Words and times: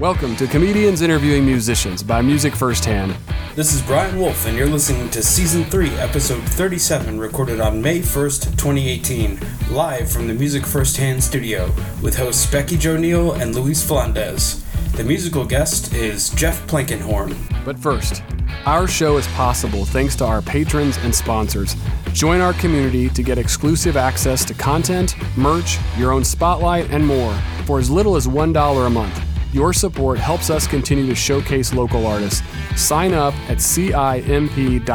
Welcome 0.00 0.34
to 0.36 0.46
Comedians 0.46 1.02
Interviewing 1.02 1.44
Musicians 1.44 2.02
by 2.02 2.22
Music 2.22 2.56
Firsthand. 2.56 3.14
This 3.54 3.74
is 3.74 3.82
Brian 3.82 4.18
Wolf, 4.18 4.46
and 4.46 4.56
you're 4.56 4.66
listening 4.66 5.10
to 5.10 5.22
Season 5.22 5.62
3, 5.62 5.90
Episode 5.90 6.42
37, 6.42 7.20
recorded 7.20 7.60
on 7.60 7.82
May 7.82 7.98
1st, 7.98 8.56
2018, 8.56 9.38
live 9.72 10.10
from 10.10 10.26
the 10.26 10.32
Music 10.32 10.64
Firsthand 10.64 11.22
studio, 11.22 11.70
with 12.02 12.16
hosts 12.16 12.50
Becky 12.50 12.78
Jo 12.78 12.96
Neal 12.96 13.32
and 13.32 13.54
Luis 13.54 13.86
Flandes. 13.86 14.64
The 14.96 15.04
musical 15.04 15.44
guest 15.44 15.92
is 15.92 16.30
Jeff 16.30 16.66
Plankenhorn. 16.66 17.36
But 17.62 17.78
first, 17.78 18.22
our 18.64 18.88
show 18.88 19.18
is 19.18 19.26
possible 19.28 19.84
thanks 19.84 20.16
to 20.16 20.24
our 20.24 20.40
patrons 20.40 20.96
and 21.02 21.14
sponsors. 21.14 21.76
Join 22.14 22.40
our 22.40 22.54
community 22.54 23.10
to 23.10 23.22
get 23.22 23.36
exclusive 23.36 23.98
access 23.98 24.46
to 24.46 24.54
content, 24.54 25.14
merch, 25.36 25.76
your 25.98 26.12
own 26.12 26.24
spotlight, 26.24 26.90
and 26.90 27.06
more 27.06 27.34
for 27.66 27.78
as 27.78 27.90
little 27.90 28.16
as 28.16 28.26
$1 28.26 28.86
a 28.86 28.88
month. 28.88 29.29
Your 29.52 29.72
support 29.72 30.18
helps 30.18 30.50
us 30.50 30.66
continue 30.66 31.06
to 31.06 31.14
showcase 31.14 31.74
local 31.74 32.06
artists. 32.06 32.42
Sign 32.76 33.12
up 33.14 33.34
at 33.50 33.58
CIMP.live. 33.58 34.92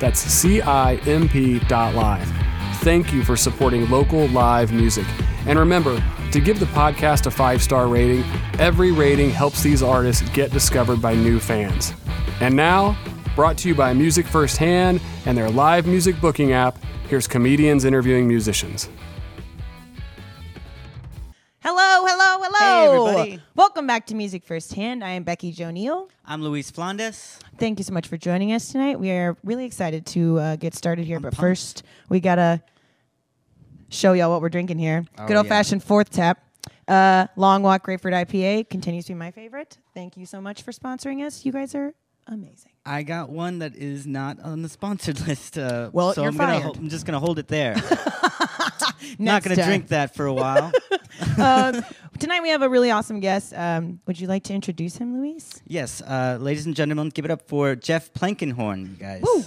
That's 0.00 0.20
CIMP.live. 0.42 1.08
Thank 2.82 3.12
you 3.12 3.24
for 3.24 3.36
supporting 3.36 3.90
local 3.90 4.28
live 4.28 4.72
music. 4.72 5.06
And 5.46 5.58
remember 5.58 6.02
to 6.32 6.40
give 6.40 6.60
the 6.60 6.66
podcast 6.66 7.26
a 7.26 7.30
five 7.30 7.62
star 7.62 7.88
rating. 7.88 8.24
Every 8.58 8.92
rating 8.92 9.30
helps 9.30 9.62
these 9.62 9.82
artists 9.82 10.28
get 10.30 10.50
discovered 10.52 11.00
by 11.00 11.14
new 11.14 11.40
fans. 11.40 11.94
And 12.40 12.54
now, 12.54 12.96
brought 13.34 13.56
to 13.58 13.68
you 13.68 13.74
by 13.74 13.92
Music 13.94 14.26
Firsthand 14.26 15.00
and 15.26 15.36
their 15.36 15.50
live 15.50 15.86
music 15.86 16.20
booking 16.20 16.52
app, 16.52 16.78
here's 17.08 17.26
comedians 17.26 17.84
interviewing 17.84 18.28
musicians. 18.28 18.88
Hello, 21.70 22.06
hello, 22.06 22.48
hello. 22.48 22.58
Hey, 22.58 22.86
everybody. 22.86 23.42
Welcome 23.54 23.86
back 23.86 24.06
to 24.06 24.14
Music 24.14 24.42
Firsthand. 24.42 25.04
I 25.04 25.10
am 25.10 25.22
Becky 25.22 25.52
Jo 25.52 25.70
Neal. 25.70 26.08
I'm 26.24 26.42
Luis 26.42 26.72
Flandes. 26.72 27.38
Thank 27.58 27.78
you 27.78 27.84
so 27.84 27.92
much 27.92 28.08
for 28.08 28.16
joining 28.16 28.54
us 28.54 28.72
tonight. 28.72 28.98
We 28.98 29.10
are 29.10 29.36
really 29.44 29.66
excited 29.66 30.06
to 30.06 30.38
uh, 30.38 30.56
get 30.56 30.74
started 30.74 31.04
here, 31.04 31.20
but 31.20 31.34
pumped. 31.34 31.40
first, 31.42 31.82
we 32.08 32.20
got 32.20 32.36
to 32.36 32.62
show 33.90 34.14
y'all 34.14 34.30
what 34.30 34.40
we're 34.40 34.48
drinking 34.48 34.78
here. 34.78 35.04
Good 35.18 35.28
yeah. 35.28 35.36
old 35.36 35.48
fashioned 35.48 35.84
fourth 35.84 36.08
tap. 36.08 36.42
Uh, 36.88 37.26
Long 37.36 37.62
Walk 37.62 37.82
Grapefruit 37.82 38.14
IPA 38.14 38.70
continues 38.70 39.04
to 39.04 39.12
be 39.12 39.18
my 39.18 39.30
favorite. 39.30 39.76
Thank 39.92 40.16
you 40.16 40.24
so 40.24 40.40
much 40.40 40.62
for 40.62 40.72
sponsoring 40.72 41.22
us. 41.22 41.44
You 41.44 41.52
guys 41.52 41.74
are 41.74 41.92
amazing. 42.28 42.72
I 42.86 43.02
got 43.02 43.28
one 43.28 43.58
that 43.58 43.76
is 43.76 44.06
not 44.06 44.40
on 44.40 44.62
the 44.62 44.70
sponsored 44.70 45.20
list. 45.28 45.58
Uh, 45.58 45.90
Well, 45.92 46.14
so 46.14 46.22
you're 46.22 46.30
I'm 46.30 46.36
gonna 46.38 46.52
fired. 46.52 46.62
hol- 46.62 46.76
I'm 46.78 46.88
just 46.88 47.04
gonna 47.04 47.20
hold 47.20 47.38
it 47.38 47.48
there. 47.48 47.74
not 49.18 49.42
gonna 49.42 49.62
drink 49.62 49.88
that 49.88 50.14
for 50.14 50.24
a 50.24 50.32
while. 50.32 50.72
um, 51.38 51.84
tonight 52.18 52.42
we 52.42 52.50
have 52.50 52.62
a 52.62 52.68
really 52.68 52.90
awesome 52.90 53.20
guest. 53.20 53.52
Um, 53.54 54.00
would 54.06 54.20
you 54.20 54.26
like 54.26 54.44
to 54.44 54.54
introduce 54.54 54.96
him, 54.96 55.20
Luis? 55.20 55.62
yes, 55.66 56.02
uh, 56.02 56.38
ladies 56.40 56.66
and 56.66 56.74
gentlemen, 56.74 57.08
give 57.10 57.24
it 57.24 57.30
up 57.30 57.42
for 57.48 57.74
Jeff 57.74 58.12
Plankenhorn, 58.12 58.90
you 58.90 58.96
guys. 58.96 59.22
Woo. 59.22 59.44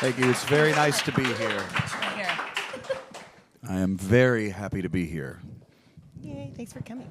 Thank 0.00 0.18
you. 0.18 0.30
It's 0.30 0.44
very 0.44 0.70
nice 0.72 1.02
to 1.02 1.12
be 1.12 1.24
here. 1.24 1.64
I 3.68 3.80
am 3.80 3.96
very 3.96 4.50
happy 4.50 4.80
to 4.80 4.88
be 4.88 5.06
here. 5.06 5.40
Yay, 6.22 6.52
thanks 6.56 6.72
for 6.72 6.80
coming. 6.82 7.08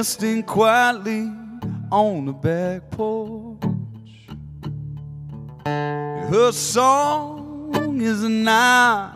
Bird 0.00 0.06
nesting 0.06 0.42
quietly 0.42 1.30
on 1.92 2.24
the 2.24 2.32
back 2.32 2.90
porch. 2.90 3.62
Her 5.66 6.52
song 6.52 8.00
is 8.00 8.24
an 8.24 8.48
eye 8.48 9.12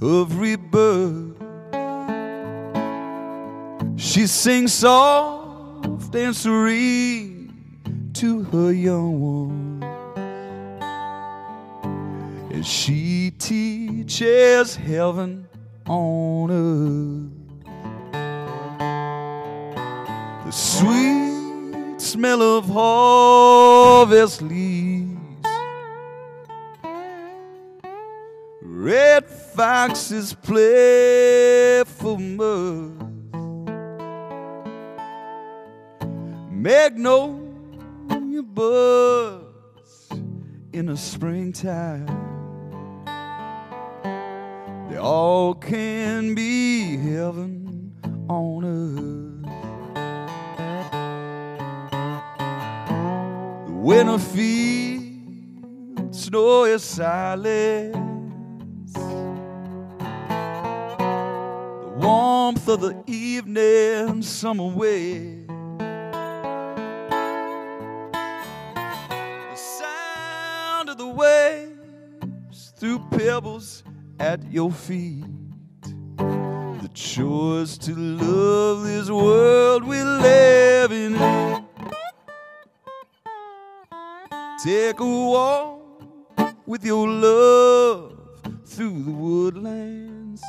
of 0.00 0.38
rebirth. 0.38 1.36
She 3.96 4.26
sings 4.26 4.72
soft 4.72 6.14
and 6.14 6.34
serene 6.34 8.10
to 8.14 8.44
her 8.44 8.72
young 8.72 9.20
one. 9.20 9.82
And 12.50 12.64
she 12.64 13.30
teaches 13.38 14.74
heaven 14.76 15.46
on 15.86 16.50
earth. 16.50 17.31
Sweet 20.52 21.94
smell 21.96 22.42
of 22.42 22.66
harvest 22.66 24.42
leaves. 24.42 25.16
Red 28.60 29.24
foxes 29.24 30.34
play 30.34 31.82
for 31.86 32.18
mirth. 32.18 32.92
Magnolia 36.50 38.42
buds 38.42 40.10
in 40.74 40.84
the 40.84 40.98
springtime. 40.98 42.06
They 44.90 44.98
all 44.98 45.54
can 45.54 46.34
be 46.34 46.98
heaven 46.98 47.94
on 48.28 48.64
earth. 48.66 49.21
The 53.82 53.88
winter 53.88 54.18
fields 54.18 55.08
snow 56.26 56.62
is 56.66 56.84
silence. 56.84 57.96
The 58.92 59.12
warmth 61.96 62.68
of 62.68 62.80
the 62.80 63.02
evening 63.08 64.22
summer 64.22 64.68
wind. 64.68 65.48
The 69.50 69.56
sound 69.56 70.88
of 70.88 70.96
the 70.96 71.08
waves 71.08 72.72
through 72.76 73.00
pebbles 73.10 73.82
at 74.20 74.44
your 74.52 74.70
feet. 74.70 75.24
The 76.18 76.90
choice 76.94 77.76
to 77.78 77.96
love 77.96 78.84
this 78.84 79.10
world 79.10 79.82
we 79.82 80.00
live 80.04 80.92
in. 80.92 81.61
Take 84.62 85.00
a 85.00 85.04
walk 85.04 86.54
with 86.66 86.84
your 86.84 87.08
love 87.08 88.16
through 88.64 89.02
the 89.02 89.10
woodlands. 89.10 90.40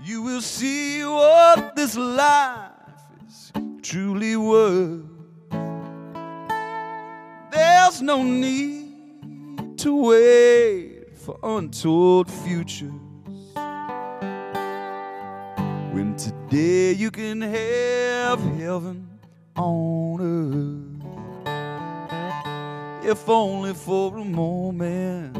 You 0.00 0.22
will 0.22 0.40
see 0.40 1.04
what 1.04 1.74
this 1.74 1.96
life 1.96 2.70
is 3.26 3.52
truly 3.82 4.36
worth. 4.36 5.02
There's 7.50 8.00
no 8.00 8.22
need 8.22 9.76
to 9.78 9.96
wait 9.96 11.16
for 11.16 11.36
untold 11.42 12.30
futures. 12.30 12.92
When 15.90 16.14
today 16.16 16.92
you 16.92 17.10
can 17.10 17.40
have 17.40 18.38
heaven 18.58 19.08
on 19.56 20.20
earth. 20.20 20.83
If 23.04 23.28
only 23.28 23.74
for 23.74 24.16
a 24.16 24.24
moment, 24.24 25.36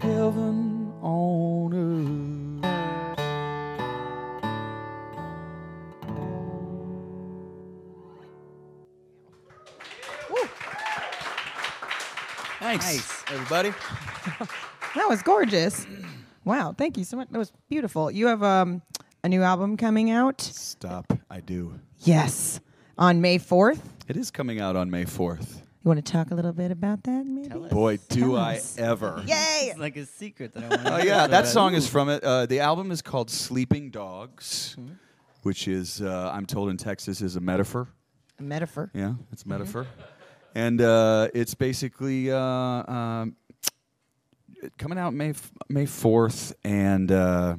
heaven 0.00 0.92
on 1.02 1.74
earth. 1.74 2.70
Thanks, 12.60 12.86
Nice. 12.86 13.24
everybody. 13.32 13.72
That 14.96 15.08
was 15.08 15.22
gorgeous. 15.22 15.86
Wow, 16.44 16.74
thank 16.76 16.98
you 16.98 17.04
so 17.04 17.16
much. 17.16 17.28
That 17.30 17.38
was 17.38 17.52
beautiful. 17.68 18.10
You 18.10 18.26
have 18.26 18.42
um, 18.42 18.82
a 19.22 19.28
new 19.28 19.40
album 19.40 19.76
coming 19.76 20.10
out? 20.10 20.40
Stop. 20.40 21.12
I 21.30 21.38
do. 21.38 21.78
Yes. 22.00 22.58
On 22.98 23.20
May 23.20 23.38
4th. 23.38 23.78
It 24.08 24.16
is 24.16 24.32
coming 24.32 24.60
out 24.60 24.74
on 24.74 24.90
May 24.90 25.04
4th. 25.04 25.60
You 25.82 25.88
want 25.88 26.04
to 26.04 26.12
talk 26.12 26.30
a 26.30 26.34
little 26.34 26.52
bit 26.52 26.70
about 26.70 27.04
that, 27.04 27.24
maybe? 27.24 27.48
Tell 27.48 27.64
us. 27.64 27.72
Boy, 27.72 27.98
do 28.10 28.20
Tell 28.20 28.36
I 28.36 28.56
us. 28.56 28.76
ever. 28.78 29.22
Yay! 29.26 29.68
It's 29.70 29.78
like 29.78 29.96
a 29.96 30.04
secret 30.04 30.52
that 30.52 30.64
I 30.64 30.68
want. 30.68 30.82
To 30.84 30.90
know. 30.90 30.96
Oh 30.96 31.02
yeah, 31.02 31.26
that 31.26 31.46
song 31.46 31.72
is 31.74 31.88
from 31.88 32.10
it. 32.10 32.22
Uh, 32.22 32.44
the 32.44 32.60
album 32.60 32.90
is 32.90 33.00
called 33.00 33.30
"Sleeping 33.30 33.88
Dogs," 33.90 34.76
which 35.42 35.68
is, 35.68 36.02
uh, 36.02 36.30
I'm 36.34 36.44
told 36.44 36.68
in 36.68 36.76
Texas, 36.76 37.22
is 37.22 37.36
a 37.36 37.40
metaphor. 37.40 37.88
A 38.38 38.42
metaphor. 38.42 38.90
Yeah, 38.92 39.14
it's 39.32 39.44
a 39.44 39.48
metaphor, 39.48 39.86
and 40.54 40.82
uh, 40.82 41.28
it's 41.32 41.54
basically 41.54 42.30
uh, 42.30 42.38
um, 42.38 43.36
coming 44.76 44.98
out 44.98 45.14
May 45.14 45.30
f- 45.30 45.50
May 45.70 45.86
fourth, 45.86 46.52
and 46.62 47.10
uh, 47.10 47.56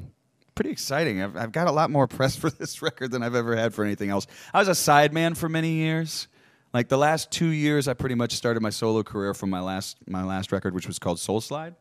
pretty 0.54 0.70
exciting. 0.70 1.24
I've, 1.24 1.36
I've 1.36 1.52
got 1.52 1.66
a 1.66 1.72
lot 1.72 1.90
more 1.90 2.06
press 2.06 2.36
for 2.44 2.52
this 2.52 2.84
record 2.84 3.10
than 3.10 3.24
I've 3.24 3.34
ever 3.36 3.56
had 3.56 3.74
for 3.74 3.84
anything 3.84 4.12
else. 4.12 4.28
I 4.54 4.60
was 4.60 4.68
a 4.68 4.72
sideman 4.74 5.36
for 5.36 5.50
many 5.50 5.72
years. 5.72 6.28
Like 6.74 6.88
the 6.88 6.98
last 6.98 7.32
two 7.32 7.50
years, 7.50 7.88
I 7.88 7.94
pretty 7.94 8.16
much 8.16 8.34
started 8.34 8.62
my 8.62 8.70
solo 8.70 9.04
career 9.04 9.34
from 9.34 9.50
my 9.50 9.60
last 9.60 9.98
my 10.08 10.24
last 10.24 10.52
record, 10.52 10.74
which 10.74 10.88
was 10.88 11.00
called 11.00 11.20
Soul 11.20 11.42
Slide. 11.42 11.76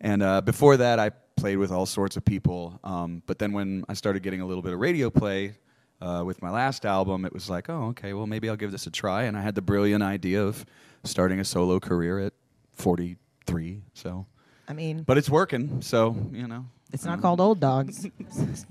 And 0.00 0.22
uh, 0.22 0.40
before 0.40 0.76
that, 0.76 0.98
I 0.98 1.10
played 1.36 1.56
with 1.56 1.72
all 1.72 1.86
sorts 1.86 2.16
of 2.16 2.24
people. 2.24 2.78
Um, 2.84 3.22
but 3.26 3.38
then 3.38 3.52
when 3.52 3.84
I 3.88 3.94
started 3.94 4.22
getting 4.22 4.40
a 4.40 4.46
little 4.46 4.62
bit 4.62 4.72
of 4.72 4.78
radio 4.78 5.10
play 5.10 5.56
uh, 6.00 6.22
with 6.24 6.42
my 6.42 6.50
last 6.50 6.86
album, 6.86 7.24
it 7.24 7.32
was 7.32 7.50
like, 7.50 7.68
oh, 7.68 7.86
okay, 7.88 8.12
well, 8.12 8.26
maybe 8.26 8.48
I'll 8.48 8.56
give 8.56 8.72
this 8.72 8.86
a 8.86 8.90
try. 8.90 9.24
And 9.24 9.36
I 9.36 9.42
had 9.42 9.54
the 9.54 9.62
brilliant 9.62 10.02
idea 10.02 10.44
of 10.44 10.64
starting 11.02 11.40
a 11.40 11.44
solo 11.44 11.80
career 11.80 12.20
at 12.20 12.34
43. 12.72 13.82
So, 13.94 14.26
I 14.68 14.72
mean, 14.72 15.02
but 15.02 15.18
it's 15.18 15.30
working. 15.30 15.82
So, 15.82 16.16
you 16.32 16.46
know. 16.46 16.66
It's 16.92 17.04
not 17.04 17.20
called 17.20 17.40
Old 17.40 17.60
Dogs. 17.60 18.06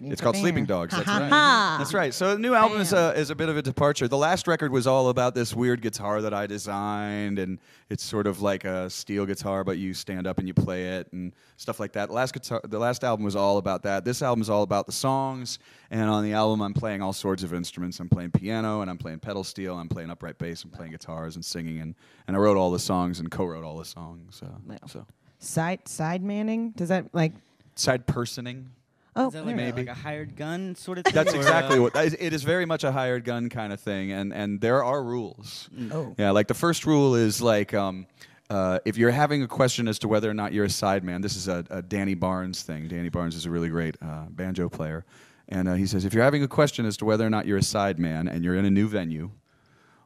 It's 0.06 0.21
called 0.21 0.36
Sleeping 0.38 0.65
Dogs. 0.65 0.94
That's 0.94 1.06
Ha, 1.06 1.12
ha, 1.13 1.19
right. 1.19 1.30
ha. 1.30 1.75
That's 1.80 1.94
right. 1.94 2.13
So 2.13 2.33
the 2.33 2.39
new 2.39 2.54
album 2.54 2.80
is 2.81 2.94
a, 2.94 3.13
is 3.18 3.30
a 3.30 3.36
bit 3.36 3.50
of 3.50 3.57
a 3.57 3.62
departure. 3.62 4.07
The 4.07 4.18
last 4.18 4.48
record 4.48 4.71
was 4.71 4.86
all 4.88 5.10
about 5.10 5.33
this 5.36 5.54
weird 5.56 5.81
guitar 5.81 6.21
that 6.21 6.33
I 6.33 6.45
designed, 6.45 7.39
and 7.39 7.60
it's 7.89 8.04
sort 8.04 8.27
of 8.27 8.42
like 8.42 8.65
a 8.65 8.89
steel 8.89 9.25
guitar, 9.25 9.63
but 9.63 9.77
you 9.77 9.94
stand 9.94 10.27
up 10.27 10.38
and 10.39 10.48
you 10.48 10.54
play 10.54 10.98
it 10.98 11.12
and 11.12 11.33
stuff 11.57 11.80
like 11.80 11.94
that. 11.94 12.10
The 12.10 12.13
last 12.15 12.33
guitar, 12.33 12.62
the 12.63 12.80
last 12.80 13.04
album 13.04 13.24
was 13.25 13.36
all 13.36 13.57
about 13.57 13.83
that. 13.83 14.06
This 14.06 14.21
album 14.21 14.42
is 14.42 14.50
all 14.50 14.63
about 14.63 14.86
the 14.86 14.92
songs, 14.92 15.60
and 15.89 16.10
on 16.10 16.24
the 16.24 16.33
album 16.33 16.62
I'm 16.62 16.74
playing 16.74 17.01
all 17.01 17.13
sorts 17.13 17.44
of 17.44 17.54
instruments. 17.54 18.00
I'm 18.00 18.10
playing 18.10 18.31
piano, 18.31 18.81
and 18.81 18.89
I'm 18.89 18.98
playing 18.98 19.19
pedal 19.19 19.44
steel, 19.44 19.75
I'm 19.77 19.89
playing 19.89 20.10
upright 20.10 20.38
bass, 20.38 20.63
I'm 20.63 20.71
playing 20.71 20.92
guitars 20.92 21.36
and 21.36 21.44
singing, 21.44 21.80
and, 21.80 21.95
and 22.27 22.36
I 22.36 22.39
wrote 22.39 22.57
all 22.57 22.71
the 22.71 22.80
songs 22.80 23.19
and 23.19 23.31
co-wrote 23.31 23.63
all 23.63 23.77
the 23.77 23.86
songs. 23.86 24.42
Uh. 24.44 24.77
So 24.88 25.06
Side 25.39 25.88
side 25.88 26.24
manning? 26.24 26.71
Does 26.71 26.89
that 26.89 27.13
like? 27.13 27.33
Side 27.75 28.05
personing. 28.07 28.71
Oh, 29.15 29.27
Is 29.27 29.33
that 29.33 29.45
like, 29.45 29.55
there. 29.55 29.65
a, 29.65 29.71
Maybe. 29.71 29.81
like 29.87 29.95
a 29.95 29.99
hired 29.99 30.35
gun 30.35 30.73
sort 30.75 30.97
of 30.97 31.03
thing? 31.05 31.13
That's 31.13 31.33
exactly 31.33 31.77
uh, 31.77 31.81
what 31.83 31.93
that 31.93 32.05
is- 32.05 32.17
it 32.19 32.33
is. 32.33 32.43
Very 32.43 32.65
much 32.65 32.83
a 32.83 32.91
hired 32.91 33.23
gun 33.23 33.47
kind 33.49 33.71
of 33.71 33.79
thing, 33.79 34.11
and 34.11 34.33
and 34.33 34.59
there 34.59 34.83
are 34.83 35.03
rules. 35.03 35.69
Oh. 35.91 36.15
Yeah, 36.17 36.31
like 36.31 36.47
the 36.47 36.55
first 36.55 36.85
rule 36.85 37.13
is 37.15 37.39
like 37.41 37.75
um, 37.75 38.07
uh, 38.49 38.79
if 38.85 38.97
you're 38.97 39.11
having 39.11 39.43
a 39.43 39.47
question 39.47 39.87
as 39.87 39.99
to 39.99 40.07
whether 40.07 40.27
or 40.29 40.33
not 40.33 40.51
you're 40.51 40.65
a 40.65 40.69
sideman. 40.69 41.21
This 41.21 41.35
is 41.35 41.47
a, 41.47 41.63
a 41.69 41.81
Danny 41.83 42.15
Barnes 42.15 42.63
thing. 42.63 42.87
Danny 42.87 43.09
Barnes 43.09 43.35
is 43.35 43.45
a 43.45 43.51
really 43.51 43.69
great 43.69 43.95
uh, 44.01 44.25
banjo 44.29 44.67
player, 44.67 45.05
and 45.47 45.69
uh, 45.69 45.73
he 45.75 45.85
says 45.85 46.05
if 46.05 46.13
you're 46.15 46.23
having 46.23 46.41
a 46.41 46.47
question 46.47 46.87
as 46.87 46.97
to 46.97 47.05
whether 47.05 47.25
or 47.25 47.29
not 47.29 47.45
you're 47.45 47.57
a 47.59 47.61
sideman 47.61 48.27
and 48.31 48.43
you're 48.43 48.55
in 48.55 48.65
a 48.65 48.71
new 48.71 48.87
venue, 48.87 49.29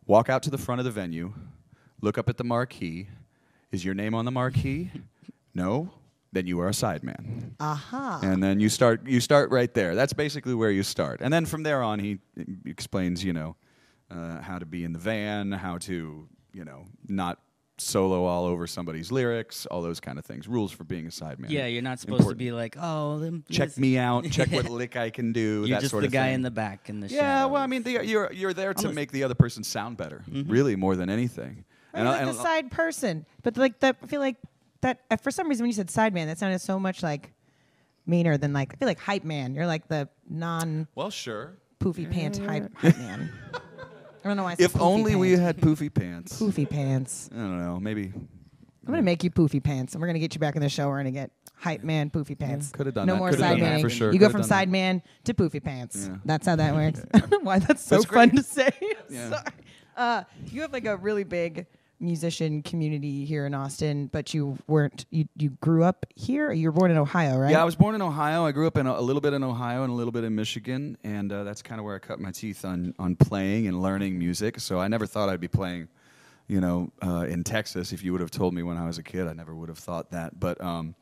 walk 0.06 0.28
out 0.28 0.44
to 0.44 0.50
the 0.50 0.58
front 0.58 0.80
of 0.80 0.86
the 0.86 0.92
venue, 0.92 1.34
look 2.02 2.18
up 2.18 2.28
at 2.28 2.36
the 2.36 2.44
marquee. 2.44 3.08
Is 3.72 3.86
your 3.86 3.94
name 3.94 4.14
on 4.14 4.26
the 4.26 4.32
marquee? 4.32 4.92
no. 5.54 5.92
Then 6.38 6.46
you 6.46 6.60
are 6.60 6.68
a 6.68 6.72
sideman 6.72 7.54
Aha. 7.60 8.20
and 8.22 8.44
then 8.44 8.60
you 8.60 8.70
start 8.70 9.08
you 9.08 9.20
start 9.20 9.50
right 9.50 9.74
there. 9.74 9.96
That's 9.96 10.14
basically 10.14 10.54
where 10.54 10.70
you 10.70 10.84
start, 10.84 11.20
and 11.24 11.34
then 11.34 11.48
from 11.48 11.64
there 11.64 11.82
on, 11.82 11.98
he 11.98 12.20
explains, 12.66 13.24
you 13.24 13.34
know, 13.34 13.56
uh, 14.12 14.40
how 14.42 14.60
to 14.60 14.66
be 14.68 14.84
in 14.84 14.94
the 14.94 15.00
van, 15.00 15.52
how 15.52 15.80
to, 15.80 16.28
you 16.54 16.64
know, 16.64 16.86
not 17.08 17.40
solo 17.80 18.26
all 18.26 18.46
over 18.46 18.68
somebody's 18.68 19.12
lyrics, 19.12 19.66
all 19.66 19.82
those 19.82 20.00
kind 20.00 20.20
of 20.20 20.26
things. 20.26 20.48
Rules 20.48 20.72
for 20.72 20.84
being 20.84 21.08
a 21.08 21.10
sideman. 21.10 21.50
Yeah, 21.50 21.66
you're 21.66 21.82
not 21.82 22.00
supposed 22.00 22.20
Important. 22.22 22.40
to 22.40 22.46
be 22.46 22.52
like, 22.52 22.76
oh, 22.80 23.18
them- 23.18 23.44
check 23.50 23.76
me 23.80 23.98
out, 23.98 24.26
check 24.32 24.52
what 24.52 24.70
lick 24.70 24.96
I 24.96 25.10
can 25.10 25.34
do. 25.34 25.66
You're 25.66 25.78
that 25.78 25.82
just 25.82 25.90
sort 25.92 26.02
the 26.02 26.08
of 26.08 26.14
guy 26.14 26.26
thing. 26.28 26.36
in 26.36 26.42
the 26.44 26.52
back 26.52 26.88
in 26.88 27.00
the 27.00 27.08
Yeah, 27.08 27.46
well, 27.46 27.64
I 27.64 27.66
mean, 27.66 27.82
the, 27.82 28.06
you're 28.06 28.32
you're 28.32 28.54
there 28.54 28.76
to 28.76 28.80
Almost- 28.80 28.96
make 28.96 29.12
the 29.12 29.24
other 29.24 29.34
person 29.36 29.64
sound 29.64 29.98
better, 29.98 30.24
really, 30.32 30.76
more 30.76 30.96
than 30.96 31.10
anything. 31.10 31.66
I 31.96 31.98
mean, 31.98 32.06
I- 32.08 32.12
like 32.12 32.22
and 32.22 32.30
the 32.30 32.34
side 32.44 32.70
person, 32.70 33.26
but 33.42 33.58
like 33.58 33.80
that. 33.80 33.98
I 34.04 34.06
feel 34.06 34.20
like 34.22 34.36
that 34.82 35.02
uh, 35.12 35.18
for 35.18 35.32
some 35.32 35.48
reason 35.50 35.64
when 35.64 35.70
you 35.70 35.74
said 35.76 35.90
side 35.90 36.14
man, 36.14 36.28
that 36.28 36.38
sounded 36.38 36.60
so 36.60 36.80
much 36.80 37.04
like 37.04 37.34
meaner 38.06 38.38
than 38.38 38.54
like 38.54 38.74
I 38.74 38.78
feel 38.78 38.88
like 38.88 39.00
hype 39.00 39.24
man. 39.24 39.54
You're 39.56 39.68
like 39.68 39.88
the 39.88 40.10
non 40.30 40.88
well, 40.96 41.10
sure. 41.10 41.58
poofy 41.80 42.10
pants 42.10 42.38
hype, 42.38 42.74
hype 42.78 42.98
man. 42.98 43.32
I 44.24 44.28
don't 44.28 44.38
know 44.38 44.44
why. 44.44 44.52
I 44.52 44.56
said 44.56 44.66
If 44.66 44.74
poofy 44.74 44.82
only 44.82 45.16
we 45.16 45.36
pants. 45.36 45.42
had 45.42 45.58
poofy 45.58 45.94
pants. 45.94 46.40
poofy 46.42 46.70
pants. 46.70 47.30
I 47.34 47.38
don't 47.38 47.60
know, 47.60 47.80
maybe 47.80 48.12
I'm 48.16 48.94
gonna 48.94 49.02
make 49.02 49.24
you 49.24 49.30
poofy 49.32 49.62
pants, 49.64 49.94
and 49.94 50.02
we're 50.02 50.08
gonna 50.08 50.20
get 50.20 50.34
you 50.34 50.40
back 50.40 50.56
in 50.56 50.62
the 50.62 50.70
show. 50.70 50.88
We're 50.88 50.98
gonna 50.98 51.12
get 51.12 51.32
hype 51.56 51.84
man, 51.84 52.10
poofy 52.10 52.38
pants. 52.38 52.72
coulda 52.72 52.92
done 52.92 53.08
no 53.08 53.14
that. 53.14 53.20
more 53.20 53.30
Coulda 53.30 53.42
side 53.44 53.50
done 53.52 53.60
that 53.60 53.66
manning. 53.66 53.84
for 53.84 53.90
sure. 53.90 54.14
You 54.14 54.20
go 54.20 54.26
Coulda 54.28 54.32
from 54.32 54.42
done 54.42 54.50
that. 54.50 54.56
side 54.56 54.70
man 54.70 55.02
to 55.26 55.34
poofy 55.34 55.64
pants. 55.64 56.08
Yeah. 56.10 56.18
That's 56.24 56.48
how 56.48 56.56
that 56.56 56.74
works. 56.74 57.04
I 57.14 57.20
don't 57.20 57.32
know 57.32 57.40
why 57.40 57.60
that's 57.60 57.84
so 57.84 57.96
That's 57.98 58.06
fun 58.06 58.30
great. 58.30 58.38
to 58.38 58.44
say. 58.44 58.70
Yeah. 59.10 59.30
Sorry. 59.30 59.44
Uh, 59.96 60.24
you 60.52 60.62
have 60.62 60.72
like 60.74 60.86
a 60.86 60.96
really 60.98 61.24
big 61.24 61.66
musician 62.00 62.62
community 62.62 63.26
here 63.26 63.46
in 63.46 63.54
Austin, 63.54 64.08
but 64.08 64.34
you 64.34 64.58
weren't. 64.68 65.06
You 65.10 65.28
you 65.36 65.52
grew 65.62 65.84
up 65.84 66.06
here. 66.16 66.52
You 66.52 66.70
were 66.70 66.72
born 66.72 66.92
in 66.92 66.98
Ohio, 66.98 67.38
right? 67.38 67.52
Yeah, 67.52 67.62
I 67.62 67.66
was 67.66 67.76
born 67.76 67.96
in 67.96 68.02
Ohio. 68.02 68.46
I 68.46 68.52
grew 68.52 68.68
up 68.68 68.78
in 68.78 68.88
a, 68.88 68.94
a 68.94 69.02
little 69.02 69.22
bit 69.22 69.34
in 69.34 69.44
Ohio 69.44 69.84
and 69.84 69.92
a 69.92 69.96
little 69.96 70.12
bit 70.12 70.24
in 70.24 70.36
Michigan, 70.36 70.98
and 71.04 71.32
uh, 71.32 71.44
that's 71.44 71.62
kind 71.62 71.80
of 71.80 71.86
where 71.86 71.96
I 71.96 72.00
cut 72.00 72.20
my 72.20 72.32
teeth 72.32 72.66
on 72.66 72.94
on 73.00 73.16
playing 73.16 73.68
and 73.68 73.82
learning 73.82 74.18
music. 74.20 74.60
So 74.60 74.80
I 74.80 74.88
never 74.88 75.06
thought 75.06 75.30
I'd 75.30 75.40
be 75.40 75.48
playing, 75.48 75.88
you 76.48 76.62
know, 76.62 76.92
uh, 77.04 77.26
in 77.28 77.44
Texas. 77.44 77.94
If 77.94 78.04
you 78.04 78.12
would 78.12 78.22
have 78.22 78.32
told 78.32 78.54
me 78.54 78.64
when 78.64 78.78
I 78.78 78.86
was 78.86 78.98
a 78.98 79.04
kid, 79.04 79.28
I 79.28 79.34
never 79.34 79.56
would 79.56 79.70
have 79.70 79.80
thought 79.80 80.12
that. 80.12 80.40
But 80.40 80.62
um, 80.62 80.96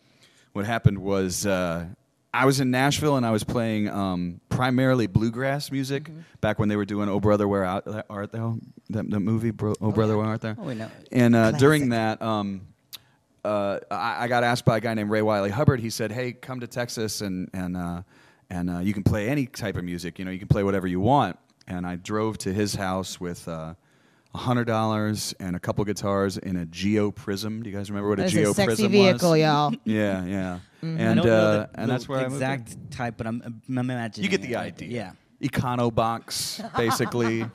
what 0.54 0.66
happened 0.66 1.00
was. 1.00 1.46
Uh, 1.46 1.88
I 2.42 2.46
was 2.46 2.60
in 2.60 2.70
Nashville 2.72 3.16
and 3.18 3.26
I 3.26 3.32
was 3.32 3.44
playing 3.44 3.90
um, 3.90 4.42
primarily 4.50 5.08
bluegrass 5.08 5.72
music 5.72 6.04
Mm-hmm. 6.04 6.20
back 6.42 6.60
when 6.60 6.70
they 6.70 6.76
were 6.76 6.86
doing 6.86 7.08
"Oh 7.10 7.20
Brother 7.20 7.48
Where 7.48 7.64
Art 7.66 7.86
Art 8.10 8.32
Thou," 8.32 8.58
that, 8.90 9.10
that 9.10 9.20
movie, 9.22 9.52
Bro, 9.52 9.76
"Oh 9.82 9.92
Brother 9.92 10.18
Where 10.18 10.26
Art 10.28 10.42
Thou." 10.42 10.56
Oh, 10.58 10.64
wait, 10.64 10.78
no. 10.78 10.90
And 11.12 11.36
uh, 11.36 11.52
during 11.52 11.90
that, 11.90 12.22
um, 12.22 12.62
uh, 13.44 13.80
I, 13.90 14.26
I 14.26 14.28
got 14.28 14.44
asked 14.44 14.66
by 14.66 14.78
a 14.78 14.82
guy 14.82 14.94
named 14.94 15.10
Ray 15.10 15.22
Wylie 15.22 15.50
Hubbard. 15.52 15.80
He 15.80 15.90
said, 15.90 16.12
"Hey, 16.12 16.34
come 16.34 16.60
to 16.60 16.68
Texas 16.68 17.22
and 17.22 17.50
and 17.54 17.78
uh, 17.78 18.02
and 18.50 18.70
uh, 18.70 18.80
you 18.80 18.94
can 18.94 19.04
play 19.04 19.30
any 19.30 19.46
type 19.48 19.78
of 19.78 19.84
music. 19.84 20.20
You 20.20 20.26
know, 20.26 20.32
you 20.32 20.40
can 20.40 20.48
play 20.50 20.64
whatever 20.64 20.88
you 20.88 21.00
want." 21.00 21.38
And 21.68 21.88
I 21.88 21.96
drove 21.96 22.38
to 22.40 22.54
his 22.54 22.76
house 22.76 23.20
with. 23.20 23.48
Uh, 23.48 23.76
hundred 24.36 24.66
dollars 24.66 25.34
and 25.40 25.56
a 25.56 25.60
couple 25.60 25.84
guitars 25.86 26.38
in 26.38 26.56
a 26.58 26.66
Geo 26.66 27.12
Prizm. 27.12 27.64
Do 27.64 27.70
you 27.70 27.76
guys 27.76 27.90
remember 27.90 28.10
what 28.10 28.20
a 28.20 28.24
That's 28.24 28.34
Geo 28.34 28.52
a 28.52 28.54
sexy 28.54 28.84
Prizm 28.88 28.92
vehicle, 28.92 29.32
was? 29.32 29.40
y'all. 29.40 29.74
Yeah, 29.86 30.26
yeah. 30.26 30.60
I 30.84 30.86
And 30.86 30.98
don't 31.18 31.26
know 31.26 31.34
uh, 31.34 31.52
the, 31.58 31.70
and 31.76 31.90
that's 31.90 32.08
where 32.08 32.20
I 32.20 32.28
moved 32.28 32.42
in. 32.42 32.52
exact 32.52 32.92
type, 32.92 33.16
but 33.18 33.26
I'm, 33.28 33.62
I'm 33.68 33.78
imagining. 33.78 34.24
You 34.24 34.30
get 34.30 34.42
the 34.42 34.54
it, 34.54 34.58
idea. 34.58 35.14
Yeah. 35.42 35.48
Econobox, 35.50 36.62
basically. 36.78 37.46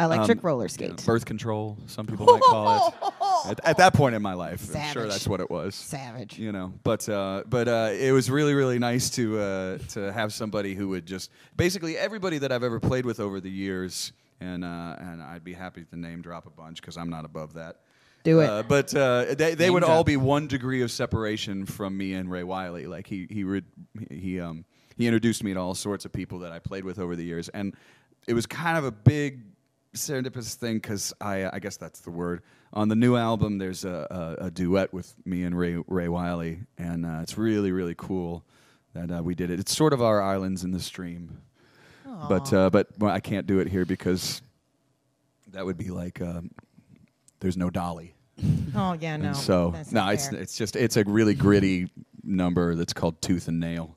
Electric 0.00 0.38
Um, 0.38 0.46
roller 0.46 0.68
you 0.78 0.88
know, 0.88 0.94
birth 1.04 1.24
control, 1.24 1.76
some 1.86 2.06
people 2.06 2.24
might 2.26 2.40
call 2.42 2.88
it. 2.88 2.94
At, 3.50 3.60
at 3.64 3.76
that 3.78 3.94
point 3.94 4.14
in 4.16 4.22
my 4.22 4.34
life, 4.34 4.74
I'm 4.74 4.92
sure 4.92 5.06
that's 5.08 5.26
what 5.28 5.40
it 5.40 5.48
was. 5.50 5.74
Savage. 5.76 6.38
You 6.38 6.50
know, 6.52 6.72
but 6.82 7.08
uh, 7.08 7.44
but 7.48 7.66
uh, 7.68 7.90
it 7.92 8.10
was 8.12 8.28
really 8.30 8.52
really 8.54 8.78
nice 8.80 9.10
to 9.10 9.38
uh, 9.38 9.78
to 9.90 10.12
have 10.12 10.32
somebody 10.32 10.74
who 10.74 10.88
would 10.88 11.06
just 11.06 11.30
basically 11.56 11.96
everybody 11.96 12.38
that 12.38 12.50
I've 12.52 12.64
ever 12.64 12.78
played 12.80 13.06
with 13.06 13.18
over 13.20 13.40
the 13.40 13.50
years, 13.50 14.12
and 14.40 14.64
uh, 14.64 14.96
and 14.98 15.22
I'd 15.22 15.44
be 15.44 15.52
happy 15.52 15.84
to 15.84 15.96
name 15.96 16.22
drop 16.22 16.46
a 16.46 16.50
bunch 16.50 16.80
because 16.80 16.96
I'm 16.96 17.10
not 17.10 17.24
above 17.24 17.54
that. 17.54 17.80
Do 18.24 18.40
it. 18.40 18.50
Uh, 18.50 18.62
but 18.62 18.94
uh, 18.94 19.26
they, 19.28 19.54
they 19.54 19.66
Name 19.66 19.74
would 19.74 19.84
all 19.84 20.04
be 20.04 20.16
one 20.16 20.48
degree 20.48 20.82
of 20.82 20.90
separation 20.90 21.66
from 21.66 21.96
me 21.96 22.14
and 22.14 22.30
Ray 22.30 22.42
Wylie. 22.42 22.86
Like 22.86 23.06
he 23.06 23.26
he 23.30 23.44
re- 23.44 23.62
he 24.10 24.40
um 24.40 24.64
he 24.96 25.06
introduced 25.06 25.44
me 25.44 25.54
to 25.54 25.60
all 25.60 25.74
sorts 25.74 26.04
of 26.04 26.12
people 26.12 26.40
that 26.40 26.52
I 26.52 26.58
played 26.58 26.84
with 26.84 26.98
over 26.98 27.16
the 27.16 27.24
years, 27.24 27.48
and 27.50 27.74
it 28.26 28.34
was 28.34 28.46
kind 28.46 28.76
of 28.76 28.84
a 28.84 28.90
big 28.90 29.42
serendipitous 29.94 30.54
thing 30.54 30.76
because 30.76 31.12
I 31.20 31.48
I 31.52 31.58
guess 31.58 31.76
that's 31.76 32.00
the 32.00 32.10
word. 32.10 32.42
On 32.72 32.88
the 32.88 32.96
new 32.96 33.16
album, 33.16 33.56
there's 33.56 33.84
a, 33.86 34.36
a, 34.40 34.46
a 34.46 34.50
duet 34.50 34.92
with 34.92 35.14
me 35.24 35.44
and 35.44 35.56
Ray 35.56 35.76
Ray 35.86 36.08
Wylie, 36.08 36.60
and 36.76 37.06
uh, 37.06 37.20
it's 37.22 37.38
really 37.38 37.72
really 37.72 37.94
cool 37.96 38.44
that 38.94 39.10
uh, 39.10 39.22
we 39.22 39.34
did 39.34 39.50
it. 39.50 39.60
It's 39.60 39.74
sort 39.74 39.92
of 39.92 40.02
our 40.02 40.20
islands 40.20 40.64
in 40.64 40.72
the 40.72 40.80
stream, 40.80 41.40
but 42.28 42.52
uh, 42.52 42.70
but 42.70 42.88
well, 42.98 43.12
I 43.12 43.20
can't 43.20 43.46
do 43.46 43.58
it 43.60 43.68
here 43.68 43.84
because 43.84 44.42
that 45.52 45.64
would 45.64 45.76
be 45.78 45.90
like 45.90 46.20
um, 46.20 46.50
there's 47.40 47.56
no 47.56 47.70
dolly. 47.70 48.14
Oh 48.74 48.96
yeah, 49.00 49.16
no. 49.16 49.28
And 49.28 49.36
so 49.36 49.70
no, 49.70 49.82
not 49.90 50.14
it's 50.14 50.28
fair. 50.28 50.40
it's 50.40 50.56
just 50.56 50.76
it's 50.76 50.96
a 50.96 51.04
really 51.04 51.34
gritty 51.34 51.90
number 52.22 52.74
that's 52.74 52.92
called 52.92 53.20
Tooth 53.20 53.48
and 53.48 53.58
Nail, 53.58 53.96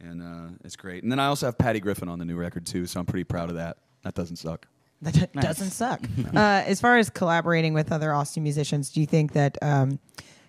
and 0.00 0.22
uh, 0.22 0.54
it's 0.64 0.76
great. 0.76 1.02
And 1.02 1.10
then 1.12 1.18
I 1.18 1.26
also 1.26 1.46
have 1.46 1.56
Patty 1.56 1.80
Griffin 1.80 2.08
on 2.08 2.18
the 2.18 2.24
new 2.24 2.36
record 2.36 2.66
too, 2.66 2.86
so 2.86 3.00
I'm 3.00 3.06
pretty 3.06 3.24
proud 3.24 3.48
of 3.48 3.56
that. 3.56 3.78
That 4.02 4.14
doesn't 4.14 4.36
suck. 4.36 4.66
That 5.02 5.14
d- 5.14 5.26
Nice. 5.32 5.44
doesn't 5.44 5.70
suck. 5.70 6.00
uh, 6.34 6.38
as 6.66 6.80
far 6.80 6.98
as 6.98 7.08
collaborating 7.08 7.72
with 7.72 7.92
other 7.92 8.12
Austin 8.12 8.42
musicians, 8.42 8.90
do 8.90 9.00
you 9.00 9.06
think 9.06 9.32
that 9.32 9.56
um, 9.62 9.98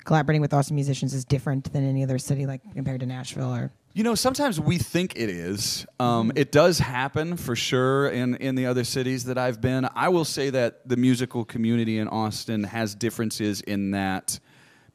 collaborating 0.05 0.41
with 0.41 0.53
Austin 0.53 0.75
musicians 0.75 1.13
is 1.13 1.23
different 1.23 1.71
than 1.71 1.87
any 1.87 2.03
other 2.03 2.17
city, 2.17 2.45
like 2.47 2.61
compared 2.73 2.99
to 3.01 3.05
Nashville 3.05 3.53
or 3.53 3.71
You 3.91 4.03
know, 4.03 4.13
sometimes 4.13 4.59
we 4.59 4.77
think 4.77 5.15
it 5.15 5.29
is. 5.29 5.87
Um, 5.99 6.31
it 6.35 6.51
does 6.51 6.77
happen 6.77 7.37
for 7.37 7.55
sure 7.55 8.07
in, 8.09 8.35
in 8.35 8.53
the 8.53 8.67
other 8.67 8.83
cities 8.83 9.23
that 9.25 9.39
I've 9.39 9.61
been. 9.61 9.89
I 9.95 10.09
will 10.09 10.25
say 10.25 10.51
that 10.51 10.87
the 10.87 10.95
musical 10.95 11.43
community 11.43 11.97
in 11.97 12.07
Austin 12.07 12.65
has 12.65 12.93
differences 12.93 13.61
in 13.61 13.91
that 13.91 14.39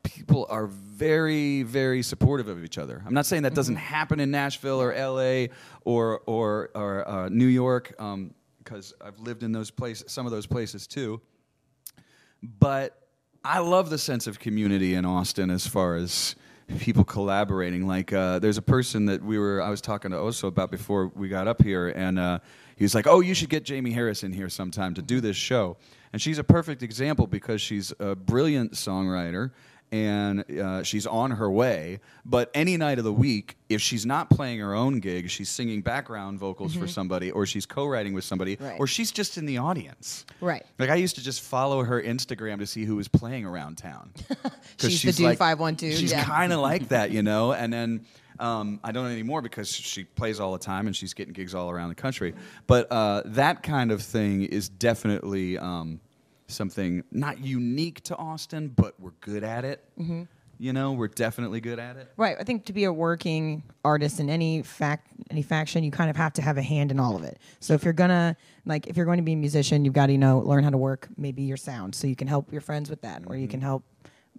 people 0.04 0.46
are 0.48 0.66
very, 0.66 1.64
very 1.64 2.02
supportive 2.02 2.46
of 2.46 2.62
each 2.62 2.78
other. 2.78 3.02
I'm 3.04 3.14
not 3.14 3.26
saying 3.26 3.42
that 3.42 3.54
doesn't 3.54 3.76
happen 3.76 4.20
in 4.20 4.30
Nashville 4.30 4.80
or 4.80 4.94
LA 4.94 5.52
or, 5.84 6.20
or, 6.26 6.70
or 6.74 7.08
uh, 7.08 7.28
New 7.30 7.46
York, 7.46 7.94
because 8.58 8.94
I've 9.00 9.18
lived 9.18 9.42
in 9.42 9.50
those 9.50 9.72
places, 9.72 10.12
some 10.12 10.24
of 10.24 10.30
those 10.30 10.46
places 10.46 10.86
too. 10.86 11.20
But 12.42 12.96
I 13.44 13.58
love 13.58 13.90
the 13.90 13.98
sense 13.98 14.28
of 14.28 14.38
community 14.38 14.94
in 14.94 15.04
Austin 15.04 15.50
as 15.50 15.66
far 15.66 15.96
as 15.96 16.36
people 16.78 17.04
collaborating. 17.04 17.86
Like, 17.86 18.12
uh, 18.12 18.38
there's 18.38 18.58
a 18.58 18.62
person 18.62 19.06
that 19.06 19.22
we 19.22 19.38
were 19.38 19.62
I 19.62 19.70
was 19.70 19.80
talking 19.80 20.10
to 20.10 20.16
Oso 20.16 20.48
about 20.48 20.70
before 20.70 21.08
we 21.14 21.28
got 21.28 21.48
up 21.48 21.62
here, 21.62 21.88
and 21.88 22.18
uh, 22.18 22.38
he 22.76 22.84
was 22.84 22.94
like, 22.94 23.06
"Oh, 23.06 23.20
you 23.20 23.34
should 23.34 23.50
get 23.50 23.64
Jamie 23.64 23.92
Harris 23.92 24.22
in 24.22 24.32
here 24.32 24.48
sometime 24.48 24.94
to 24.94 25.02
do 25.02 25.20
this 25.20 25.36
show." 25.36 25.76
And 26.12 26.22
she's 26.22 26.38
a 26.38 26.44
perfect 26.44 26.82
example 26.82 27.26
because 27.26 27.60
she's 27.60 27.92
a 27.98 28.14
brilliant 28.14 28.72
songwriter 28.72 29.50
and 29.94 30.44
uh, 30.60 30.82
she's 30.82 31.06
on 31.06 31.30
her 31.30 31.48
way. 31.48 32.00
But 32.24 32.50
any 32.52 32.76
night 32.76 32.98
of 32.98 33.04
the 33.04 33.12
week, 33.12 33.56
if 33.68 33.80
she's 33.80 34.04
not 34.04 34.28
playing 34.28 34.58
her 34.58 34.74
own 34.74 34.98
gig, 34.98 35.30
she's 35.30 35.48
singing 35.48 35.82
background 35.82 36.38
vocals 36.40 36.74
for 36.74 36.88
somebody, 36.88 37.30
or 37.30 37.46
she's 37.46 37.64
co-writing 37.64 38.12
with 38.12 38.24
somebody, 38.24 38.56
Right. 38.58 38.76
or 38.80 38.88
she's 38.88 39.12
just 39.12 39.38
in 39.38 39.46
the 39.46 39.58
audience. 39.58 40.26
Right. 40.40 40.64
Like 40.80 40.90
I 40.90 40.96
used 40.96 41.14
to 41.14 41.22
just 41.22 41.42
follow 41.42 41.84
her 41.84 42.02
Instagram 42.02 42.58
to 42.58 42.66
see 42.66 42.84
who 42.84 42.96
was 42.96 43.06
playing 43.06 43.44
around 43.46 43.78
town. 43.78 44.10
'Cause 44.78 44.90
She's 44.90 45.02
the 45.02 45.12
dude 45.12 45.26
like- 45.26 45.38
512, 45.38 45.94
She's 46.00 46.10
yeah. 46.10 46.24
kind 46.24 46.52
of 46.52 46.58
like 46.72 46.88
that, 46.88 47.12
you 47.12 47.22
know. 47.22 47.52
And 47.52 47.72
then 47.72 48.04
um, 48.40 48.80
I 48.82 48.90
don't 48.90 49.06
anymore 49.12 49.42
because 49.42 49.70
she 49.70 50.02
plays 50.02 50.40
all 50.40 50.52
the 50.52 50.58
time 50.58 50.88
and 50.88 50.96
she's 50.96 51.14
getting 51.14 51.32
gigs 51.32 51.54
all 51.54 51.70
around 51.70 51.90
the 51.90 51.94
country. 51.94 52.34
But 52.66 52.90
uh, 52.90 53.22
that 53.26 53.62
kind 53.62 53.92
of 53.92 54.02
thing 54.02 54.42
is 54.42 54.68
definitely 54.68 55.56
um, 55.56 56.00
something 56.46 57.04
not 57.10 57.38
unique 57.38 58.02
to 58.04 58.16
Austin, 58.16 58.68
but 58.68 58.98
we're 59.00 59.12
good 59.20 59.44
at 59.44 59.64
it. 59.64 59.84
Mm-hmm. 59.98 60.22
You 60.58 60.72
know, 60.72 60.92
we're 60.92 61.08
definitely 61.08 61.60
good 61.60 61.78
at 61.78 61.96
it. 61.96 62.12
Right. 62.16 62.36
I 62.38 62.44
think 62.44 62.66
to 62.66 62.72
be 62.72 62.84
a 62.84 62.92
working 62.92 63.64
artist 63.84 64.20
in 64.20 64.30
any 64.30 64.62
fact 64.62 65.08
any 65.30 65.42
faction, 65.42 65.82
you 65.82 65.90
kind 65.90 66.10
of 66.10 66.16
have 66.16 66.32
to 66.34 66.42
have 66.42 66.56
a 66.58 66.62
hand 66.62 66.90
in 66.90 67.00
all 67.00 67.16
of 67.16 67.24
it. 67.24 67.38
So 67.60 67.74
if 67.74 67.82
you're 67.82 67.92
gonna 67.92 68.36
like 68.64 68.86
if 68.86 68.96
you're 68.96 69.06
going 69.06 69.18
to 69.18 69.24
be 69.24 69.32
a 69.32 69.36
musician, 69.36 69.84
you've 69.84 69.94
got 69.94 70.06
to 70.06 70.12
you 70.12 70.18
know 70.18 70.38
learn 70.38 70.62
how 70.62 70.70
to 70.70 70.78
work 70.78 71.08
maybe 71.16 71.42
your 71.42 71.56
sound, 71.56 71.94
so 71.94 72.06
you 72.06 72.16
can 72.16 72.28
help 72.28 72.52
your 72.52 72.60
friends 72.60 72.88
with 72.88 73.02
that, 73.02 73.24
or 73.26 73.36
you 73.36 73.48
can 73.48 73.60
help 73.60 73.84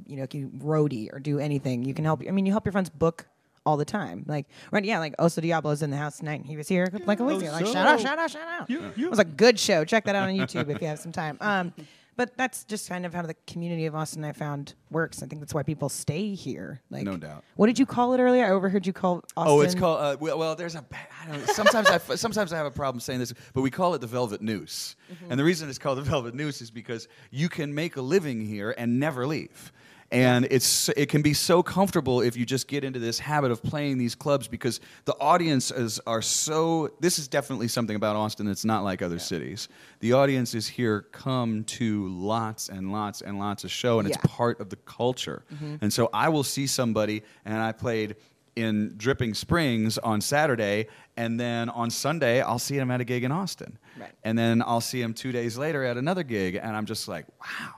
you 0.05 0.15
know 0.15 0.23
if 0.23 0.33
you 0.33 0.49
roadie 0.57 1.13
or 1.13 1.19
do 1.19 1.39
anything. 1.39 1.83
You 1.83 1.93
can 1.93 2.05
help. 2.05 2.23
I 2.27 2.31
mean, 2.31 2.45
you 2.45 2.53
help 2.53 2.65
your 2.65 2.71
friends 2.71 2.89
book 2.89 3.27
all 3.65 3.77
the 3.77 3.85
time. 3.85 4.23
Like 4.27 4.47
right, 4.71 4.85
yeah, 4.85 4.99
like 4.99 5.15
Oso 5.17 5.41
Diablo's 5.41 5.81
in 5.81 5.89
the 5.89 5.97
house 5.97 6.17
tonight. 6.19 6.39
and 6.41 6.45
He 6.45 6.57
was 6.57 6.67
here 6.67 6.87
like 7.05 7.19
a 7.19 7.23
week 7.23 7.41
ago. 7.41 7.51
Like 7.51 7.65
shout 7.65 7.87
out, 7.87 7.99
shout 7.99 8.19
out, 8.19 8.31
shout 8.31 8.47
out. 8.47 8.69
It 8.69 9.09
was 9.09 9.19
a 9.19 9.25
good 9.25 9.59
show. 9.59 9.83
Check 9.85 10.05
that 10.05 10.15
out 10.15 10.29
on 10.29 10.35
YouTube 10.35 10.69
if 10.69 10.81
you 10.81 10.87
have 10.87 10.99
some 10.99 11.11
time. 11.11 11.37
Um, 11.41 11.73
but 12.17 12.37
that's 12.37 12.63
just 12.63 12.87
kind 12.87 13.05
of 13.05 13.13
how 13.13 13.23
the 13.23 13.33
community 13.45 13.87
of 13.87 13.93
Austin 13.95 14.23
I 14.23 14.31
found 14.31 14.73
works. 14.89 15.21
I 15.21 15.25
think 15.25 15.41
that's 15.41 15.53
why 15.53 15.63
people 15.63 15.89
stay 15.89 16.33
here. 16.33 16.81
Like 16.89 17.03
No 17.03 17.17
doubt. 17.17 17.43
what 17.57 17.67
did 17.67 17.77
you 17.77 17.85
call 17.85 18.13
it 18.13 18.21
earlier? 18.21 18.45
I 18.45 18.51
overheard 18.51 18.87
you 18.87 18.93
call 18.93 19.17
Austin. 19.35 19.53
Oh, 19.53 19.59
it's 19.61 19.75
called. 19.75 19.99
Uh, 19.99 20.15
well, 20.19 20.37
well, 20.37 20.55
there's 20.55 20.75
a. 20.75 20.85
I 20.93 21.29
don't 21.29 21.45
know. 21.45 21.53
Sometimes 21.53 21.89
I 21.89 21.97
sometimes 22.15 22.53
I 22.53 22.57
have 22.57 22.65
a 22.67 22.71
problem 22.71 23.01
saying 23.01 23.19
this, 23.19 23.33
but 23.53 23.61
we 23.61 23.69
call 23.71 23.95
it 23.95 23.99
the 23.99 24.07
Velvet 24.07 24.41
Noose, 24.41 24.95
and 25.29 25.37
the 25.37 25.43
reason 25.43 25.67
it's 25.67 25.77
called 25.77 25.97
the 25.97 26.03
Velvet 26.03 26.35
Noose 26.35 26.61
is 26.61 26.71
because 26.71 27.09
you 27.31 27.49
can 27.49 27.75
make 27.75 27.97
a 27.97 28.01
living 28.01 28.45
here 28.45 28.73
and 28.77 28.97
never 28.99 29.27
leave. 29.27 29.73
And 30.11 30.47
it's 30.51 30.87
it 30.89 31.09
can 31.09 31.21
be 31.23 31.33
so 31.33 31.63
comfortable 31.63 32.21
if 32.21 32.37
you 32.37 32.45
just 32.45 32.67
get 32.67 32.83
into 32.83 32.99
this 32.99 33.17
habit 33.19 33.49
of 33.51 33.63
playing 33.63 33.97
these 33.97 34.13
clubs 34.13 34.47
because 34.47 34.79
the 35.05 35.15
audiences 35.19 35.99
are 36.05 36.21
so. 36.21 36.91
This 36.99 37.17
is 37.17 37.27
definitely 37.27 37.67
something 37.67 37.95
about 37.95 38.15
Austin 38.15 38.45
that's 38.45 38.63
not 38.63 38.83
like 38.83 39.01
other 39.01 39.17
cities. 39.19 39.67
The 40.01 40.13
audiences 40.13 40.67
here 40.67 41.01
come 41.11 41.63
to 41.65 42.07
lots 42.09 42.69
and 42.69 42.91
lots 42.91 43.21
and 43.21 43.39
lots 43.39 43.63
of 43.63 43.71
show, 43.71 43.99
and 43.99 44.07
Yeah. 44.07 44.15
it's 44.23 44.31
part 44.33 44.59
of 44.61 44.69
the 44.69 44.75
culture. 44.77 45.43
Mm-hmm. 45.53 45.77
And 45.81 45.91
so 45.91 46.09
I 46.13 46.29
will 46.29 46.43
see 46.43 46.67
somebody, 46.67 47.23
and 47.43 47.57
I 47.57 47.71
played 47.71 48.15
in 48.55 48.93
Dripping 48.97 49.33
Springs 49.33 49.97
on 49.97 50.21
Saturday, 50.21 50.87
and 51.17 51.37
then 51.39 51.67
on 51.69 51.89
Sunday 51.89 52.41
I'll 52.41 52.59
see 52.59 52.77
him 52.77 52.89
at 52.91 53.01
a 53.01 53.03
gig 53.03 53.23
in 53.25 53.31
Austin, 53.31 53.77
Right. 53.99 54.11
and 54.23 54.37
then 54.37 54.61
I'll 54.61 54.79
see 54.81 55.01
him 55.01 55.13
two 55.13 55.31
days 55.33 55.57
later 55.57 55.83
at 55.83 55.97
another 55.97 56.23
gig, 56.23 56.55
and 56.55 56.73
I'm 56.75 56.85
just 56.85 57.07
like, 57.09 57.25
wow, 57.41 57.73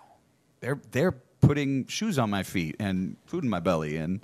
they're 0.59 0.79
they're 0.91 1.15
putting 1.47 1.87
shoes 1.87 2.19
on 2.19 2.29
my 2.29 2.43
feet 2.43 2.75
and 2.79 3.15
food 3.25 3.43
in 3.43 3.49
my 3.49 3.59
belly, 3.59 3.97
and 3.97 4.21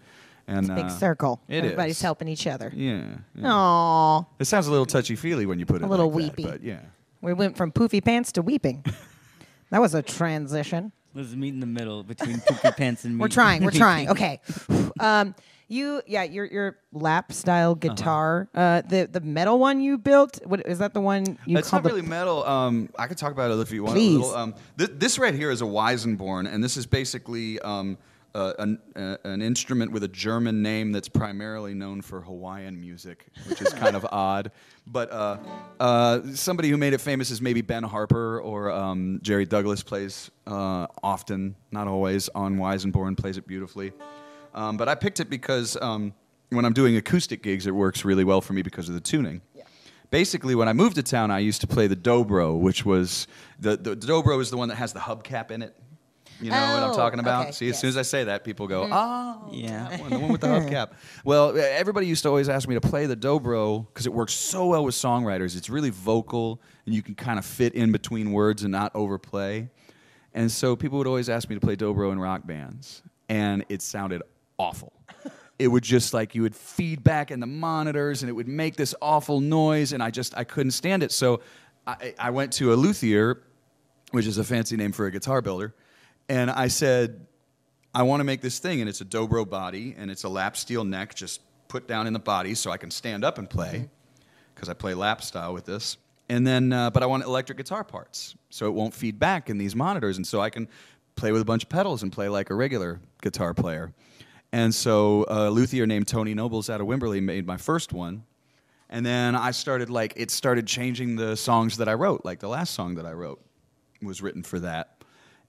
and 0.47 0.67
big 0.67 0.85
uh, 0.85 0.89
circle. 0.89 1.41
It 1.47 1.63
Everybody's 1.63 1.95
is. 1.97 2.01
helping 2.01 2.27
each 2.27 2.45
other. 2.47 2.71
Yeah, 2.75 3.03
yeah. 3.35 3.43
Aww. 3.47 4.25
It 4.39 4.45
sounds 4.45 4.67
a 4.67 4.71
little 4.71 4.85
touchy 4.85 5.15
feely 5.15 5.45
when 5.45 5.57
you 5.59 5.65
put 5.65 5.77
it 5.77 5.85
A 5.85 5.87
little 5.87 6.11
like 6.11 6.35
that, 6.35 6.37
weepy. 6.37 6.51
but 6.51 6.63
yeah. 6.63 6.81
We 7.21 7.33
went 7.33 7.55
from 7.55 7.71
poofy 7.71 8.03
pants 8.03 8.33
to 8.33 8.41
weeping. 8.41 8.83
that 9.69 9.79
was 9.79 9.93
a 9.95 10.01
transition. 10.01 10.91
Let's 11.15 11.33
meet 11.33 11.53
in 11.53 11.59
the 11.61 11.65
middle 11.65 12.03
between 12.03 12.37
poofy 12.37 12.75
pants 12.75 13.05
and 13.05 13.15
me. 13.15 13.21
We're 13.21 13.29
trying. 13.29 13.63
We're 13.63 13.71
trying. 13.71 14.09
Okay. 14.09 14.41
Um, 14.99 15.33
you, 15.67 16.01
yeah, 16.05 16.23
your 16.23 16.45
your 16.45 16.77
lap 16.91 17.31
style 17.31 17.75
guitar, 17.75 18.49
uh 18.53 18.81
the 18.81 19.07
the 19.11 19.21
metal 19.21 19.59
one 19.59 19.81
you 19.81 19.97
built. 19.97 20.39
What 20.45 20.65
is 20.65 20.79
that? 20.79 20.93
The 20.93 21.01
one 21.01 21.37
you 21.45 21.57
it's 21.57 21.71
not 21.71 21.83
really 21.83 22.01
metal. 22.01 22.43
Um, 22.45 22.89
I 22.97 23.07
could 23.07 23.17
talk 23.17 23.31
about 23.31 23.51
it 23.51 23.59
if 23.59 23.71
you 23.71 23.83
want. 23.83 23.95
Please. 23.95 24.15
A 24.15 24.19
little. 24.19 24.35
Um, 24.35 24.55
th- 24.77 24.91
this 24.95 25.17
right 25.17 25.33
here 25.33 25.51
is 25.51 25.61
a 25.61 25.65
Weissenborn, 25.65 26.51
and 26.51 26.63
this 26.63 26.77
is 26.77 26.85
basically 26.85 27.59
um, 27.59 27.97
uh, 28.35 28.53
an, 28.59 28.79
uh, 28.95 29.17
an 29.23 29.41
instrument 29.41 29.91
with 29.91 30.03
a 30.03 30.07
German 30.07 30.61
name 30.61 30.91
that's 30.91 31.09
primarily 31.09 31.73
known 31.73 32.01
for 32.01 32.21
Hawaiian 32.21 32.79
music, 32.79 33.27
which 33.47 33.61
is 33.61 33.71
kind 33.73 33.95
of 33.95 34.05
odd. 34.11 34.51
But 34.87 35.11
uh, 35.11 35.37
uh, 35.79 36.21
somebody 36.33 36.69
who 36.69 36.77
made 36.77 36.93
it 36.93 37.01
famous 37.01 37.29
is 37.29 37.41
maybe 37.41 37.61
Ben 37.61 37.83
Harper 37.83 38.39
or 38.41 38.71
um, 38.71 39.19
Jerry 39.21 39.45
Douglas 39.45 39.83
plays 39.83 40.31
uh, 40.47 40.87
often, 41.03 41.55
not 41.71 41.87
always, 41.87 42.29
on 42.29 42.57
Weissenborn, 42.57 43.17
plays 43.17 43.37
it 43.37 43.47
beautifully. 43.47 43.93
Um, 44.53 44.77
but 44.77 44.87
I 44.89 44.95
picked 44.95 45.19
it 45.19 45.29
because 45.29 45.77
um, 45.81 46.13
when 46.49 46.65
I'm 46.65 46.73
doing 46.73 46.95
acoustic 46.97 47.41
gigs, 47.43 47.67
it 47.67 47.71
works 47.75 48.05
really 48.05 48.23
well 48.23 48.41
for 48.41 48.53
me 48.53 48.61
because 48.61 48.87
of 48.89 48.95
the 48.95 49.01
tuning. 49.01 49.41
Yeah. 49.55 49.63
Basically, 50.11 50.53
when 50.55 50.69
I 50.69 50.73
moved 50.73 50.95
to 50.97 51.03
town, 51.03 51.31
I 51.31 51.39
used 51.39 51.61
to 51.61 51.67
play 51.67 51.87
the 51.87 51.95
dobro, 51.95 52.59
which 52.59 52.85
was 52.85 53.27
the, 53.59 53.75
the, 53.77 53.95
the 53.95 54.07
dobro 54.07 54.39
is 54.41 54.51
the 54.51 54.57
one 54.57 54.69
that 54.69 54.75
has 54.75 54.93
the 54.93 54.99
hubcap 54.99 55.49
in 55.51 55.61
it. 55.63 55.75
You 56.39 56.51
know 56.51 56.73
what 56.73 56.83
I'm 56.83 56.89
Oh, 56.89 56.93
talking 56.93 57.19
about? 57.19 57.43
okay, 57.43 57.51
See, 57.51 57.69
as 57.69 57.79
soon 57.79 57.87
as 57.89 57.95
I 57.97 58.01
say 58.01 58.25
that, 58.25 58.43
people 58.43 58.67
go, 58.67 58.87
"Oh, 58.91 59.49
Yeah. 59.51 59.87
that 59.89 59.99
one, 60.01 60.09
the 60.11 60.19
one 60.19 60.31
with 60.31 60.41
the 60.41 60.47
hubcap." 60.47 60.91
Well, 61.23 61.57
everybody 61.57 62.05
used 62.07 62.23
to 62.23 62.29
always 62.29 62.49
ask 62.49 62.67
me 62.67 62.75
to 62.75 62.81
play 62.81 63.05
the 63.05 63.15
dobro 63.15 63.85
because 63.87 64.05
it 64.07 64.13
works 64.13 64.33
so 64.33 64.65
well 64.67 64.83
with 64.83 64.95
songwriters. 64.95 65.55
It's 65.55 65.69
really 65.69 65.89
vocal, 65.91 66.59
and 66.85 66.93
you 66.93 67.01
can 67.01 67.15
kind 67.15 67.39
of 67.39 67.45
fit 67.45 67.73
in 67.75 67.91
between 67.91 68.31
words 68.33 68.63
and 68.63 68.71
not 68.71 68.91
overplay. 68.93 69.69
And 70.33 70.51
so 70.51 70.75
people 70.75 70.97
would 70.97 71.07
always 71.07 71.29
ask 71.29 71.47
me 71.49 71.55
to 71.55 71.61
play 71.61 71.75
dobro 71.75 72.11
in 72.11 72.19
rock 72.19 72.45
bands, 72.45 73.03
and 73.29 73.63
it 73.69 73.81
sounded 73.81 74.21
awful. 74.57 74.93
It 75.59 75.67
would 75.67 75.83
just 75.83 76.13
like 76.13 76.35
you 76.35 76.41
would 76.41 76.55
feed 76.55 77.03
back 77.03 77.31
in 77.31 77.39
the 77.39 77.47
monitors, 77.47 78.23
and 78.23 78.29
it 78.29 78.33
would 78.33 78.47
make 78.47 78.75
this 78.75 78.95
awful 79.01 79.39
noise, 79.39 79.93
and 79.93 80.01
I 80.01 80.09
just 80.09 80.35
I 80.37 80.43
couldn't 80.43 80.71
stand 80.71 81.03
it. 81.03 81.11
So 81.11 81.41
I, 81.85 82.15
I 82.17 82.29
went 82.31 82.53
to 82.53 82.73
a 82.73 82.75
luthier, 82.75 83.41
which 84.11 84.25
is 84.25 84.37
a 84.37 84.43
fancy 84.43 84.75
name 84.75 84.91
for 84.91 85.05
a 85.05 85.11
guitar 85.11 85.41
builder, 85.41 85.73
and 86.27 86.49
I 86.49 86.67
said, 86.67 87.27
I 87.93 88.03
want 88.03 88.19
to 88.21 88.23
make 88.23 88.41
this 88.41 88.59
thing, 88.59 88.81
and 88.81 88.89
it's 88.89 89.01
a 89.01 89.05
dobro 89.05 89.47
body, 89.47 89.95
and 89.97 90.09
it's 90.09 90.23
a 90.23 90.29
lap 90.29 90.57
steel 90.57 90.83
neck, 90.83 91.13
just 91.13 91.41
put 91.67 91.87
down 91.87 92.07
in 92.07 92.13
the 92.13 92.19
body, 92.19 92.55
so 92.55 92.71
I 92.71 92.77
can 92.77 92.89
stand 92.89 93.23
up 93.23 93.37
and 93.37 93.49
play, 93.49 93.89
because 94.55 94.69
I 94.69 94.73
play 94.73 94.95
lap 94.95 95.23
style 95.23 95.53
with 95.53 95.65
this. 95.65 95.97
And 96.29 96.47
then, 96.47 96.73
uh, 96.73 96.89
but 96.89 97.03
I 97.03 97.05
want 97.05 97.23
electric 97.23 97.57
guitar 97.57 97.83
parts, 97.83 98.35
so 98.49 98.65
it 98.65 98.71
won't 98.71 98.93
feed 98.93 99.19
back 99.19 99.49
in 99.49 99.57
these 99.59 99.75
monitors, 99.75 100.17
and 100.17 100.25
so 100.25 100.41
I 100.41 100.49
can 100.49 100.67
play 101.15 101.31
with 101.31 101.41
a 101.41 101.45
bunch 101.45 101.63
of 101.63 101.69
pedals 101.69 102.01
and 102.01 102.11
play 102.11 102.27
like 102.29 102.49
a 102.49 102.55
regular 102.55 102.99
guitar 103.21 103.53
player. 103.53 103.93
And 104.53 104.73
so, 104.73 105.25
a 105.29 105.49
luthier 105.49 105.87
named 105.87 106.07
Tony 106.07 106.35
Nobles 106.35 106.69
out 106.69 106.79
of 106.79 106.85
Wimberley 106.85 107.21
made 107.23 107.47
my 107.47 107.57
first 107.57 107.91
one. 107.91 108.23
And 108.87 109.03
then 109.03 109.35
I 109.35 109.49
started 109.49 109.89
like 109.89 110.13
it 110.15 110.29
started 110.29 110.67
changing 110.67 111.15
the 111.15 111.35
songs 111.35 111.77
that 111.77 111.89
I 111.89 111.95
wrote. 111.95 112.23
Like 112.23 112.39
the 112.39 112.47
last 112.47 112.75
song 112.75 112.93
that 112.95 113.05
I 113.07 113.13
wrote 113.13 113.41
was 114.03 114.21
written 114.21 114.43
for 114.43 114.59
that. 114.59 115.03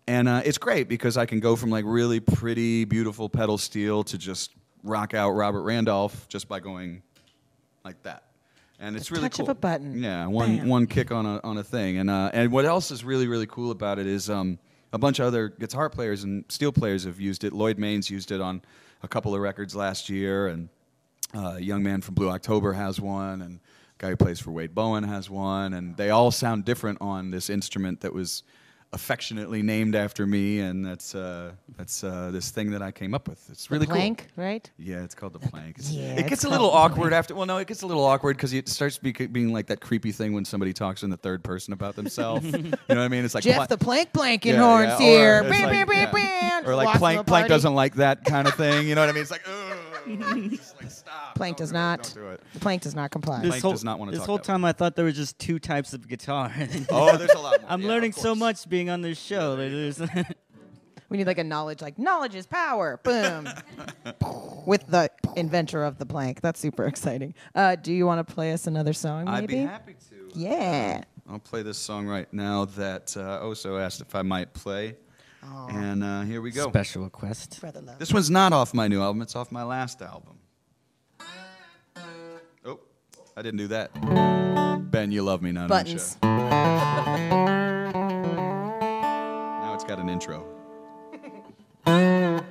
And 0.07 0.27
uh, 0.27 0.41
it's 0.47 0.57
great 0.57 0.89
because 0.89 1.19
I 1.19 1.27
can 1.27 1.39
go 1.39 1.55
from 1.55 1.69
like 1.69 1.85
really 1.87 2.19
pretty, 2.19 2.87
beautiful 2.87 3.29
pedal 3.29 3.59
steel 3.59 4.05
to 4.05 4.17
just 4.17 4.53
rock 4.83 5.13
out 5.13 5.33
Robert 5.33 5.65
Randolph 5.65 6.27
just 6.29 6.49
by 6.49 6.61
going 6.61 7.03
like 7.85 8.03
that. 8.05 8.23
And 8.81 8.97
it's 8.97 9.11
The 9.11 9.17
really 9.17 9.29
touch 9.29 9.41
of 9.41 9.51
a 9.51 9.55
button. 9.55 10.03
Yeah, 10.03 10.27
one 10.29 10.57
Bam. 10.57 10.69
one 10.69 10.87
kick 10.87 11.13
on 11.13 11.27
a 11.27 11.41
on 11.45 11.59
a 11.59 11.63
thing. 11.63 11.99
And 11.99 12.09
uh, 12.09 12.31
and 12.33 12.51
what 12.51 12.65
else 12.65 12.91
is 12.91 13.05
really 13.05 13.27
really 13.27 13.47
cool 13.47 13.71
about 13.71 13.99
it 13.99 14.07
is 14.07 14.31
um, 14.31 14.59
a 14.95 14.99
bunch 14.99 15.19
of 15.19 15.27
other 15.27 15.51
guitar 15.51 15.91
players 15.91 16.25
and 16.25 16.47
steel 16.49 16.73
players 16.73 17.05
have 17.05 17.21
used 17.21 17.45
it. 17.45 17.53
Lloyd 17.53 17.77
Maines 17.77 18.09
used 18.09 18.33
it 18.33 18.41
on 18.41 18.63
a 19.05 19.09
couple 19.09 19.35
of 19.35 19.41
records 19.41 19.77
last 19.77 20.09
year, 20.09 20.49
and 20.49 20.69
uh, 21.35 21.57
a 21.57 21.61
young 21.61 21.83
man 21.83 22.01
from 22.01 22.15
Blue 22.15 22.31
October 22.31 22.73
has 22.73 22.99
one, 23.01 23.43
and 23.43 23.57
a 23.57 23.61
guy 23.99 24.09
who 24.09 24.17
plays 24.17 24.41
for 24.41 24.51
Wade 24.51 24.75
Bowen 24.75 25.05
has 25.05 25.29
one, 25.29 25.75
and 25.75 25.97
they 25.97 26.11
all 26.11 26.31
sound 26.31 26.65
different 26.65 26.99
on 27.03 27.31
this 27.31 27.51
instrument 27.51 28.01
that 28.01 28.15
was 28.15 28.43
affectionately 28.95 29.63
named 29.63 29.95
after 29.95 30.27
me, 30.27 30.61
and 30.61 30.85
that's 30.87 31.15
uh, 31.15 31.53
that's 31.77 32.03
uh, 32.05 32.31
this 32.33 32.51
thing 32.51 32.71
that 32.71 32.81
I 32.81 32.91
came 32.93 33.13
up 33.13 33.29
with. 33.29 33.45
It's 33.51 33.71
really 33.71 33.87
cool 33.87 33.97
Plank, 33.97 34.29
right? 34.37 34.71
Yeah, 34.79 35.03
it's 35.03 35.15
called 35.15 35.33
the 35.35 35.41
plank. 35.41 35.79
It's- 35.79 35.91
Yeah, 35.93 36.15
it 36.15 36.27
gets 36.29 36.45
a 36.45 36.49
little 36.49 36.71
the 36.71 36.77
awkward 36.77 37.13
after. 37.13 37.35
Well, 37.35 37.47
no, 37.47 37.59
it 37.59 37.67
gets 37.67 37.83
a 37.83 37.87
little 37.87 38.05
awkward 38.05 38.37
because 38.37 38.53
it 38.55 38.69
starts 38.69 38.97
bec- 38.99 39.33
being 39.33 39.53
like 39.53 39.67
that 39.67 39.81
creepy 39.81 40.13
thing 40.13 40.33
when 40.33 40.45
somebody 40.45 40.73
talks 40.73 41.03
in 41.03 41.11
the 41.11 41.17
third 41.17 41.43
person 41.45 41.73
about 41.75 41.97
themselves. 41.97 42.45
you 42.53 42.53
know 42.63 42.71
what 42.87 42.99
I 42.99 43.09
mean? 43.09 43.25
It's 43.25 43.35
like 43.35 43.45
Jeff 43.45 43.69
the 43.69 43.77
Plank 43.77 44.13
Blanking 44.13 44.45
Yeah, 44.55 44.63
horns 44.63 44.89
yeah, 44.89 44.95
or 44.95 44.99
here. 45.01 45.43
it's 45.45 45.51
Beep, 45.57 45.67
like- 45.67 45.75
yeah. 45.75 46.11
beep, 46.13 46.15
beep. 46.15 46.69
or 46.69 46.75
like 46.77 46.87
Walks 46.87 46.99
plank 46.99 47.27
plank 47.27 47.49
doesn't 47.49 47.75
like 47.75 47.97
that 47.97 48.25
kind 48.25 48.49
of 48.49 48.55
thing. 48.55 48.87
You 48.89 48.95
know 48.95 49.03
what 49.03 49.11
I 49.11 49.13
mean? 49.13 49.23
It's 49.23 49.31
like, 49.31 49.43
ugh. 49.47 49.53
Just 50.51 50.81
like, 50.83 50.91
stop. 50.91 51.35
Plank 51.35 51.57
Don't 51.57 51.63
does 51.65 51.71
do 51.71 51.77
it, 51.77 51.79
not. 51.81 52.03
Don't 52.03 52.15
do 52.15 52.29
it. 52.31 52.41
The 52.55 52.61
Plank 52.61 52.83
does 52.83 52.95
not 52.95 53.11
comply. 53.11 53.41
This 53.41 53.49
Plank 53.51 53.63
whole, 53.63 53.73
does 53.73 53.85
not 53.85 53.99
wanna 53.99 54.11
this 54.13 54.21
talk 54.21 54.27
whole 54.27 54.37
that 54.39 54.43
way. 54.43 54.47
time, 54.47 54.65
I 54.65 54.73
thought 54.73 54.97
there 54.97 55.05
were 55.05 55.13
just 55.13 55.39
two 55.39 55.59
types 55.59 55.93
of 55.95 56.07
guitar. 56.09 56.53
Oh, 56.91 57.17
there's 57.17 57.31
a 57.33 57.39
lot 57.39 57.61
more. 57.63 57.71
I'm 57.71 57.83
Yeah, 57.83 57.89
learning 57.89 58.13
so 58.13 58.23
course. 58.31 58.39
much 58.39 58.69
being 58.69 58.91
on 58.91 59.01
this 59.03 59.19
show. 59.19 59.55
Like, 59.55 59.71
there's- 59.71 60.27
We 61.11 61.19
need 61.19 61.27
like 61.29 61.39
a 61.39 61.45
knowledge, 61.45 61.81
like 61.83 61.97
knowledge 61.99 62.35
is 62.35 62.47
power. 62.47 62.99
Boom. 63.05 63.49
With 64.67 64.87
the 64.89 65.11
inventor 65.37 65.85
of 65.85 65.99
the 65.99 66.07
plank. 66.07 66.41
That's 66.41 66.59
super 66.59 66.87
exciting. 66.87 67.35
Uh, 67.55 67.77
do 67.77 67.93
you 67.93 68.07
want 68.07 68.27
to 68.27 68.35
play 68.35 68.53
us 68.53 68.67
another 68.67 68.93
song? 68.93 69.27
Maybe. 69.27 69.37
I'd 69.37 69.47
be 69.49 69.57
happy 69.59 69.95
to. 70.11 70.31
Yeah. 70.39 71.05
I'll 71.29 71.39
play 71.39 71.63
this 71.63 71.79
song 71.79 72.07
right 72.07 72.31
now 72.33 72.65
that 72.65 73.17
uh, 73.17 73.41
Oso 73.43 73.81
asked 73.81 74.01
if 74.01 74.15
I 74.15 74.23
might 74.23 74.53
play. 74.55 74.97
And 75.69 76.05
uh, 76.05 76.23
here 76.23 76.41
we 76.41 76.51
go. 76.51 76.69
Special 76.69 77.05
request. 77.05 77.61
Brother 77.61 77.81
love. 77.81 77.99
This 77.99 78.13
one's 78.13 78.31
not 78.31 78.53
off 78.53 78.75
my 78.75 78.89
new 78.89 79.01
album, 79.03 79.23
it's 79.23 79.37
off 79.37 79.51
my 79.51 79.63
last 79.63 80.03
album. 80.03 80.39
Oh, 82.65 82.81
I 83.37 83.43
didn't 83.43 83.59
do 83.59 83.69
that. 83.69 83.91
Ben, 84.91 85.11
you 85.13 85.23
love 85.23 85.43
me 85.43 85.53
now, 85.53 85.67
don't 85.67 85.87
you? 85.87 85.95
Buttons. 85.95 86.17
Now 89.63 89.75
it's 89.75 89.85
got 89.85 89.99
an 89.99 90.09
intro. 90.09 90.47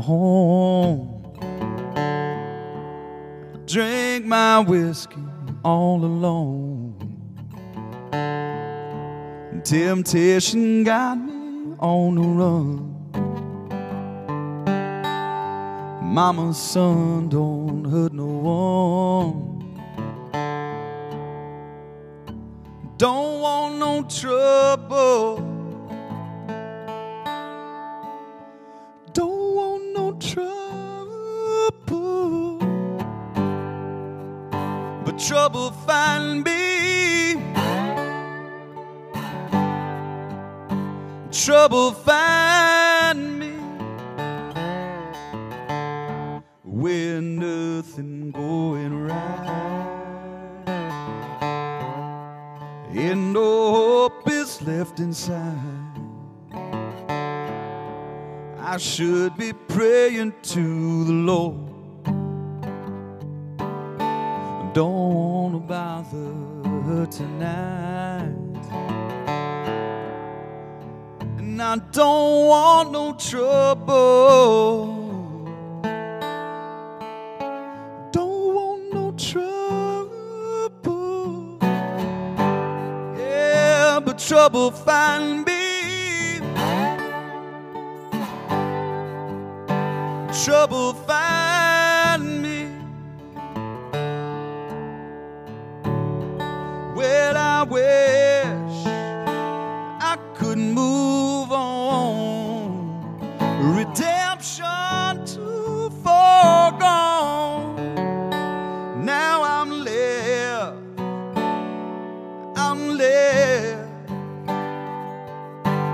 home. 0.00 1.22
Drink 3.66 4.26
my 4.26 4.58
whiskey 4.60 5.22
all 5.64 6.04
alone. 6.04 6.96
Temptation 9.64 10.82
got 10.84 11.16
me 11.16 11.76
on 11.78 12.14
the 12.16 12.22
run. 12.22 12.90
Mama's 16.02 16.56
son 16.56 17.28
don't 17.28 17.84
hurt 17.84 18.12
no 18.12 18.26
one. 18.26 19.50
Don't 22.96 23.40
want 23.40 23.78
no 23.78 24.02
trouble. 24.02 25.49
Could 100.40 100.56
move 100.56 101.52
on. 101.52 103.04
Redemption 103.76 105.26
too 105.26 105.90
far 106.02 106.72
gone. 106.78 107.76
Now 109.04 109.42
I'm 109.42 109.70
left. 109.84 110.78
I'm 112.56 112.96
left 112.96 114.10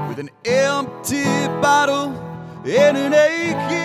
with 0.08 0.18
an 0.20 0.30
empty 0.44 1.24
bottle 1.60 2.08
and 2.64 2.96
an 2.96 3.14
aching 3.14 3.75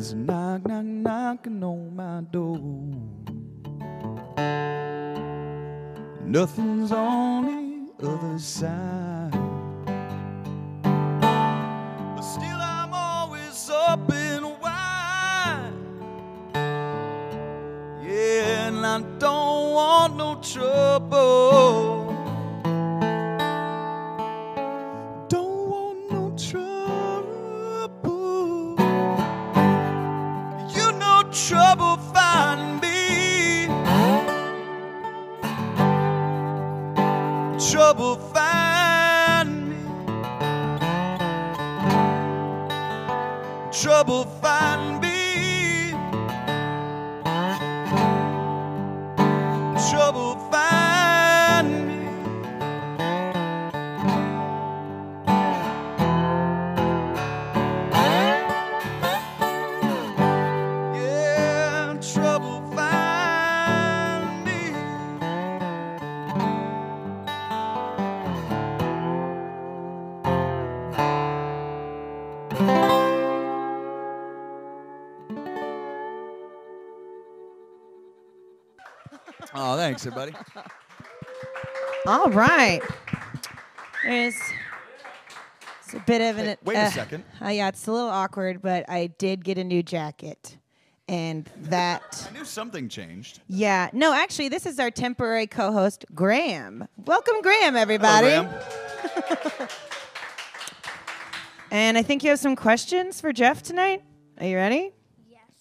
A 0.00 0.14
knock, 0.14 0.66
knock, 0.66 0.82
knocking 0.82 1.62
on 1.62 1.94
my 1.94 2.22
door. 2.22 2.56
Nothing's 6.24 6.90
on 6.90 7.90
the 7.98 8.08
other 8.08 8.38
side. 8.38 9.30
But 12.16 12.22
still, 12.22 12.60
I'm 12.62 12.94
always 12.94 13.68
up 13.68 14.10
and 14.10 14.46
wide. 14.62 15.74
Yeah, 18.02 18.68
and 18.68 18.86
I 18.86 19.02
don't 19.18 19.72
want 19.74 20.16
no 20.16 20.40
trouble. 20.40 21.99
Trouble 38.00 38.29
thanks, 80.00 80.32
everybody. 80.32 80.46
All 82.06 82.30
right. 82.30 82.80
There's 84.04 84.36
it's 85.84 85.94
a 85.94 86.00
bit 86.00 86.22
of 86.22 86.38
an. 86.38 86.46
Hey, 86.46 86.56
wait 86.64 86.76
a 86.76 86.80
uh, 86.80 86.90
second. 86.90 87.24
Uh, 87.42 87.48
yeah, 87.48 87.68
it's 87.68 87.86
a 87.86 87.92
little 87.92 88.08
awkward, 88.08 88.62
but 88.62 88.88
I 88.88 89.08
did 89.18 89.44
get 89.44 89.58
a 89.58 89.64
new 89.64 89.82
jacket, 89.82 90.56
and 91.08 91.50
that. 91.56 92.28
I 92.30 92.38
knew 92.38 92.44
something 92.44 92.88
changed. 92.88 93.40
Yeah. 93.48 93.90
No, 93.92 94.12
actually, 94.12 94.48
this 94.48 94.66
is 94.66 94.78
our 94.78 94.90
temporary 94.90 95.46
co-host, 95.46 96.06
Graham. 96.14 96.88
Welcome, 96.96 97.42
Graham, 97.42 97.76
everybody. 97.76 98.28
Hello, 98.28 98.48
Graham. 98.48 99.68
And 101.72 101.96
I 101.96 102.02
think 102.02 102.24
you 102.24 102.30
have 102.30 102.40
some 102.40 102.56
questions 102.56 103.20
for 103.20 103.32
Jeff 103.32 103.62
tonight. 103.62 104.02
Are 104.40 104.46
you 104.46 104.56
ready? 104.56 104.90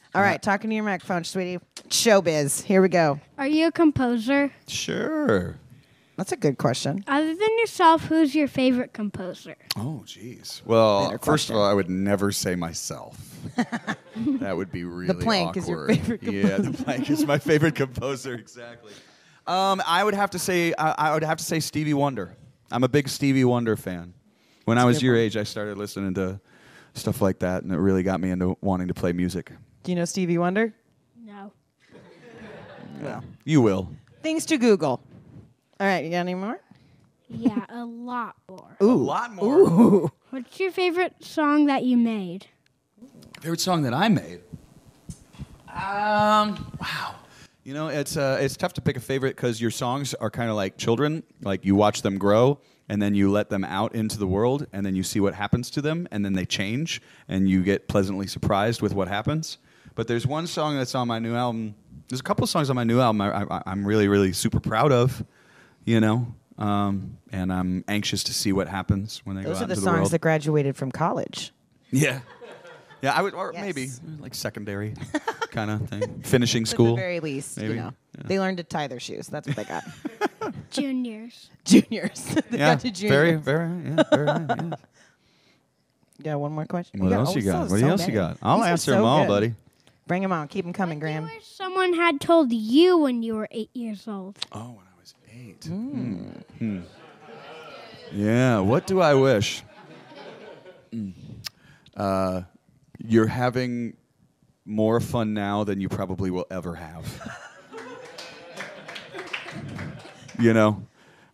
Yes. 0.10 0.15
All 0.15 0.22
right, 0.24 0.41
talking 0.41 0.69
to 0.72 0.76
your 0.76 0.84
microphone, 0.86 1.24
sweetie. 1.24 1.60
Showbiz. 1.89 2.63
Here 2.63 2.82
we 2.82 2.89
go. 2.89 3.19
Are 3.38 3.48
you 3.48 3.67
a 3.67 3.72
composer? 3.72 4.52
Sure. 4.67 5.56
That's 6.17 6.32
a 6.32 6.38
good 6.38 6.58
question. 6.58 7.04
Other 7.08 7.28
than 7.34 7.58
yourself, 7.60 8.06
who's 8.06 8.36
your 8.36 8.48
favorite 8.48 8.91
composer? 8.91 9.56
Oh, 9.78 10.02
jeez. 10.06 10.62
Well, 10.65 11.06
Better 11.06 11.17
first 11.19 11.26
question. 11.48 11.56
of 11.56 11.62
all, 11.62 11.67
I 11.69 11.74
would 11.74 11.89
never 11.89 12.32
say 12.32 12.56
myself. 12.56 13.17
that 13.56 14.58
would 14.58 14.72
be 14.72 14.84
really 14.84 15.24
Plank 15.24 15.56
is 15.58 15.69
your 15.69 15.84
awkward. 15.84 15.98
favorite 16.00 16.24
Yeah, 16.24 16.58
the 16.58 16.72
plank 16.84 17.10
is 17.10 17.26
my 17.26 17.38
favorite 17.38 17.76
composer. 17.76 18.34
Exactly. 18.34 18.91
Um, 19.48 19.82
I 19.88 20.04
would 20.04 20.13
have 20.15 20.32
to 20.32 20.39
say 20.39 20.74
I, 20.78 20.91
I 21.10 21.13
would 21.13 21.24
have 21.24 21.38
to 21.38 21.43
say 21.43 21.60
Stevie 21.62 21.93
Wonder. 21.93 22.36
I'm 22.72 22.84
a 22.84 22.89
big 22.89 23.08
Stevie 23.08 23.45
Wonder 23.45 23.78
fan. 23.78 24.13
When 24.65 24.78
I 24.78 24.86
was 24.86 25.02
your 25.02 25.13
one. 25.13 25.22
age, 25.24 25.38
I 25.38 25.43
started 25.43 25.78
listening 25.78 26.15
to 26.15 26.41
stuff 26.95 27.22
like 27.22 27.39
that, 27.39 27.63
and 27.63 27.72
it 27.72 27.78
really 27.78 28.04
got 28.04 28.19
me 28.19 28.30
into 28.32 28.58
wanting 28.62 28.89
to 28.89 28.93
play 28.93 29.13
music. 29.13 29.52
Do 29.84 29.92
you 29.92 29.96
know 29.96 30.06
Stevie 30.06 30.38
Wonder? 30.38 30.74
No. 31.26 31.52
Well, 33.02 33.24
You 33.46 33.62
will. 33.62 33.89
things 34.22 34.46
to 34.48 34.58
Google. 34.58 35.02
All 35.80 35.88
right, 35.88 36.04
you 36.04 36.12
got 36.12 36.18
any 36.18 36.36
more? 36.36 36.60
Yeah, 37.30 37.63
a 37.70 37.86
lot 37.86 38.36
more. 38.50 38.76
Ooh. 38.82 38.92
A 38.92 38.94
lot 38.94 39.34
more. 39.34 40.12
What's 40.32 40.60
your 40.60 40.72
favorite 40.72 41.13
song 41.22 41.68
that 41.68 41.84
you 41.84 41.96
made? 41.96 42.48
Favorite 43.42 43.62
song 43.62 43.84
that 43.84 43.94
I 43.94 44.10
made? 44.10 44.42
Um, 45.70 46.72
wow. 46.82 47.15
You 47.63 47.74
know, 47.74 47.88
it's 47.88 48.18
uh, 48.18 48.39
it's 48.42 48.58
tough 48.58 48.74
to 48.74 48.82
pick 48.82 48.98
a 48.98 49.00
favorite 49.00 49.36
because 49.36 49.62
your 49.62 49.72
songs 49.72 50.13
are 50.15 50.30
kind 50.32 50.50
of 50.50 50.56
like 50.56 50.78
children. 50.78 51.24
Like 51.42 51.63
you 51.63 51.76
watch 51.76 52.02
them 52.02 52.18
grow, 52.18 52.60
and 52.89 53.02
then 53.02 53.13
you 53.13 53.32
let 53.32 53.50
them 53.50 53.63
out 53.63 53.94
into 53.96 54.18
the 54.18 54.28
world, 54.28 54.65
and 54.74 54.84
then 54.86 54.96
you 54.96 55.04
see 55.04 55.20
what 55.20 55.36
happens 55.36 55.70
to 55.72 55.82
them, 55.82 56.08
and 56.12 56.26
then 56.26 56.34
they 56.34 56.46
change, 56.46 57.02
and 57.28 57.48
you 57.48 57.63
get 57.63 57.88
pleasantly 57.88 58.26
surprised 58.28 58.82
with 58.82 58.94
what 58.96 59.08
happens. 59.08 59.60
But 60.00 60.08
there's 60.08 60.26
one 60.26 60.48
song 60.48 60.78
that's 60.78 60.96
on 60.96 61.10
my 61.10 61.20
new 61.20 61.36
album. 61.36 61.76
There's 62.08 62.22
a 62.22 62.24
couple 62.24 62.46
of 62.46 62.50
songs 62.50 62.70
on 62.70 62.78
my 62.78 62.86
new 62.86 63.02
album 63.02 63.20
I, 63.20 63.44
I, 63.44 63.64
I'm 63.66 63.86
really, 63.86 64.08
really 64.08 64.32
super 64.32 64.62
proud 64.62 64.94
of. 64.94 65.26
You 65.84 66.00
know, 66.00 66.34
um, 66.58 67.18
and 67.34 67.52
I'm 67.52 67.84
anxious 67.90 68.24
to 68.24 68.34
see 68.34 68.54
what 68.54 68.70
happens 68.70 69.20
when 69.26 69.36
they 69.36 69.44
Those 69.44 69.56
go 69.56 69.60
are 69.60 69.64
out 69.64 69.68
the 69.68 69.74
into 69.74 69.84
songs 69.84 69.96
the 69.96 70.00
world. 70.04 70.12
that 70.12 70.22
graduated 70.22 70.78
from 70.78 70.90
college. 70.94 71.52
Yeah. 71.92 72.22
Yeah, 73.02 73.12
I 73.12 73.22
would, 73.22 73.34
or 73.34 73.52
Yes. 73.54 73.62
maybe 73.62 73.90
like 74.22 74.34
secondary 74.36 74.94
kind 75.52 75.70
of 75.70 75.90
thing, 75.90 76.22
finishing 76.24 76.62
At 76.62 76.70
school. 76.70 76.96
the 76.96 77.02
very 77.02 77.20
least, 77.20 77.58
maybe. 77.58 77.74
you 77.74 77.76
know, 77.82 77.94
Yeah. 78.18 78.24
they 78.26 78.40
learned 78.40 78.60
to 78.60 78.64
tie 78.64 78.88
their 78.88 79.02
shoes. 79.02 79.28
That's 79.28 79.48
what 79.50 79.58
they 79.58 79.66
got. 79.66 79.84
Juniors. 80.70 81.50
juniors. 81.66 82.24
they 82.50 82.58
yeah, 82.58 82.74
got 82.76 82.80
to 82.80 82.92
juniors. 82.92 83.12
very, 83.12 83.36
very, 83.36 83.70
yeah, 83.84 84.04
very. 84.14 84.28
Yeah. 84.28 84.76
Yeah, 86.22 86.36
one 86.36 86.54
more 86.54 86.66
question. 86.66 87.02
What 87.02 87.10
Yeah, 87.12 87.18
else 87.18 87.32
oh, 87.36 87.40
you 87.40 87.42
got? 87.44 87.68
so- 87.68 87.74
what 87.74 87.80
so 87.82 87.88
else 87.90 88.08
you 88.08 88.14
got? 88.14 88.38
I'll 88.42 88.60
These 88.60 88.66
are 88.66 88.70
answer 88.70 88.92
so 88.92 88.96
them 88.96 89.04
all, 89.06 89.24
good. 89.24 89.28
buddy. 89.28 89.54
Bring 90.10 90.24
them 90.24 90.34
on. 90.34 90.48
Keep 90.48 90.65
them 90.65 90.74
coming, 90.74 90.98
Graham. 91.00 91.24
I 91.24 91.28
Graham. 91.28 91.38
wish 91.38 91.45
someone 91.45 91.93
had 91.93 92.19
told 92.19 92.52
you 92.52 92.98
when 92.98 93.22
you 93.22 93.36
were 93.36 93.48
eight 93.52 93.69
years 93.76 94.08
old. 94.08 94.39
Oh, 94.52 94.72
when 94.72 94.88
I 94.88 95.00
was 95.00 95.13
eight. 95.32 95.65
Hmm. 95.65 96.80
Yeah. 98.12 98.60
What 98.60 98.88
do 98.88 99.02
I 99.02 99.13
wish? 99.13 99.62
Mm. 100.91 101.13
Uh, 101.95 102.41
you're 102.98 103.28
having 103.28 103.98
more 104.65 105.00
fun 105.00 105.36
now 105.36 105.63
than 105.63 105.80
you 105.80 105.88
probably 105.88 106.32
will 106.32 106.48
ever 106.50 106.74
have. 106.74 107.06
you 110.39 110.54
know 110.54 110.82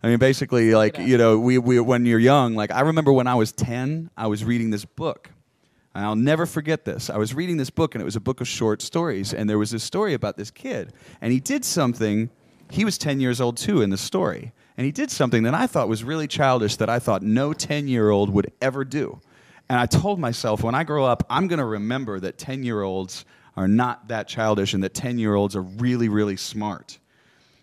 i 0.02 0.08
mean 0.08 0.18
basically 0.18 0.74
like 0.74 0.98
you 0.98 1.16
know 1.16 1.38
we, 1.38 1.58
we 1.58 1.78
when 1.78 2.04
you're 2.04 2.18
young 2.18 2.56
like 2.56 2.72
i 2.72 2.80
remember 2.80 3.12
when 3.12 3.28
i 3.28 3.36
was 3.36 3.52
10 3.52 4.10
i 4.16 4.26
was 4.26 4.44
reading 4.44 4.70
this 4.70 4.84
book 4.84 5.30
i'll 6.04 6.16
never 6.16 6.46
forget 6.46 6.84
this. 6.84 7.10
I 7.10 7.16
was 7.16 7.34
reading 7.34 7.56
this 7.56 7.70
book 7.70 7.94
and 7.94 8.02
it 8.02 8.04
was 8.04 8.16
a 8.16 8.20
book 8.20 8.40
of 8.40 8.48
short 8.48 8.82
stories 8.82 9.32
and 9.32 9.48
there 9.48 9.58
was 9.58 9.70
this 9.70 9.84
story 9.84 10.14
about 10.14 10.36
this 10.36 10.50
kid. 10.50 10.92
And 11.20 11.32
he 11.32 11.40
did 11.40 11.64
something 11.64 12.30
he 12.68 12.84
was 12.84 12.98
10 12.98 13.20
years 13.20 13.40
old 13.40 13.56
too 13.56 13.80
in 13.82 13.90
the 13.90 13.96
story. 13.96 14.52
And 14.76 14.84
he 14.84 14.92
did 14.92 15.10
something 15.10 15.44
that 15.44 15.54
i 15.54 15.66
thought 15.66 15.88
was 15.88 16.04
really 16.04 16.26
childish 16.26 16.76
that 16.76 16.90
i 16.90 16.98
thought 16.98 17.22
no 17.22 17.52
10 17.52 17.88
year 17.88 18.10
old 18.10 18.30
would 18.30 18.52
ever 18.60 18.84
do. 18.84 19.20
And 19.68 19.78
i 19.78 19.86
told 19.86 20.18
myself 20.18 20.62
when 20.62 20.74
i 20.74 20.84
grow 20.84 21.04
up 21.04 21.24
i'm 21.30 21.48
going 21.48 21.58
to 21.58 21.64
remember 21.64 22.20
that 22.20 22.38
10 22.38 22.62
year 22.62 22.82
olds 22.82 23.24
are 23.56 23.68
not 23.68 24.08
that 24.08 24.28
childish 24.28 24.74
and 24.74 24.84
that 24.84 24.92
10 24.92 25.18
year 25.18 25.34
olds 25.34 25.56
are 25.56 25.62
really 25.62 26.08
really 26.08 26.36
smart. 26.36 26.98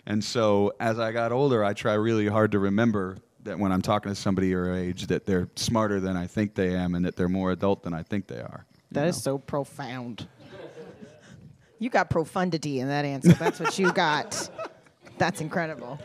And 0.05 0.23
so 0.23 0.73
as 0.79 0.99
I 0.99 1.13
got 1.13 1.31
older, 1.31 1.63
I 1.63 1.73
try 1.73 1.93
really 1.93 2.27
hard 2.27 2.51
to 2.51 2.59
remember 2.59 3.17
that 3.43 3.59
when 3.59 3.71
I'm 3.71 3.81
talking 3.81 4.11
to 4.11 4.15
somebody 4.15 4.47
your 4.49 4.73
age, 4.73 5.07
that 5.07 5.25
they're 5.25 5.49
smarter 5.55 5.99
than 5.99 6.15
I 6.17 6.27
think 6.27 6.55
they 6.55 6.75
am, 6.75 6.95
and 6.95 7.05
that 7.05 7.15
they're 7.15 7.29
more 7.29 7.51
adult 7.51 7.83
than 7.83 7.93
I 7.93 8.03
think 8.03 8.27
they 8.27 8.39
are. 8.39 8.65
you 8.71 8.77
That 8.91 9.07
is 9.07 9.17
know? 9.17 9.33
so 9.33 9.37
profound. 9.37 10.27
You 11.79 11.89
got 11.89 12.09
profundity 12.09 12.79
in 12.79 12.87
that 12.87 13.03
answer. 13.05 13.33
That's 13.33 13.59
what 13.59 13.77
you 13.77 13.91
got. 13.91 14.49
That's 15.17 15.41
incredible. 15.41 15.99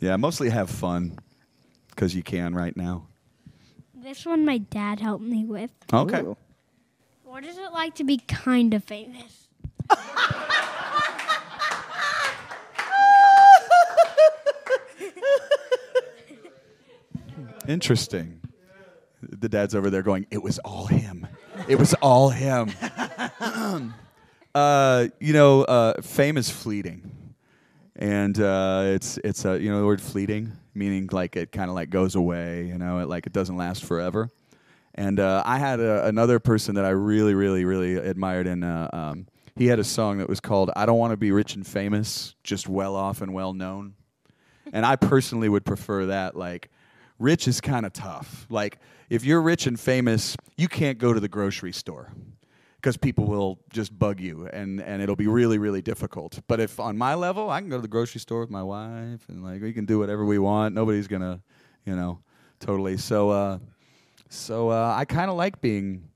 yeah. 0.00 0.16
Mostly 0.16 0.48
have 0.50 0.70
fun 0.70 1.18
because 1.90 2.14
you 2.14 2.22
can 2.22 2.54
right 2.54 2.76
now. 2.76 3.06
This 3.94 4.24
one 4.26 4.44
my 4.44 4.58
dad 4.58 5.00
helped 5.00 5.24
me 5.24 5.44
with. 5.44 5.70
Okay. 5.92 6.20
Ooh. 6.20 6.36
What 7.24 7.44
is 7.44 7.58
it 7.58 7.72
like 7.72 7.94
to 7.96 8.04
be 8.04 8.18
kind 8.18 8.72
of 8.74 8.84
famous? 8.84 9.48
Interesting. 17.68 18.40
The 19.22 19.48
dad's 19.48 19.74
over 19.74 19.90
there 19.90 20.02
going, 20.02 20.26
"It 20.30 20.42
was 20.42 20.58
all 20.60 20.86
him. 20.86 21.26
It 21.68 21.76
was 21.76 21.94
all 21.94 22.28
him." 22.30 22.70
uh, 24.54 25.08
you 25.18 25.32
know, 25.32 25.62
uh, 25.62 26.02
fame 26.02 26.36
is 26.36 26.50
fleeting, 26.50 27.10
and 27.96 28.38
uh, 28.38 28.82
it's 28.86 29.18
it's 29.24 29.46
uh, 29.46 29.54
you 29.54 29.70
know 29.70 29.80
the 29.80 29.86
word 29.86 30.02
fleeting 30.02 30.52
meaning 30.74 31.08
like 31.12 31.36
it 31.36 31.52
kind 31.52 31.70
of 31.70 31.74
like 31.74 31.90
goes 31.90 32.14
away. 32.14 32.66
You 32.66 32.78
know, 32.78 32.98
it 32.98 33.08
like 33.08 33.26
it 33.26 33.32
doesn't 33.32 33.56
last 33.56 33.84
forever. 33.84 34.30
And 34.96 35.18
uh, 35.18 35.42
I 35.44 35.58
had 35.58 35.80
a, 35.80 36.06
another 36.06 36.38
person 36.38 36.76
that 36.76 36.84
I 36.84 36.90
really, 36.90 37.34
really, 37.34 37.64
really 37.64 37.96
admired, 37.96 38.46
and 38.46 38.64
uh, 38.64 38.88
um, 38.92 39.26
he 39.56 39.66
had 39.66 39.78
a 39.78 39.84
song 39.84 40.18
that 40.18 40.28
was 40.28 40.40
called 40.40 40.70
"I 40.76 40.86
Don't 40.86 40.98
Want 40.98 41.12
to 41.12 41.16
Be 41.16 41.32
Rich 41.32 41.54
and 41.54 41.66
Famous, 41.66 42.34
Just 42.44 42.68
Well 42.68 42.94
Off 42.94 43.22
and 43.22 43.32
Well 43.32 43.54
Known." 43.54 43.94
and 44.72 44.84
I 44.84 44.96
personally 44.96 45.48
would 45.48 45.64
prefer 45.64 46.06
that. 46.06 46.36
Like, 46.36 46.70
rich 47.18 47.48
is 47.48 47.60
kind 47.60 47.86
of 47.86 47.92
tough. 47.92 48.46
Like, 48.48 48.78
if 49.10 49.24
you're 49.24 49.40
rich 49.42 49.66
and 49.66 49.78
famous, 49.78 50.36
you 50.56 50.68
can't 50.68 50.98
go 50.98 51.12
to 51.12 51.20
the 51.20 51.28
grocery 51.28 51.72
store 51.72 52.12
because 52.76 52.96
people 52.98 53.24
will 53.24 53.58
just 53.70 53.98
bug 53.98 54.20
you, 54.20 54.46
and 54.52 54.80
and 54.80 55.00
it'll 55.00 55.16
be 55.16 55.26
really, 55.26 55.56
really 55.56 55.80
difficult. 55.80 56.40
But 56.46 56.60
if 56.60 56.78
on 56.78 56.98
my 56.98 57.14
level, 57.14 57.48
I 57.50 57.60
can 57.60 57.70
go 57.70 57.76
to 57.76 57.82
the 57.82 57.88
grocery 57.88 58.20
store 58.20 58.40
with 58.40 58.50
my 58.50 58.62
wife, 58.62 59.26
and 59.28 59.42
like 59.42 59.62
we 59.62 59.72
can 59.72 59.86
do 59.86 59.98
whatever 59.98 60.24
we 60.24 60.38
want. 60.38 60.74
Nobody's 60.74 61.08
gonna, 61.08 61.40
you 61.86 61.96
know, 61.96 62.20
totally. 62.60 62.98
So, 62.98 63.30
uh, 63.30 63.58
so 64.28 64.68
uh, 64.68 64.94
I 64.96 65.04
kind 65.06 65.30
of 65.30 65.36
like 65.36 65.60
being. 65.60 66.10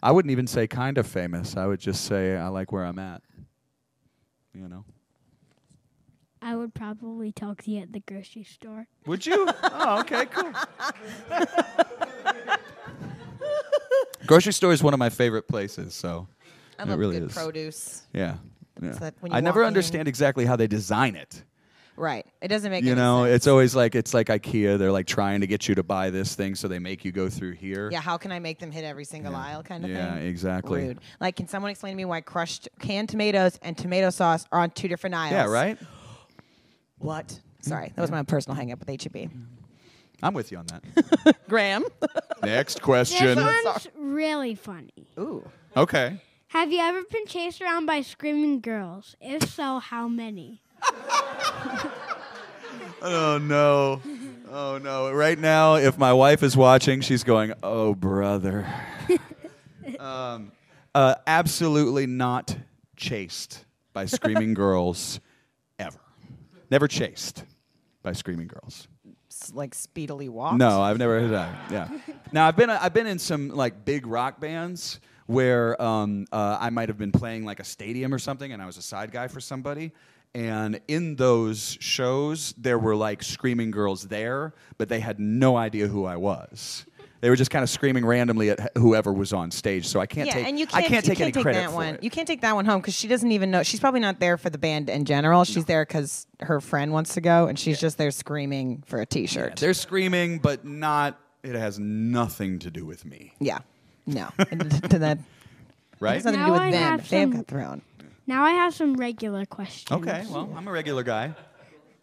I 0.00 0.10
wouldn't 0.10 0.32
even 0.32 0.48
say 0.48 0.66
kind 0.66 0.98
of 0.98 1.06
famous. 1.06 1.56
I 1.56 1.66
would 1.66 1.78
just 1.80 2.04
say 2.04 2.36
I 2.36 2.48
like 2.48 2.72
where 2.72 2.84
I'm 2.84 2.98
at. 2.98 3.22
You 4.54 4.68
know. 4.68 4.84
I 6.42 6.56
would 6.56 6.74
probably 6.74 7.30
talk 7.30 7.62
to 7.62 7.70
you 7.70 7.82
at 7.82 7.92
the 7.92 8.00
grocery 8.00 8.42
store. 8.42 8.88
Would 9.06 9.24
you? 9.24 9.48
oh, 9.62 10.00
okay, 10.00 10.26
cool. 10.26 10.52
Grocery 14.26 14.52
store 14.52 14.72
is 14.72 14.82
one 14.82 14.92
of 14.92 14.98
my 14.98 15.08
favorite 15.08 15.46
places, 15.48 15.94
so 15.94 16.26
I 16.78 16.82
it 16.82 16.94
really 16.96 17.18
good 17.20 17.30
is. 17.30 17.34
produce. 17.34 18.02
Yeah. 18.12 18.36
yeah. 18.80 18.90
that 18.92 19.14
when 19.20 19.32
you 19.32 19.38
I 19.38 19.40
never 19.40 19.60
walk 19.60 19.64
in- 19.64 19.68
understand 19.68 20.08
exactly 20.08 20.44
how 20.44 20.56
they 20.56 20.66
design 20.66 21.16
it. 21.16 21.42
Right. 21.96 22.26
It 22.40 22.48
doesn't 22.48 22.70
make 22.70 22.78
sense. 22.78 22.86
You 22.86 22.92
any 22.92 23.00
know, 23.00 23.24
sense. 23.24 23.36
it's 23.36 23.46
always 23.46 23.76
like 23.76 23.94
it's 23.94 24.14
like 24.14 24.28
IKEA. 24.28 24.78
They're 24.78 24.92
like 24.92 25.06
trying 25.06 25.42
to 25.42 25.46
get 25.46 25.68
you 25.68 25.74
to 25.74 25.82
buy 25.82 26.10
this 26.10 26.34
thing, 26.34 26.54
so 26.54 26.66
they 26.66 26.78
make 26.78 27.04
you 27.04 27.12
go 27.12 27.28
through 27.28 27.52
here. 27.52 27.90
yeah. 27.92 28.00
How 28.00 28.16
can 28.16 28.32
I 28.32 28.38
make 28.38 28.58
them 28.58 28.70
hit 28.70 28.84
every 28.84 29.04
single 29.04 29.36
aisle, 29.36 29.62
kind 29.62 29.84
of 29.84 29.90
thing. 29.90 29.96
Yeah, 29.98 30.14
thing? 30.14 30.26
exactly. 30.26 30.86
Rude. 30.88 30.98
Like, 31.20 31.36
can 31.36 31.46
someone 31.48 31.70
explain 31.70 31.92
to 31.92 31.96
me 31.96 32.04
why 32.04 32.20
crushed 32.20 32.68
canned 32.80 33.10
tomatoes 33.10 33.58
and 33.62 33.76
tomato 33.76 34.10
sauce 34.10 34.46
are 34.50 34.60
on 34.60 34.70
two 34.70 34.88
different 34.88 35.14
aisles? 35.14 35.32
Yeah, 35.32 35.46
right. 35.46 35.78
What? 37.02 37.38
Sorry, 37.60 37.92
that 37.94 38.00
was 38.00 38.10
my 38.10 38.22
personal 38.22 38.56
hang 38.56 38.72
up 38.72 38.78
with 38.84 38.88
HEB. 39.02 39.30
I'm 40.22 40.34
with 40.34 40.50
you 40.52 40.58
on 40.58 40.66
that. 40.66 41.36
Graham. 41.48 41.84
Next 42.42 42.74
This 42.74 42.82
question. 42.82 43.36
one's 43.36 43.88
really 43.96 44.54
funny. 44.54 45.08
Ooh. 45.18 45.46
Okay. 45.76 46.20
Have 46.48 46.70
you 46.72 46.78
ever 46.80 47.02
been 47.10 47.26
chased 47.26 47.60
around 47.60 47.86
by 47.86 48.02
screaming 48.02 48.60
girls? 48.60 49.16
If 49.20 49.52
so, 49.52 49.78
how 49.78 50.08
many? 50.08 50.62
Oh 53.04 53.36
no. 53.38 54.00
Oh 54.48 54.78
no. 54.78 55.10
Right 55.12 55.36
now, 55.38 55.74
if 55.74 55.98
my 55.98 56.12
wife 56.12 56.44
is 56.44 56.56
watching, 56.56 57.00
she's 57.00 57.24
going, 57.24 57.52
"Oh 57.62 57.94
brother." 57.96 58.64
um, 59.98 60.52
uh, 60.94 61.16
absolutely 61.26 62.06
not 62.06 62.56
chased 62.96 63.64
by 63.92 64.06
screaming 64.06 64.54
girls 64.54 65.18
ever. 65.80 65.98
Never 66.72 66.88
chased 66.88 67.44
by 68.02 68.14
screaming 68.14 68.46
girls. 68.46 68.88
S- 69.30 69.52
like 69.54 69.74
speedily 69.74 70.30
walked. 70.30 70.56
No, 70.56 70.80
I've 70.80 70.96
never 70.96 71.20
heard 71.20 71.32
that. 71.32 71.54
Yeah. 71.70 71.88
Now 72.32 72.48
I've 72.48 72.56
been 72.56 72.70
I've 72.70 72.94
been 72.94 73.06
in 73.06 73.18
some 73.18 73.50
like 73.50 73.84
big 73.84 74.06
rock 74.06 74.40
bands 74.40 75.00
where 75.26 75.80
um, 75.82 76.24
uh, 76.32 76.56
I 76.58 76.70
might 76.70 76.88
have 76.88 76.96
been 76.96 77.12
playing 77.12 77.44
like 77.44 77.60
a 77.60 77.64
stadium 77.64 78.14
or 78.14 78.18
something, 78.18 78.52
and 78.54 78.62
I 78.62 78.64
was 78.64 78.78
a 78.78 78.82
side 78.82 79.12
guy 79.12 79.28
for 79.28 79.38
somebody. 79.38 79.92
And 80.34 80.80
in 80.88 81.16
those 81.16 81.76
shows, 81.78 82.54
there 82.56 82.78
were 82.78 82.96
like 82.96 83.22
screaming 83.22 83.70
girls 83.70 84.08
there, 84.08 84.54
but 84.78 84.88
they 84.88 85.00
had 85.00 85.20
no 85.20 85.58
idea 85.58 85.88
who 85.88 86.06
I 86.06 86.16
was. 86.16 86.86
They 87.22 87.30
were 87.30 87.36
just 87.36 87.50
kind 87.52 87.62
of 87.62 87.70
screaming 87.70 88.04
randomly 88.04 88.50
at 88.50 88.76
whoever 88.76 89.12
was 89.12 89.32
on 89.32 89.50
stage. 89.52 89.86
So 89.86 90.00
I 90.00 90.06
can't 90.06 90.26
Yeah, 90.26 90.34
take 90.34 90.46
and 90.48 90.58
you 90.58 90.66
can't, 90.66 90.84
I 90.84 90.88
can't 90.88 91.06
you 91.06 91.14
take 91.14 91.20
any 91.20 91.30
credit 91.32 91.60
that 91.60 91.70
for 91.70 91.76
one. 91.76 91.94
it. 91.94 92.02
You 92.02 92.10
can't 92.10 92.26
take 92.26 92.40
that 92.40 92.54
one 92.56 92.64
home 92.66 92.80
because 92.80 92.94
she 92.94 93.06
doesn't 93.06 93.30
even 93.30 93.50
know. 93.52 93.62
She's 93.62 93.78
probably 93.78 94.00
not 94.00 94.18
there 94.18 94.36
for 94.36 94.50
the 94.50 94.58
band 94.58 94.90
in 94.90 95.04
general. 95.04 95.44
She's 95.44 95.64
there 95.64 95.84
because 95.86 96.26
her 96.40 96.60
friend 96.60 96.92
wants 96.92 97.14
to 97.14 97.20
go, 97.20 97.46
and 97.46 97.56
she's 97.58 97.80
just 97.80 97.96
there 97.96 98.10
screaming 98.10 98.82
for 98.86 99.00
a 99.00 99.06
T-shirt. 99.06 99.56
They're 99.56 99.72
screaming, 99.72 100.38
but 100.40 100.64
not. 100.66 101.16
It 101.44 101.54
has 101.54 101.78
nothing 101.78 102.58
to 102.58 102.70
do 102.72 102.84
with 102.84 103.04
me, 103.04 103.34
Yeah, 103.40 103.58
no, 104.06 104.28
And 104.50 104.90
to 104.90 104.98
that 104.98 105.18
right? 106.00 106.14
has 106.14 106.24
nothing 106.24 106.40
to 106.40 106.46
do 106.46 106.52
with 106.52 106.60
I 106.60 106.70
them. 106.72 106.82
have 106.82 107.08
They 107.08 107.18
have 107.20 107.30
some- 107.30 107.36
got 107.36 107.46
thrown. 107.46 107.82
Now 108.26 108.44
I 108.44 108.50
have 108.52 108.74
some 108.74 108.94
regular 108.94 109.44
questions. 109.46 109.90
Okay, 110.00 110.24
well, 110.30 110.52
I'm 110.56 110.66
a 110.68 110.72
regular 110.72 111.02
guy. 111.04 111.34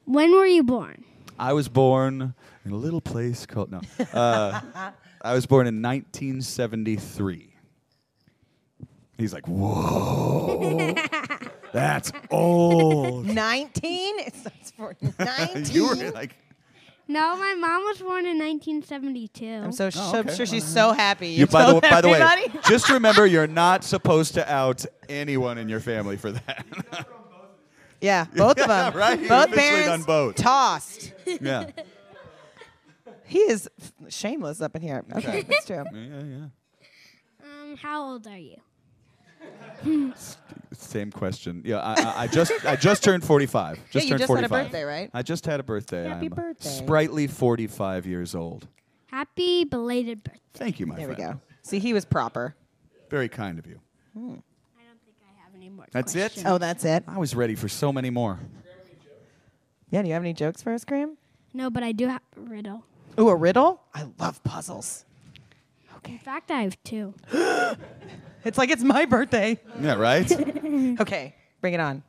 When 0.05 0.32
were 0.32 0.45
you 0.45 0.63
born? 0.63 1.03
I 1.38 1.53
was 1.53 1.69
born 1.69 2.34
in 2.65 2.71
a 2.71 2.75
little 2.75 2.99
place 2.99 3.45
called 3.45 3.71
no. 3.71 3.79
Uh, 4.13 4.60
I 5.21 5.34
was 5.34 5.45
born 5.45 5.67
in 5.67 5.82
1973. 5.82 7.53
He's 9.17 9.34
like, 9.34 9.47
whoa, 9.47 10.95
that's 11.73 12.12
old. 12.32 13.25
Nineteen. 13.25 14.17
It 14.19 14.34
starts 14.34 14.71
for 14.71 14.95
nineteen. 15.19 15.65
you 15.75 15.89
were 15.89 16.12
like, 16.12 16.38
No, 17.10 17.36
my 17.36 17.53
mom 17.55 17.84
was 17.84 17.97
born 17.97 18.25
in 18.25 18.38
1972. 18.39 19.45
I'm 19.45 19.71
so, 19.73 19.88
oh, 19.88 19.89
so 19.89 20.01
Oh, 20.01 20.19
okay. 20.19 20.36
sure 20.36 20.45
she's 20.45 20.63
uh-huh. 20.63 20.91
so 20.91 20.93
happy. 20.93 21.27
You, 21.29 21.39
you. 21.39 21.47
By 21.47 21.65
the, 21.65 21.71
told 21.71 21.82
by 21.84 21.99
the 21.99 22.08
way, 22.08 22.47
just 22.69 22.89
remember, 22.89 23.25
you're 23.25 23.45
not 23.47 23.84
supposed 23.84 24.36
to 24.36 24.49
out 24.49 24.86
anyone 25.10 25.58
in 25.58 25.67
your 25.67 25.82
family 25.82 26.15
for 26.15 26.32
that. 26.32 26.65
yeah, 27.99 28.25
both 28.38 28.51
of 28.58 28.67
Yeah, 28.69 28.89
them. 28.91 28.97
right? 28.97 29.19
You've 29.19 29.27
Both 29.27 29.47
officially 29.51 29.69
parents 29.69 29.88
done 29.89 30.03
both. 30.03 30.36
tossed. 30.36 31.12
yeah. 31.41 31.71
He 33.29 33.39
is 33.39 33.69
f- 33.79 33.93
shameless 34.11 34.59
up 34.59 34.75
in 34.75 34.81
here. 34.81 35.05
Okay, 35.15 35.43
that's 35.43 35.65
true. 35.65 35.83
Yeah, 35.93 36.23
yeah. 36.23 36.45
Um, 37.43 37.77
how 37.77 38.03
old 38.11 38.25
are 38.27 38.37
you? 38.37 38.55
Same 40.73 41.11
question. 41.11 41.61
Yeah, 41.63 41.77
I, 41.77 41.93
I, 42.01 42.13
I 42.23 42.27
just 42.27 42.51
I 42.65 42.75
just 42.75 43.03
turned 43.03 43.23
45. 43.23 43.79
Just 43.91 44.05
you 44.05 44.09
turned 44.11 44.19
just 44.21 44.31
had 44.33 44.43
a 44.43 44.49
45. 44.49 44.65
birthday, 44.65 44.83
right? 44.83 45.09
I 45.13 45.21
just 45.21 45.45
had 45.45 45.59
a 45.59 45.63
birthday. 45.63 46.07
Happy 46.07 46.25
I'm 46.25 46.31
birthday. 46.33 46.69
Sprightly 46.69 47.27
45 47.27 48.05
years 48.07 48.33
old. 48.35 48.67
Happy 49.07 49.63
belated 49.63 50.23
birthday. 50.23 50.39
Thank 50.55 50.79
you, 50.79 50.87
my 50.87 50.95
There 50.95 51.07
we 51.07 51.15
go. 51.15 51.39
See, 51.61 51.79
he 51.79 51.93
was 51.93 52.05
proper. 52.05 52.55
Very 53.09 53.29
kind 53.29 53.59
of 53.59 53.65
you. 53.67 53.79
I 54.15 54.19
don't 54.19 54.43
think 55.05 55.15
I 55.23 55.43
have 55.43 55.53
any 55.55 55.69
more 55.69 55.85
That's 55.91 56.15
it? 56.15 56.43
Oh, 56.45 56.57
that's 56.57 56.83
it. 56.83 57.03
I 57.07 57.17
was 57.19 57.35
ready 57.35 57.55
for 57.55 57.69
so 57.69 57.93
many 57.93 58.09
more. 58.09 58.39
Yeah. 59.91 60.01
Do 60.01 60.07
you 60.07 60.13
have 60.15 60.23
any 60.23 60.33
jokes 60.33 60.61
for 60.61 60.73
us, 60.73 60.83
Graham? 60.83 61.17
No, 61.53 61.69
but 61.69 61.83
I 61.83 61.91
do 61.91 62.07
have 62.07 62.21
a 62.37 62.41
riddle. 62.41 62.83
Ooh, 63.19 63.29
a 63.29 63.36
riddle. 63.36 63.82
I 63.93 64.05
love 64.17 64.43
puzzles. 64.43 65.05
Okay. 65.97 66.13
In 66.13 66.19
fact, 66.19 66.51
I 66.51 66.62
have 66.63 66.82
two. 66.84 67.13
It's 68.45 68.58
like 68.58 68.69
it's 68.69 68.84
my 68.84 69.03
birthday. 69.05 69.60
Yeah, 69.82 69.95
right? 69.95 70.32
Okay, 71.01 71.36
bring 71.60 71.73
it 71.73 71.82
on. 71.82 72.03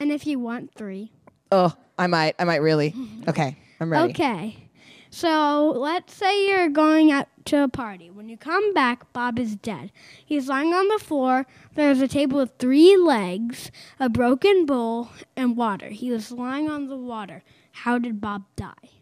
And 0.00 0.10
if 0.10 0.26
you 0.26 0.40
want 0.40 0.74
three. 0.74 1.12
Oh, 1.52 1.72
I 1.96 2.08
might. 2.08 2.34
I 2.38 2.44
might 2.44 2.62
really. 2.62 2.94
Okay, 3.28 3.56
I'm 3.80 3.90
ready. 3.92 4.10
Okay. 4.10 4.68
So 5.10 5.72
let's 5.76 6.14
say 6.14 6.48
you're 6.48 6.68
going 6.68 7.12
out 7.12 7.28
to 7.46 7.62
a 7.62 7.68
party. 7.68 8.10
When 8.10 8.28
you 8.28 8.36
come 8.36 8.74
back, 8.74 9.12
Bob 9.12 9.38
is 9.38 9.54
dead. 9.54 9.92
He's 10.26 10.48
lying 10.48 10.74
on 10.74 10.88
the 10.88 10.98
floor. 10.98 11.46
There's 11.74 12.00
a 12.00 12.08
table 12.08 12.38
with 12.38 12.52
three 12.58 12.96
legs, 12.96 13.70
a 14.00 14.08
broken 14.08 14.66
bowl, 14.66 15.10
and 15.36 15.56
water. 15.56 15.88
He 15.90 16.10
was 16.10 16.32
lying 16.32 16.68
on 16.68 16.88
the 16.88 16.96
water. 16.96 17.42
How 17.70 17.98
did 17.98 18.20
Bob 18.20 18.44
die? 18.56 18.97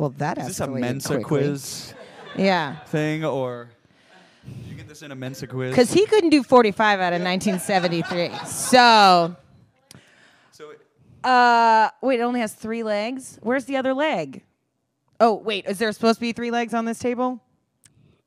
Well, 0.00 0.14
that 0.16 0.38
Is 0.38 0.46
this 0.46 0.60
a 0.60 0.66
Mensa 0.66 1.08
quickly. 1.16 1.24
quiz 1.42 1.92
Yeah, 2.34 2.76
thing 2.86 3.22
or 3.22 3.68
did 4.46 4.66
you 4.66 4.74
get 4.74 4.88
this 4.88 5.02
in 5.02 5.12
a 5.12 5.14
Mensa 5.14 5.46
quiz? 5.46 5.72
because 5.72 5.92
he 5.92 6.06
couldn't 6.06 6.30
do 6.30 6.42
45 6.42 7.00
out 7.00 7.12
of 7.12 7.20
1973. 7.20 8.30
So, 8.46 9.36
so 10.52 10.70
it- 10.70 10.80
uh, 11.22 11.90
wait, 12.00 12.18
it 12.18 12.22
only 12.22 12.40
has 12.40 12.54
three 12.54 12.82
legs. 12.82 13.38
Where's 13.42 13.66
the 13.66 13.76
other 13.76 13.92
leg? 13.92 14.42
Oh, 15.20 15.34
wait, 15.34 15.66
is 15.66 15.76
there 15.78 15.92
supposed 15.92 16.16
to 16.16 16.22
be 16.22 16.32
three 16.32 16.50
legs 16.50 16.72
on 16.72 16.86
this 16.86 16.98
table? 16.98 17.38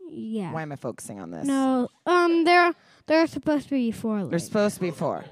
Yeah. 0.07 0.51
Why 0.53 0.61
am 0.61 0.71
I 0.71 0.75
focusing 0.75 1.19
on 1.19 1.31
this? 1.31 1.47
No. 1.47 1.89
Um. 2.05 2.43
There. 2.43 2.75
There 3.07 3.19
are 3.19 3.25
supposed 3.25 3.63
to 3.69 3.71
be 3.71 3.89
four 3.91 4.19
legs. 4.19 4.29
There's 4.29 4.45
supposed 4.45 4.75
to 4.75 4.81
be 4.81 4.91
four. 4.91 5.25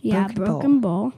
yeah. 0.00 0.24
broken 0.26 0.44
Broken 0.44 0.80
bowl. 0.80 1.12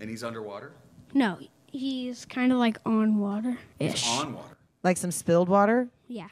and 0.00 0.08
he's 0.08 0.24
underwater? 0.24 0.72
No. 1.12 1.38
He's 1.70 2.24
kind 2.24 2.52
of 2.52 2.58
like 2.58 2.78
on 2.86 3.18
water 3.18 3.58
ish. 3.78 4.08
On 4.08 4.34
water. 4.34 4.56
Like 4.82 4.96
some 4.96 5.10
spilled 5.10 5.48
water. 5.48 5.88
Yeah. 6.08 6.28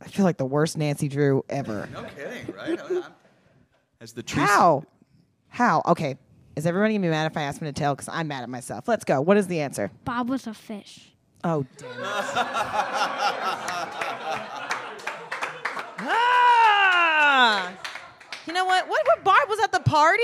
I 0.00 0.06
feel 0.08 0.24
like 0.24 0.36
the 0.36 0.44
worst 0.46 0.76
Nancy 0.78 1.08
Drew 1.08 1.44
ever. 1.48 1.88
No 1.92 2.04
kidding, 2.04 2.54
right? 2.54 2.78
I- 2.78 2.84
I'm- 2.94 3.04
As 4.00 4.12
the 4.12 4.22
tree 4.22 4.42
How? 4.42 4.84
How? 5.48 5.82
Okay. 5.86 6.16
Is 6.54 6.66
everybody 6.66 6.94
gonna 6.94 7.06
be 7.06 7.10
mad 7.10 7.30
if 7.30 7.36
I 7.36 7.42
ask 7.42 7.60
me 7.60 7.68
to 7.68 7.72
tell? 7.72 7.94
Because 7.94 8.08
I'm 8.12 8.28
mad 8.28 8.42
at 8.42 8.48
myself. 8.48 8.86
Let's 8.88 9.04
go. 9.04 9.20
What 9.20 9.36
is 9.36 9.46
the 9.46 9.60
answer? 9.60 9.90
Bob 10.04 10.28
was 10.28 10.46
a 10.46 10.54
fish. 10.54 11.12
Oh, 11.44 11.64
damn 11.78 11.90
it. 11.90 11.96
ah! 16.00 17.72
You 18.46 18.52
know 18.52 18.64
what? 18.64 18.88
What? 18.88 19.06
What? 19.06 19.24
Barb 19.24 19.48
was 19.48 19.58
at 19.60 19.72
the 19.72 19.80
party? 19.80 20.22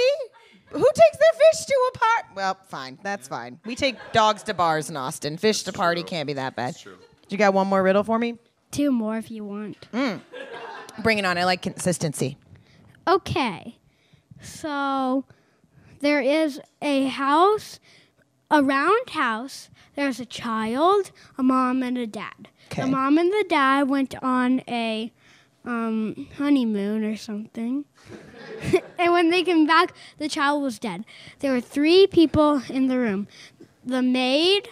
Who 0.74 0.80
takes 0.80 1.16
their 1.18 1.40
fish 1.52 1.66
to 1.66 1.90
a 1.94 1.98
party? 1.98 2.28
Well, 2.34 2.58
fine. 2.66 2.98
That's 3.02 3.28
fine. 3.28 3.60
We 3.64 3.76
take 3.76 3.96
dogs 4.12 4.42
to 4.44 4.54
bars 4.54 4.90
in 4.90 4.96
Austin. 4.96 5.36
Fish 5.36 5.62
to 5.62 5.72
party 5.72 6.02
can't 6.02 6.26
be 6.26 6.32
that 6.32 6.56
bad. 6.56 6.76
true. 6.76 6.98
You 7.28 7.38
got 7.38 7.54
one 7.54 7.68
more 7.68 7.82
riddle 7.82 8.02
for 8.02 8.18
me? 8.18 8.38
Two 8.72 8.90
more 8.90 9.16
if 9.16 9.30
you 9.30 9.44
want. 9.44 9.88
Mm. 9.92 10.20
Bring 11.02 11.18
it 11.18 11.24
on. 11.24 11.38
I 11.38 11.44
like 11.44 11.62
consistency. 11.62 12.36
Okay. 13.06 13.78
So 14.40 15.24
there 16.00 16.20
is 16.20 16.60
a 16.82 17.06
house, 17.06 17.78
a 18.50 18.62
round 18.62 19.10
house. 19.10 19.70
There's 19.94 20.18
a 20.18 20.26
child, 20.26 21.12
a 21.38 21.42
mom, 21.42 21.82
and 21.84 21.96
a 21.96 22.06
dad. 22.06 22.48
Okay. 22.66 22.82
The 22.82 22.88
mom 22.88 23.16
and 23.16 23.30
the 23.30 23.44
dad 23.48 23.88
went 23.88 24.14
on 24.22 24.60
a 24.66 25.12
um, 25.64 26.28
honeymoon 26.36 27.04
or 27.04 27.16
something. 27.16 27.84
and 28.98 29.12
when 29.12 29.30
they 29.30 29.42
came 29.42 29.66
back, 29.66 29.94
the 30.18 30.28
child 30.28 30.62
was 30.62 30.78
dead. 30.78 31.04
There 31.40 31.52
were 31.52 31.60
three 31.60 32.06
people 32.06 32.62
in 32.68 32.88
the 32.88 32.98
room 32.98 33.28
the 33.84 34.02
maid, 34.02 34.68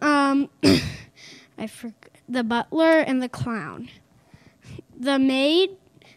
um, 0.00 0.48
I 1.58 1.66
forgot, 1.66 2.10
the 2.28 2.44
butler, 2.44 3.00
and 3.00 3.22
the 3.22 3.28
clown. 3.28 3.88
The 4.96 5.18
maid 5.18 5.70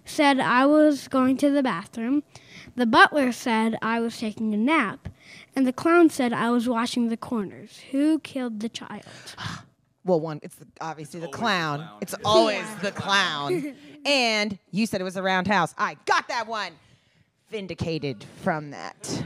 said 0.05 0.39
I 0.39 0.65
was 0.65 1.07
going 1.07 1.37
to 1.37 1.49
the 1.49 1.63
bathroom. 1.63 2.23
The 2.75 2.85
butler 2.85 3.31
said 3.31 3.77
I 3.81 3.99
was 3.99 4.19
taking 4.19 4.53
a 4.53 4.57
nap, 4.57 5.09
and 5.55 5.65
the 5.65 5.73
clown 5.73 6.09
said 6.09 6.31
I 6.31 6.51
was 6.51 6.69
washing 6.69 7.09
the 7.09 7.17
corners. 7.17 7.81
Who 7.91 8.19
killed 8.19 8.59
the 8.59 8.69
child? 8.69 9.03
Well, 10.07 10.21
one, 10.21 10.39
it's 10.41 10.55
the, 10.55 10.65
obviously 10.79 11.19
the 11.19 11.27
clown. 11.27 11.85
It's 11.99 12.15
always 12.23 12.63
the 12.81 12.93
clown. 12.93 13.75
and 14.05 14.57
you 14.71 14.85
said 14.85 15.01
it 15.01 15.03
was 15.03 15.17
a 15.17 15.23
roundhouse. 15.23 15.73
I 15.77 15.97
got 16.05 16.27
that 16.27 16.47
one. 16.47 16.73
Vindicated 17.49 18.25
from 18.43 18.71
that. 18.71 19.23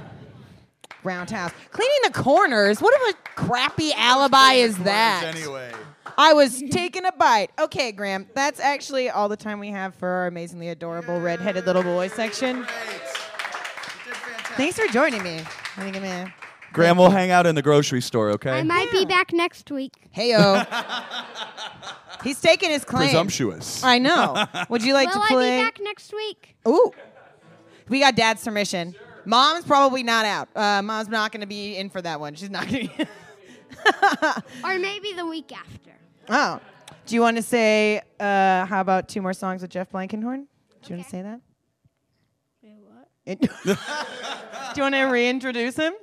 Roundhouse. 1.03 1.51
Cleaning 1.71 1.99
the 2.03 2.11
corners. 2.11 2.81
What 2.81 2.93
of 2.95 3.15
a 3.15 3.29
crappy 3.35 3.91
alibi 3.93 4.53
is 4.53 4.77
that? 4.79 5.35
Anyway. 5.35 5.71
I 6.17 6.33
was 6.33 6.61
taking 6.69 7.05
a 7.05 7.11
bite. 7.11 7.49
Okay, 7.57 7.91
Graham, 7.91 8.27
that's 8.35 8.59
actually 8.59 9.09
all 9.09 9.29
the 9.29 9.37
time 9.37 9.59
we 9.59 9.69
have 9.69 9.95
for 9.95 10.07
our 10.07 10.27
amazingly 10.27 10.69
adorable 10.69 11.19
redheaded 11.19 11.65
little 11.65 11.83
boy 11.83 12.09
section. 12.09 12.65
Thanks 14.55 14.77
for 14.77 14.87
joining 14.91 15.23
me. 15.23 15.41
I 15.77 15.91
think. 15.91 16.33
Graham 16.73 16.97
will 16.97 17.09
hang 17.09 17.31
out 17.31 17.45
in 17.45 17.55
the 17.55 17.61
grocery 17.61 18.01
store, 18.01 18.29
okay? 18.31 18.51
I 18.51 18.63
might 18.63 18.91
be 18.91 19.05
back 19.05 19.33
next 19.33 19.69
week. 19.71 19.93
Heyo. 20.15 20.65
He's 22.23 22.39
taking 22.39 22.69
his 22.69 22.85
claim. 22.85 23.09
Presumptuous. 23.09 23.83
I 23.83 23.97
know. 23.97 24.45
Would 24.69 24.83
you 24.83 24.93
like 24.93 25.07
Will 25.13 25.21
to 25.21 25.25
I 25.25 25.27
play? 25.29 25.57
be 25.57 25.63
back 25.63 25.77
next 25.81 26.13
week? 26.13 26.55
Ooh. 26.67 26.91
We 27.89 27.99
got 27.99 28.15
dad's 28.15 28.43
permission. 28.43 28.95
Mom's 29.25 29.65
probably 29.65 30.03
not 30.03 30.25
out. 30.25 30.49
Uh, 30.55 30.81
Mom's 30.81 31.09
not 31.09 31.31
going 31.31 31.41
to 31.41 31.47
be 31.47 31.75
in 31.75 31.89
for 31.89 32.01
that 32.01 32.19
one. 32.19 32.35
She's 32.35 32.49
not 32.49 32.67
going 32.69 32.89
to. 32.97 34.43
Or 34.63 34.77
maybe 34.79 35.13
the 35.13 35.25
week 35.25 35.51
after. 35.55 35.91
oh. 36.29 36.59
Do 37.07 37.15
you 37.15 37.21
want 37.21 37.37
to 37.37 37.43
say, 37.43 38.01
uh, 38.19 38.65
how 38.65 38.79
about 38.79 39.09
two 39.09 39.21
more 39.23 39.33
songs 39.33 39.63
with 39.63 39.71
Jeff 39.71 39.91
Plankenhorn? 39.91 40.45
Do 40.83 40.93
you 40.93 40.95
want 40.95 41.03
to 41.03 41.09
say 41.09 41.21
that? 41.23 41.41
It- 43.25 43.41
Do 43.63 43.75
you 44.77 44.81
want 44.83 44.95
to 44.95 45.03
reintroduce 45.05 45.75
him? 45.75 45.93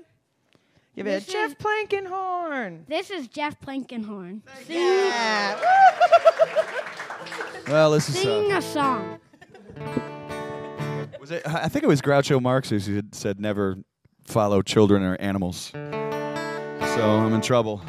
Give 0.99 1.07
it 1.07 1.11
This 1.25 1.29
a 1.29 1.33
Jeff 1.33 1.51
is- 1.51 1.55
Blankenhorn. 1.59 2.85
This 2.89 3.11
is 3.13 3.29
Jeff 3.29 3.61
Plankenhorn. 3.61 4.41
Sing, 4.67 4.77
Yeah. 4.77 5.61
Well, 7.69 7.93
this 7.93 8.09
is. 8.09 8.19
sing 8.19 8.53
Uh, 8.53 8.57
a 8.59 8.63
song. 8.63 9.21
was 11.21 11.31
it, 11.31 11.43
I 11.47 11.69
think 11.69 11.85
it 11.85 11.87
was 11.87 12.01
Groucho 12.03 12.43
Marx 12.43 12.71
who 12.71 12.79
had 12.97 13.15
said 13.15 13.39
never 13.39 13.77
follow 14.25 14.61
children 14.61 15.05
or 15.05 15.15
animals. 15.21 15.71
So 15.73 15.79
I'm 15.81 17.33
in 17.33 17.43
trouble. 17.43 17.81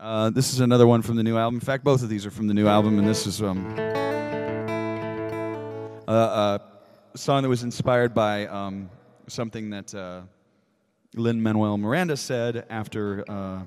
Uh, 0.00 0.30
this 0.30 0.54
is 0.54 0.60
another 0.60 0.86
one 0.86 1.02
from 1.02 1.16
the 1.16 1.22
new 1.22 1.36
album. 1.36 1.56
In 1.56 1.60
fact, 1.60 1.84
both 1.84 2.02
of 2.02 2.08
these 2.08 2.24
are 2.24 2.30
from 2.30 2.46
the 2.46 2.54
new 2.54 2.66
album, 2.66 2.98
and 2.98 3.06
this 3.06 3.26
is 3.26 3.42
um, 3.42 3.66
a, 6.08 6.12
a 6.14 6.60
song 7.18 7.42
that 7.42 7.48
was 7.50 7.62
inspired 7.62 8.14
by 8.14 8.46
um, 8.46 8.88
something 9.26 9.68
that 9.68 9.94
uh, 9.94 10.22
Lin 11.14 11.42
Manuel 11.42 11.78
Miranda 11.78 12.16
said 12.16 12.66
after 12.68 13.24
uh, 13.30 13.62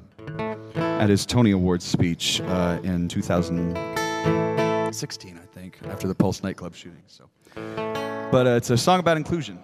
at 0.76 1.10
his 1.10 1.26
Tony 1.26 1.52
Awards 1.52 1.86
speech 1.86 2.42
uh, 2.42 2.80
in 2.84 3.08
2016, 3.08 5.40
I 5.42 5.46
think, 5.54 5.80
after 5.86 6.08
the 6.08 6.16
Pulse 6.16 6.44
nightclub 6.44 6.76
shooting. 6.76 7.04
So, 7.08 7.30
but 7.56 8.48
uh, 8.48 8.52
it's 8.52 8.70
a 8.70 8.78
song 8.78 9.00
about 9.00 9.18
inclusion. 9.18 9.60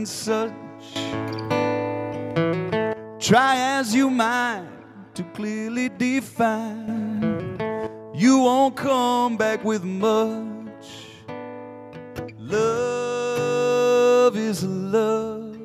And 0.00 0.08
such. 0.08 0.52
Try 3.20 3.56
as 3.78 3.94
you 3.94 4.08
might 4.08 4.66
to 5.14 5.22
clearly 5.34 5.90
define, 5.90 7.58
you 8.14 8.38
won't 8.38 8.76
come 8.76 9.36
back 9.36 9.62
with 9.62 9.84
much. 9.84 10.86
Love 12.38 14.36
is 14.36 14.64
love, 14.64 15.56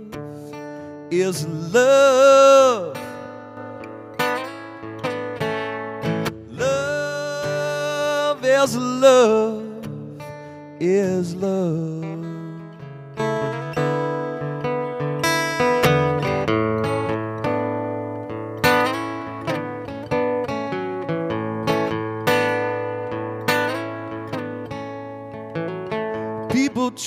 is 1.12 1.48
love. 1.48 2.98
Love 6.50 8.44
is 8.44 8.76
love, 8.76 9.88
is 10.82 11.36
love. 11.36 12.25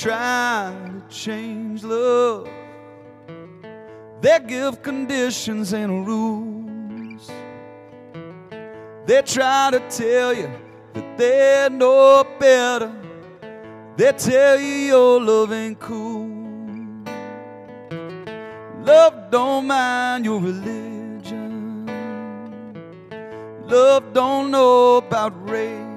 Try 0.00 0.72
to 0.84 1.14
change 1.14 1.82
love. 1.82 2.48
They 4.20 4.38
give 4.46 4.82
conditions 4.82 5.72
and 5.72 6.06
rules. 6.06 7.30
They 9.06 9.22
try 9.22 9.70
to 9.72 9.80
tell 9.88 10.32
you 10.34 10.50
that 10.92 11.18
they 11.18 11.68
know 11.70 12.24
better. 12.38 12.92
They 13.96 14.12
tell 14.12 14.60
you 14.60 14.74
your 14.92 15.20
love 15.20 15.52
ain't 15.52 15.80
cool. 15.80 16.28
Love 18.82 19.30
don't 19.30 19.66
mind 19.66 20.24
your 20.24 20.40
religion. 20.40 21.86
Love 23.66 24.12
don't 24.12 24.50
know 24.50 24.98
about 24.98 25.32
race. 25.50 25.87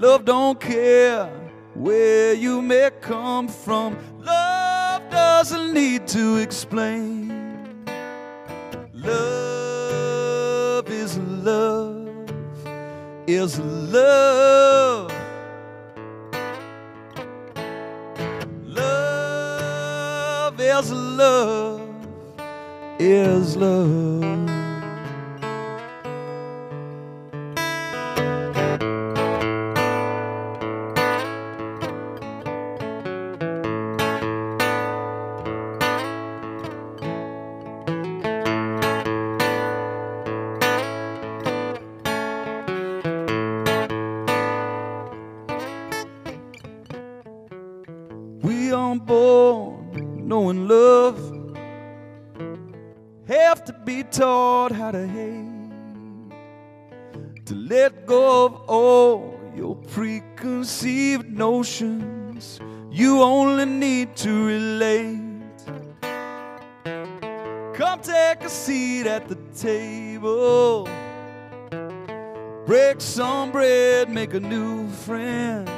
Love 0.00 0.24
don't 0.24 0.58
care 0.58 1.26
where 1.74 2.32
you 2.32 2.62
may 2.62 2.88
come 3.02 3.48
from. 3.48 3.98
Love 4.18 5.02
doesn't 5.10 5.74
need 5.74 6.06
to 6.08 6.38
explain. 6.38 7.84
Love 8.94 10.88
is 10.88 11.18
love, 11.18 12.32
is 13.26 13.60
love. 13.60 15.12
Love 18.64 20.60
is 20.60 20.92
love, 20.92 22.06
is 22.98 23.54
love. 23.54 24.59
Friend. 75.10 75.68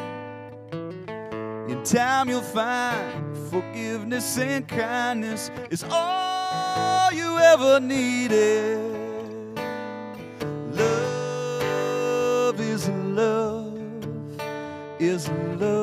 In 1.71 1.83
time 1.85 2.29
you'll 2.29 2.43
find 2.43 3.35
forgiveness 3.49 4.37
and 4.37 4.69
kindness 4.69 5.51
is 5.71 5.83
all 5.91 7.11
you 7.13 7.39
ever 7.39 7.81
needed. 7.81 8.79
Love 10.73 12.61
is 12.61 12.91
love, 12.91 13.81
is 15.01 15.31
love, 15.57 15.82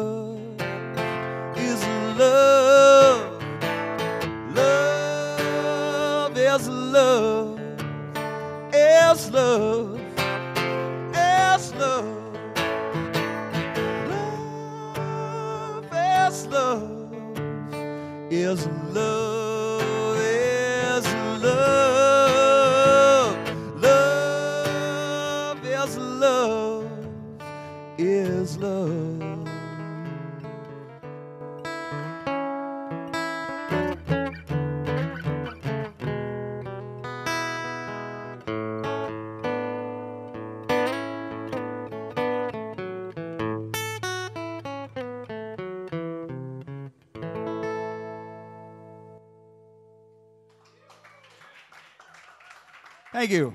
Thank 53.19 53.31
you. 53.31 53.53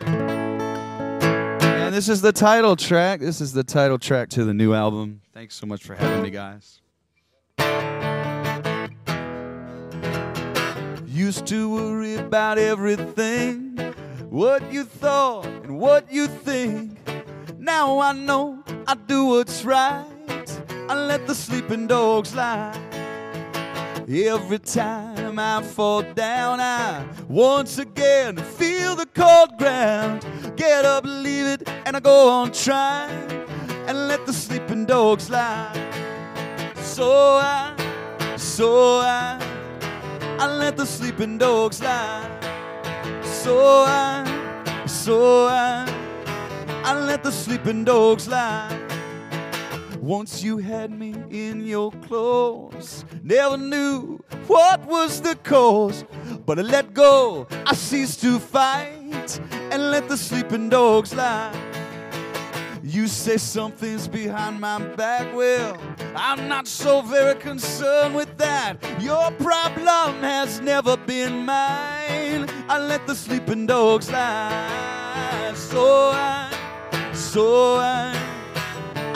And 0.00 1.94
this 1.94 2.08
is 2.08 2.22
the 2.22 2.32
title 2.32 2.76
track. 2.76 3.20
This 3.20 3.42
is 3.42 3.52
the 3.52 3.62
title 3.62 3.98
track 3.98 4.30
to 4.30 4.44
the 4.46 4.54
new 4.54 4.72
album. 4.72 5.20
Thanks 5.34 5.54
so 5.54 5.66
much 5.66 5.84
for 5.84 5.94
having 5.94 6.22
me, 6.22 6.30
guys. 6.30 6.80
Used 11.06 11.46
to 11.48 11.68
worry 11.74 12.14
about 12.14 12.56
everything, 12.56 13.76
what 14.30 14.72
you 14.72 14.84
thought 14.84 15.44
and 15.44 15.78
what 15.78 16.10
you 16.10 16.26
think. 16.26 16.96
Now 17.58 17.98
I 17.98 18.14
know 18.14 18.64
I 18.86 18.94
do 18.94 19.26
what's 19.26 19.62
right. 19.62 20.06
I 20.88 20.94
let 21.06 21.26
the 21.26 21.34
sleeping 21.34 21.86
dogs 21.86 22.34
lie. 22.34 22.80
Every 24.08 24.58
time 24.58 25.13
I 25.38 25.62
fall 25.62 26.02
down, 26.02 26.60
I 26.60 27.06
once 27.28 27.78
again 27.78 28.36
feel 28.36 28.94
the 28.96 29.06
cold 29.06 29.58
ground. 29.58 30.24
Get 30.56 30.84
up, 30.84 31.04
leave 31.04 31.46
it, 31.46 31.68
and 31.86 31.96
I 31.96 32.00
go 32.00 32.28
on 32.28 32.52
trying 32.52 33.30
and 33.86 34.08
let 34.08 34.26
the 34.26 34.32
sleeping 34.32 34.86
dogs 34.86 35.28
lie. 35.28 35.72
So 36.76 37.36
I, 37.36 37.74
so 38.36 39.00
I, 39.00 39.38
I 40.38 40.46
let 40.46 40.76
the 40.76 40.86
sleeping 40.86 41.38
dogs 41.38 41.82
lie. 41.82 42.30
So 43.22 43.84
I, 43.86 44.84
so 44.86 45.46
I, 45.46 45.86
I 46.84 46.98
let 46.98 47.22
the 47.22 47.32
sleeping 47.32 47.84
dogs 47.84 48.28
lie. 48.28 48.80
Once 50.00 50.42
you 50.42 50.58
had 50.58 50.90
me 50.90 51.14
in 51.30 51.66
your 51.66 51.90
claws, 52.06 53.04
never 53.22 53.56
knew 53.56 54.18
what 54.46 54.84
was 54.86 55.20
the 55.20 55.36
cause. 55.36 56.04
But 56.46 56.58
I 56.58 56.62
let 56.62 56.94
go, 56.94 57.46
I 57.66 57.74
ceased 57.74 58.20
to 58.22 58.38
fight, 58.38 59.40
and 59.70 59.90
let 59.90 60.08
the 60.08 60.16
sleeping 60.16 60.68
dogs 60.68 61.14
lie. 61.14 61.52
You 62.82 63.06
say 63.06 63.38
something's 63.38 64.06
behind 64.06 64.60
my 64.60 64.78
back, 64.78 65.34
well, 65.34 65.78
I'm 66.14 66.48
not 66.48 66.68
so 66.68 67.00
very 67.00 67.34
concerned 67.34 68.14
with 68.14 68.36
that. 68.36 68.76
Your 69.00 69.30
problem 69.32 70.20
has 70.20 70.60
never 70.60 70.96
been 70.96 71.46
mine. 71.46 72.46
I 72.68 72.78
let 72.78 73.06
the 73.06 73.14
sleeping 73.14 73.66
dogs 73.66 74.10
lie. 74.10 75.52
So 75.54 76.10
I, 76.12 76.50
so 77.14 77.76
I. 77.76 78.20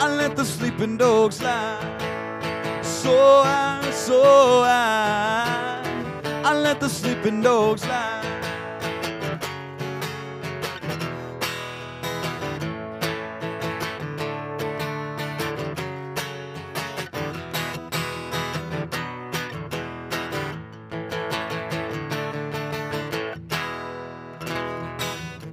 I 0.01 0.07
let 0.15 0.37
the 0.37 0.45
sleeping 0.45 0.95
dogs 0.95 1.41
lie. 1.41 1.98
So 3.01 3.15
I, 3.45 3.91
so 3.91 4.61
I, 4.65 5.81
I 6.43 6.53
let 6.53 6.81
the 6.81 6.89
sleeping 6.89 7.41
dogs 7.41 7.87
lie. 7.87 8.25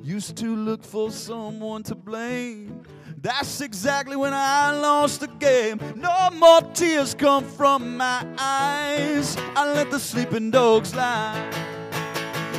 Used 0.02 0.36
to 0.38 0.56
look 0.56 0.82
for 0.82 1.12
someone 1.12 1.84
to 1.84 1.94
blame. 1.94 2.82
That's 3.26 3.60
exactly 3.60 4.14
when 4.14 4.32
I 4.32 4.70
lost 4.70 5.18
the 5.18 5.26
game. 5.26 5.80
No 5.96 6.30
more 6.34 6.60
tears 6.74 7.12
come 7.12 7.42
from 7.42 7.96
my 7.96 8.24
eyes. 8.38 9.36
I 9.56 9.72
let 9.74 9.90
the 9.90 9.98
sleeping 9.98 10.52
dogs 10.52 10.94
lie. 10.94 11.50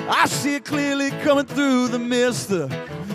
I 0.09 0.26
see 0.26 0.55
it 0.55 0.65
clearly 0.65 1.11
coming 1.24 1.45
through 1.45 1.88
the 1.88 1.99
mist. 1.99 2.49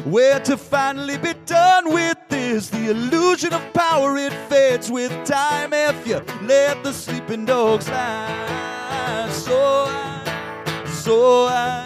Where 0.07 0.41
to 0.41 0.57
finally 0.57 1.19
be 1.19 1.35
done 1.45 1.93
with 1.93 2.17
this? 2.31 2.71
The 2.71 2.89
illusion 2.89 3.53
of 3.53 3.63
power 3.75 4.17
it 4.17 4.33
fades 4.49 4.91
with 4.91 5.13
time 5.27 5.75
if 5.75 6.07
you 6.07 6.23
let 6.47 6.83
the 6.83 6.95
sleeping 6.95 7.45
dogs 7.45 7.87
lie. 7.87 9.29
So 9.31 9.85
I, 9.89 10.85
so 10.87 11.49
I, 11.51 11.85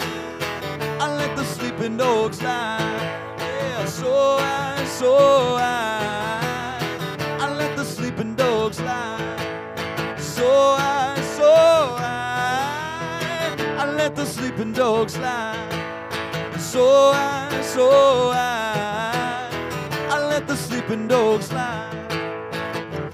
I 1.01 1.12
let 1.17 1.37
the 1.37 1.45
sleeping 1.45 1.97
dogs 1.97 2.41
lie. 2.41 3.26
So 3.97 4.36
I, 4.38 4.84
so 4.84 5.16
I, 5.59 6.78
I 7.40 7.55
let 7.55 7.78
the 7.78 7.84
sleeping 7.84 8.34
dogs 8.34 8.78
lie. 8.78 10.16
So 10.18 10.47
I, 10.47 11.18
so 11.34 11.51
I, 11.99 13.57
I 13.78 13.90
let 13.92 14.14
the 14.14 14.26
sleeping 14.26 14.74
dogs 14.74 15.16
lie. 15.16 15.57
So 16.59 17.11
I, 17.14 17.62
so 17.62 18.32
I, 18.34 19.49
I 20.11 20.28
let 20.28 20.47
the 20.47 20.57
sleeping 20.57 21.09
dogs 21.09 21.51
lie. 21.51 21.90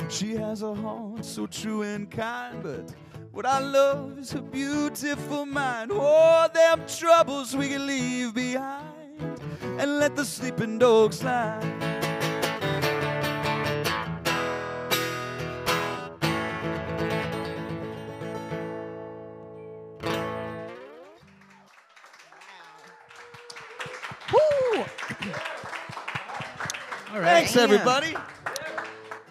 She 0.09 0.35
has 0.35 0.63
a 0.63 0.75
heart 0.75 1.25
so 1.25 1.47
true 1.47 1.83
and 1.83 2.11
kind, 2.11 2.61
but 2.61 2.93
what 3.31 3.47
I 3.47 3.61
love 3.61 4.19
is 4.19 4.33
her 4.33 4.41
beautiful 4.41 5.47
mind. 5.47 5.93
Oh, 5.95 6.49
them 6.53 6.83
troubles 6.89 7.55
we 7.55 7.69
can 7.69 7.87
leave 7.87 8.35
behind 8.35 9.02
and 9.79 9.99
let 9.99 10.17
the 10.17 10.25
sleeping 10.25 10.79
dogs 10.79 11.23
lie. 11.23 11.59
Woo! 24.33 24.39
All 27.13 27.21
right. 27.21 27.45
Thanks, 27.45 27.57
everybody. 27.57 28.15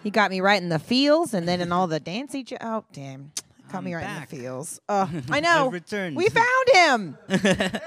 He 0.02 0.10
got 0.10 0.30
me 0.30 0.40
right 0.40 0.60
in 0.60 0.68
the 0.68 0.78
feels, 0.78 1.32
and 1.34 1.46
then 1.46 1.60
in 1.60 1.70
all 1.72 1.86
the 1.86 2.00
dancing. 2.00 2.44
Jo- 2.44 2.56
oh, 2.60 2.84
damn! 2.92 3.30
Got 3.70 3.84
me 3.84 3.92
I'm 3.94 3.98
right 3.98 4.04
back. 4.04 4.32
in 4.32 4.38
the 4.38 4.42
feels. 4.44 4.80
Oh, 4.88 5.08
I 5.30 5.40
know. 5.40 5.68
We 6.14 6.28
found 6.28 6.68
him. 6.72 7.18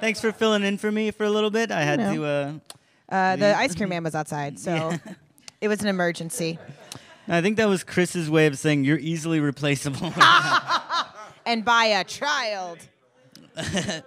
Thanks 0.00 0.20
for 0.20 0.32
filling 0.32 0.62
in 0.62 0.78
for 0.78 0.90
me 0.92 1.10
for 1.10 1.24
a 1.24 1.30
little 1.30 1.50
bit. 1.50 1.70
I 1.70 1.82
had 1.82 1.98
know. 1.98 2.14
to. 2.14 2.24
Uh, 2.24 2.52
Uh, 3.08 3.36
the 3.36 3.56
ice 3.56 3.74
cream 3.74 3.88
man 3.90 4.02
was 4.02 4.14
outside, 4.16 4.58
so 4.58 4.92
it 5.60 5.68
was 5.68 5.80
an 5.80 5.86
emergency. 5.88 6.58
I 7.28 7.40
think 7.40 7.56
that 7.56 7.68
was 7.68 7.84
Chris's 7.84 8.28
way 8.28 8.46
of 8.46 8.58
saying 8.58 8.84
you're 8.84 8.98
easily 8.98 9.40
replaceable. 9.40 10.12
And 11.48 11.64
by 11.64 11.84
a 11.84 12.02
child. 12.02 12.78
Thanks, 13.54 14.04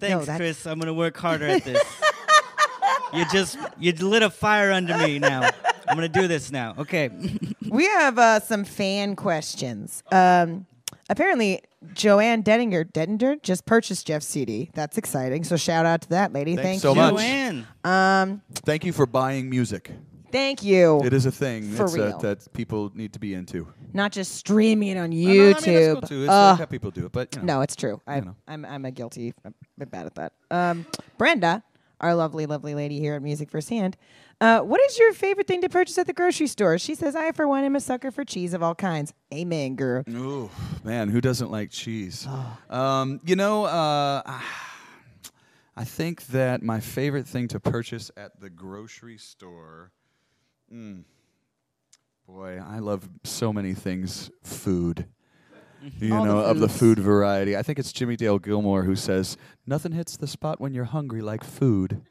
that's- 0.00 0.36
Chris. 0.38 0.66
I'm 0.66 0.78
gonna 0.78 0.94
work 0.94 1.18
harder 1.18 1.46
at 1.46 1.62
this. 1.64 1.82
you 3.12 3.26
just 3.30 3.58
you 3.78 3.92
lit 3.92 4.22
a 4.22 4.30
fire 4.30 4.72
under 4.72 4.96
me 4.96 5.18
now. 5.18 5.50
I'm 5.86 5.94
gonna 5.96 6.08
do 6.08 6.26
this 6.26 6.50
now. 6.50 6.74
Okay. 6.78 7.10
We 7.68 7.84
have 7.84 8.18
uh, 8.18 8.40
some 8.40 8.64
fan 8.64 9.16
questions. 9.16 10.02
Um, 10.10 10.64
apparently, 11.08 11.60
Joanne 11.94 12.42
Dedinger, 12.42 12.84
Dedinger 12.90 13.42
just 13.42 13.66
purchased 13.66 14.06
Jeff's 14.06 14.26
CD. 14.26 14.70
That's 14.74 14.98
exciting. 14.98 15.44
So 15.44 15.56
shout 15.56 15.86
out 15.86 16.02
to 16.02 16.08
that 16.10 16.32
lady. 16.32 16.56
Thanks 16.56 16.82
Thank 16.82 16.82
so 16.82 16.90
you. 16.90 16.96
much. 16.96 17.14
Joanne. 17.14 17.66
Um, 17.84 18.42
Thank 18.54 18.84
you 18.84 18.92
for 18.92 19.06
buying 19.06 19.48
music. 19.50 19.90
Thank 20.30 20.62
you. 20.62 21.00
It 21.04 21.14
is 21.14 21.24
a 21.24 21.32
thing 21.32 21.70
For 21.72 21.84
it's, 21.84 21.94
uh, 21.96 21.98
real. 22.02 22.18
that 22.18 22.52
people 22.52 22.92
need 22.94 23.14
to 23.14 23.18
be 23.18 23.32
into. 23.32 23.66
Not 23.94 24.12
just 24.12 24.34
streaming 24.34 24.88
it 24.90 24.96
on 24.98 25.04
I 25.04 25.08
mean, 25.08 25.28
I 25.28 25.32
mean, 25.32 25.46
that's 25.52 25.64
YouTube. 25.66 25.92
cool 25.94 26.00
too. 26.02 26.22
It's 26.24 26.30
Ugh. 26.30 26.50
like 26.52 26.58
how 26.58 26.66
people 26.66 26.90
do 26.90 27.06
it, 27.06 27.12
but 27.12 27.34
you 27.34 27.40
know. 27.42 27.54
No, 27.54 27.60
it's 27.62 27.74
true. 27.74 28.00
I, 28.06 28.16
You 28.16 28.22
know. 28.26 28.36
I'm 28.46 28.64
I'm 28.66 28.84
a 28.84 28.90
guilty. 28.90 29.32
I'm 29.44 29.54
bit 29.78 29.90
bad 29.90 30.04
at 30.04 30.14
that. 30.16 30.32
Um, 30.50 30.84
Brenda, 31.16 31.62
our 32.02 32.14
lovely, 32.14 32.44
lovely 32.44 32.74
lady 32.74 33.00
here 33.00 33.14
at 33.14 33.22
Music 33.22 33.50
Firsthand. 33.50 33.96
Uh, 34.40 34.60
what 34.60 34.80
is 34.82 34.96
your 34.98 35.12
favorite 35.12 35.48
thing 35.48 35.60
to 35.62 35.68
purchase 35.68 35.98
at 35.98 36.06
the 36.06 36.12
grocery 36.12 36.46
store? 36.46 36.78
She 36.78 36.94
says, 36.94 37.16
"I, 37.16 37.32
for 37.32 37.48
one, 37.48 37.64
am 37.64 37.74
a 37.74 37.80
sucker 37.80 38.12
for 38.12 38.24
cheese 38.24 38.54
of 38.54 38.62
all 38.62 38.74
kinds." 38.74 39.12
Amen, 39.34 39.74
girl. 39.74 40.04
Ooh, 40.08 40.48
man, 40.84 41.08
who 41.08 41.20
doesn't 41.20 41.50
like 41.50 41.70
cheese? 41.70 42.26
Um, 42.70 43.20
you 43.24 43.34
know, 43.34 43.64
uh, 43.64 44.22
I 45.76 45.84
think 45.84 46.26
that 46.28 46.62
my 46.62 46.78
favorite 46.78 47.26
thing 47.26 47.48
to 47.48 47.58
purchase 47.58 48.12
at 48.16 48.40
the 48.40 48.48
grocery 48.48 49.18
store. 49.18 49.90
Mm, 50.72 51.02
boy, 52.26 52.62
I 52.64 52.78
love 52.78 53.08
so 53.24 53.52
many 53.52 53.74
things. 53.74 54.30
Food. 54.44 55.06
You 55.98 56.14
All 56.14 56.24
the 56.24 56.28
know, 56.32 56.38
of 56.40 56.58
the 56.58 56.68
food 56.68 56.98
variety. 56.98 57.56
I 57.56 57.62
think 57.62 57.78
it's 57.78 57.92
Jimmie 57.92 58.16
Dale 58.16 58.38
Gilmore 58.38 58.82
who 58.84 58.94
says, 58.94 59.36
"Nothing 59.66 59.92
hits 59.92 60.16
the 60.16 60.26
spot 60.28 60.60
when 60.60 60.74
you're 60.74 60.84
hungry 60.84 61.22
like 61.22 61.42
food." 61.42 62.02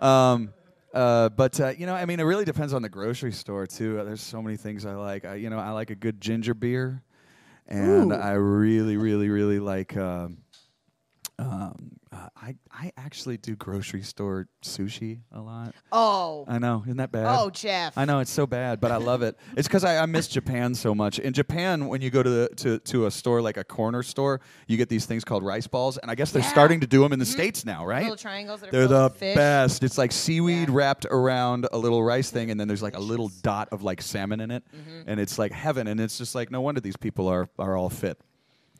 Um, 0.00 0.52
uh, 0.98 1.28
but 1.28 1.60
uh, 1.60 1.68
you 1.78 1.86
know, 1.86 1.94
I 1.94 2.04
mean, 2.04 2.18
it 2.18 2.24
really 2.24 2.44
depends 2.44 2.72
on 2.74 2.82
the 2.82 2.88
grocery 2.88 3.30
store 3.30 3.66
too. 3.68 4.00
Uh, 4.00 4.04
There's 4.04 4.20
so 4.20 4.42
many 4.42 4.56
things 4.56 4.84
I 4.84 4.94
like. 4.94 5.24
I, 5.24 5.36
you 5.36 5.48
know, 5.48 5.58
I 5.58 5.70
like 5.70 5.90
a 5.90 5.94
good 5.94 6.20
ginger 6.20 6.54
beer, 6.54 7.04
and 7.68 8.10
Ooh. 8.10 8.16
I 8.16 8.32
really, 8.32 8.96
really, 8.96 9.28
really 9.28 9.60
like. 9.60 9.96
Um, 9.96 10.38
um, 11.40 11.92
uh, 12.10 12.28
I 12.36 12.56
I 12.72 12.92
actually 12.96 13.36
do 13.36 13.54
grocery 13.54 14.02
store 14.02 14.48
sushi 14.64 15.20
a 15.32 15.40
lot. 15.40 15.74
Oh, 15.92 16.44
I 16.48 16.58
know, 16.58 16.82
isn't 16.84 16.96
that 16.96 17.12
bad? 17.12 17.26
oh, 17.38 17.48
Jeff. 17.50 17.96
I 17.96 18.04
know 18.06 18.18
it's 18.20 18.30
so 18.30 18.46
bad, 18.46 18.80
but 18.80 18.90
I 18.90 18.96
love 18.96 19.22
it. 19.22 19.36
It's 19.56 19.68
because 19.68 19.84
I, 19.84 19.98
I 19.98 20.06
miss 20.06 20.26
Japan 20.28 20.74
so 20.74 20.94
much. 20.94 21.18
In 21.18 21.32
Japan, 21.32 21.86
when 21.86 22.00
you 22.00 22.10
go 22.10 22.22
to 22.22 22.30
the 22.30 22.48
to, 22.56 22.78
to 22.80 23.06
a 23.06 23.10
store 23.10 23.40
like 23.40 23.56
a 23.56 23.64
corner 23.64 24.02
store, 24.02 24.40
you 24.66 24.76
get 24.76 24.88
these 24.88 25.06
things 25.06 25.24
called 25.24 25.44
rice 25.44 25.66
balls, 25.66 25.96
and 25.98 26.10
I 26.10 26.14
guess 26.16 26.32
they're 26.32 26.42
Yeah. 26.42 26.50
starting 26.50 26.80
to 26.80 26.86
do 26.86 27.02
them 27.02 27.12
in 27.12 27.18
the 27.18 27.26
states 27.26 27.64
now, 27.64 27.84
right? 27.86 28.02
Little 28.02 28.16
triangles 28.16 28.60
that 28.60 28.68
are 28.68 28.72
They're 28.72 28.86
the 28.88 29.10
fish. 29.10 29.36
best. 29.36 29.82
It's 29.84 29.98
like 29.98 30.10
seaweed 30.12 30.68
Yeah. 30.68 30.74
wrapped 30.74 31.06
around 31.08 31.68
a 31.72 31.78
little 31.78 32.02
rice 32.02 32.30
thing, 32.30 32.50
and 32.50 32.58
then 32.58 32.66
there's 32.68 32.82
like 32.82 32.96
a 32.96 33.00
little 33.00 33.28
dot 33.42 33.68
of 33.70 33.82
like 33.82 34.02
salmon 34.02 34.40
in 34.40 34.50
it, 34.50 34.64
Mm-hmm. 34.74 35.02
and 35.08 35.20
it's 35.20 35.38
like 35.38 35.52
heaven. 35.52 35.86
And 35.86 36.00
it's 36.00 36.18
just 36.18 36.34
like 36.34 36.50
no 36.50 36.60
wonder 36.60 36.80
these 36.80 36.96
people 36.96 37.28
are 37.28 37.48
are 37.60 37.76
all 37.76 37.90
fit. 37.90 38.18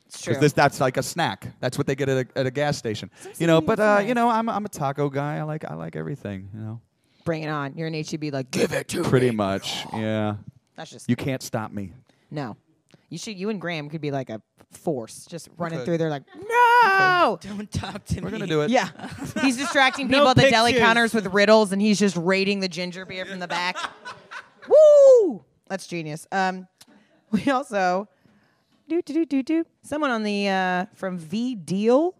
It's 0.09 0.21
true. 0.23 0.31
Because 0.33 0.41
this 0.41 0.53
that's 0.53 0.81
like 0.81 0.97
a 0.97 1.03
snack. 1.03 1.47
That's 1.59 1.77
what 1.77 1.85
they 1.85 1.95
get 1.95 2.09
at 2.09 2.25
a, 2.35 2.39
at 2.39 2.45
a 2.47 2.51
gas 2.51 2.77
station. 2.77 3.11
You 3.37 3.45
know, 3.47 3.61
but 3.61 3.79
uh, 3.79 4.03
you 4.05 4.13
know, 4.15 4.27
I'm 4.27 4.49
I'm 4.49 4.65
a 4.65 4.69
taco 4.69 5.07
guy. 5.09 5.37
I 5.37 5.43
like 5.43 5.63
I 5.69 5.75
like 5.75 5.95
everything. 5.95 6.49
You 6.53 6.59
know, 6.59 6.81
Bring 7.25 7.43
it 7.43 7.49
on. 7.49 7.75
You're 7.75 7.87
an 7.87 7.93
HEB. 7.93 8.33
Like, 8.33 8.49
give 8.49 8.73
it 8.73 8.87
to 8.89 9.03
pretty 9.03 9.29
me. 9.29 9.35
much. 9.35 9.85
Yeah, 9.93 10.35
That's 10.75 10.89
just 10.89 11.09
you 11.09 11.15
can't 11.15 11.43
stop 11.43 11.71
me. 11.71 11.93
no. 12.31 12.57
You 13.11 13.17
should. 13.17 13.37
You 13.39 13.49
and 13.49 13.59
Graham 13.59 13.89
could 13.89 14.01
be 14.01 14.11
like 14.11 14.29
a 14.29 14.39
force, 14.71 15.25
just 15.25 15.49
running 15.57 15.79
could. 15.79 15.85
through 15.85 15.97
there. 15.97 16.11
Like, 16.11 16.23
no. 16.47 17.39
Don't 17.41 17.71
talk 17.71 18.05
to 18.05 18.15
me. 18.15 18.21
We're 18.21 18.29
gonna 18.29 18.45
do 18.45 18.61
it. 18.61 18.69
Yeah, 18.69 18.89
he's 19.41 19.57
distracting 19.57 20.07
No 20.07 20.17
people 20.17 20.29
at 20.29 20.35
the 20.37 20.49
deli 20.49 20.73
counters 20.73 21.11
with 21.13 21.25
riddles, 21.33 21.71
and 21.71 21.81
he's 21.81 21.97
just 21.97 22.15
raiding 22.15 22.59
the 22.59 22.67
ginger 22.67 23.05
beer 23.05 23.25
from 23.25 23.39
the 23.39 23.47
back. 23.47 23.77
Woo! 24.67 25.43
That's 25.67 25.87
genius. 25.87 26.27
Um, 26.31 26.67
we 27.31 27.49
also 27.49 28.07
do 28.89 29.01
do 29.01 29.13
do 29.13 29.25
do 29.25 29.43
do. 29.43 29.65
Someone 29.83 30.11
on 30.11 30.23
the 30.23 30.49
uh, 30.49 30.85
from 30.95 31.17
V 31.17 31.55
Deal 31.55 32.15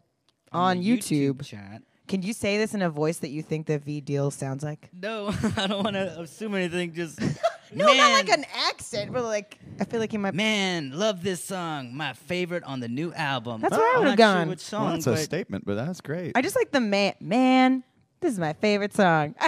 on, 0.52 0.80
the 0.80 0.98
YouTube. 0.98 1.44
chat. 1.46 1.82
Can 2.08 2.24
you 2.24 2.34
say 2.34 2.58
this 2.58 2.74
in 2.74 2.82
a 2.82 2.90
voice 2.90 3.18
that 3.20 3.30
you 3.30 3.44
think 3.44 3.68
that 3.68 3.84
V 3.84 4.02
Deal 4.02 4.32
sounds 4.32 4.64
like? 4.64 4.90
No, 4.94 5.28
I 5.58 5.68
don't 5.68 5.84
want 5.84 5.96
to 5.96 6.20
assume 6.22 6.56
anything. 6.56 6.94
Just 6.94 7.20
No, 7.72 7.86
man, 7.86 7.98
not 7.98 8.12
like 8.26 8.30
an 8.36 8.46
accent, 8.68 9.14
but 9.14 9.24
like 9.24 9.60
I 9.80 9.84
feel 9.86 10.00
like 10.00 10.10
he 10.12 10.18
might. 10.18 10.34
man, 10.34 10.92
love 10.98 11.22
this 11.22 11.44
song. 11.44 11.96
My 11.96 12.14
favorite 12.14 12.64
on 12.64 12.80
the 12.80 12.88
new 12.88 13.14
album. 13.14 13.62
That's 13.62 13.78
where 13.78 13.86
I 13.86 13.94
I'm 13.98 14.00
would've 14.06 14.18
not 14.18 14.26
sure 14.26 14.36
gone. 14.40 14.48
which 14.50 14.60
song, 14.60 14.84
Well, 14.86 14.94
that's 14.94 15.06
a 15.08 15.12
but 15.12 15.20
statement, 15.20 15.66
but 15.68 15.76
that's 15.76 16.02
great. 16.02 16.32
I 16.36 16.42
just 16.42 16.56
like 16.56 16.72
the 16.72 16.80
man. 16.82 17.14
Man, 17.20 17.84
this 18.22 18.34
is 18.34 18.40
my 18.40 18.54
favorite 18.54 18.96
song. 18.96 19.36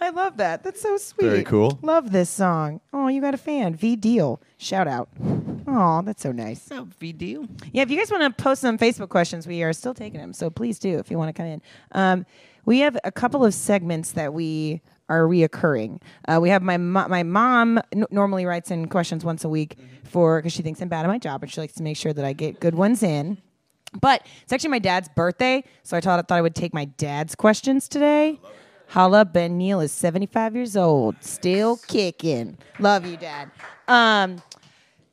I 0.00 0.10
love 0.10 0.36
that. 0.38 0.62
That's 0.62 0.80
so 0.80 0.96
sweet. 0.96 1.26
Very 1.26 1.44
cool. 1.44 1.78
Love 1.82 2.12
this 2.12 2.30
song. 2.30 2.80
Oh, 2.92 3.08
you 3.08 3.20
got 3.20 3.34
a 3.34 3.38
fan. 3.38 3.74
V 3.74 3.96
Deal. 3.96 4.40
Shout 4.58 4.86
out. 4.88 5.08
Oh, 5.66 6.02
that's 6.04 6.22
so 6.22 6.32
nice. 6.32 6.68
What's 6.68 6.80
up, 6.82 6.88
V 6.98 7.12
deal? 7.12 7.46
Yeah, 7.72 7.82
if 7.82 7.90
you 7.90 7.96
guys 7.96 8.10
want 8.10 8.36
to 8.36 8.42
post 8.42 8.60
some 8.60 8.76
Facebook 8.78 9.08
questions, 9.08 9.46
we 9.46 9.62
are 9.62 9.72
still 9.72 9.94
taking 9.94 10.20
them. 10.20 10.32
So 10.32 10.50
please 10.50 10.78
do 10.78 10.98
if 10.98 11.10
you 11.10 11.16
want 11.18 11.28
to 11.28 11.32
come 11.32 11.46
in. 11.46 11.62
Um, 11.92 12.26
we 12.64 12.80
have 12.80 12.98
a 13.04 13.12
couple 13.12 13.44
of 13.44 13.54
segments 13.54 14.12
that 14.12 14.34
we 14.34 14.82
are 15.08 15.22
reoccurring. 15.22 16.00
Uh, 16.26 16.38
we 16.42 16.48
have 16.50 16.62
my 16.62 16.76
mo- 16.78 17.06
my 17.08 17.22
mom 17.22 17.78
n- 17.92 18.04
normally 18.10 18.44
writes 18.44 18.70
in 18.70 18.88
questions 18.88 19.24
once 19.24 19.44
a 19.44 19.48
week 19.48 19.76
for 20.04 20.38
because 20.38 20.52
she 20.52 20.62
thinks 20.62 20.80
I'm 20.82 20.88
bad 20.88 21.04
at 21.04 21.08
my 21.08 21.18
job 21.18 21.42
and 21.42 21.50
she 21.52 21.60
likes 21.60 21.74
to 21.74 21.82
make 21.82 21.96
sure 21.96 22.12
that 22.12 22.24
I 22.24 22.32
get 22.32 22.60
good 22.60 22.74
ones 22.74 23.02
in. 23.02 23.38
But 24.00 24.26
it's 24.42 24.52
actually 24.52 24.70
my 24.70 24.78
dad's 24.78 25.08
birthday, 25.10 25.64
so 25.82 25.96
I 25.96 26.00
thought 26.00 26.18
I 26.18 26.22
thought 26.22 26.38
I 26.38 26.42
would 26.42 26.54
take 26.54 26.72
my 26.74 26.86
dad's 26.86 27.34
questions 27.34 27.88
today. 27.88 28.40
Holla 28.92 29.24
Ben 29.24 29.56
Neal 29.56 29.80
is 29.80 29.90
75 29.90 30.54
years 30.54 30.76
old, 30.76 31.16
still 31.20 31.78
kicking. 31.88 32.58
Love 32.78 33.06
you, 33.06 33.16
Dad. 33.16 33.50
Um, 33.88 34.42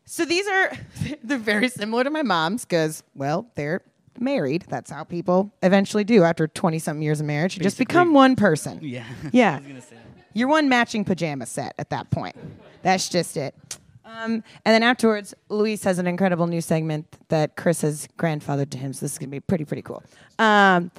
so 0.04 0.26
these 0.26 0.46
are 0.50 0.74
they're 1.24 1.38
very 1.38 1.70
similar 1.70 2.04
to 2.04 2.10
my 2.10 2.22
mom's 2.22 2.66
because 2.66 3.04
well 3.16 3.50
they're 3.56 3.82
married. 4.20 4.66
That's 4.68 4.92
how 4.92 5.06
people 5.06 5.54
eventually 5.64 6.04
do 6.04 6.24
after 6.24 6.46
20 6.46 6.78
something 6.78 7.02
years 7.02 7.22
of 7.22 7.26
marriage. 7.26 7.56
You 7.56 7.64
just 7.64 7.78
become 7.78 8.14
one 8.14 8.36
person. 8.36 8.80
Yeah. 8.84 9.06
Yeah. 9.32 9.54
I 9.54 9.60
was 9.60 9.68
gonna 9.68 9.82
say. 9.82 9.96
You're 10.34 10.50
one 10.50 10.68
matching 10.68 11.06
pajama 11.06 11.46
set 11.46 11.74
at 11.80 11.90
that 11.92 12.10
point. 12.12 12.36
That's 12.82 13.08
just 13.08 13.38
it. 13.38 13.56
Um, 14.04 14.44
and 14.66 14.74
then 14.74 14.84
afterwards, 14.84 15.34
Luis 15.48 15.86
has 15.86 16.00
an 16.00 16.08
incredible 16.08 16.48
new 16.48 16.60
segment 16.60 17.06
that 17.30 17.56
Chris 17.56 17.80
has 17.84 18.10
grandfathered 18.18 18.72
to 18.72 18.78
him. 18.78 18.92
So 18.92 19.06
this 19.06 19.14
is 19.14 19.18
gonna 19.20 19.30
be 19.30 19.40
pretty 19.40 19.64
pretty 19.64 19.84
cool. 19.84 20.04
Um, 20.38 20.92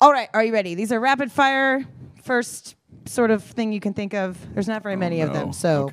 all 0.00 0.12
right, 0.12 0.28
are 0.34 0.44
you 0.44 0.52
ready? 0.52 0.76
These 0.76 0.92
are 0.92 1.00
rapid 1.00 1.32
fire. 1.32 1.84
First 2.22 2.76
sort 3.06 3.30
of 3.30 3.42
thing 3.42 3.72
you 3.72 3.80
can 3.80 3.94
think 3.94 4.14
of. 4.14 4.38
There's 4.54 4.68
not 4.68 4.82
very 4.82 4.96
many 4.96 5.20
of 5.20 5.30
Oh, 5.30 5.32
them, 5.32 5.52
so 5.52 5.90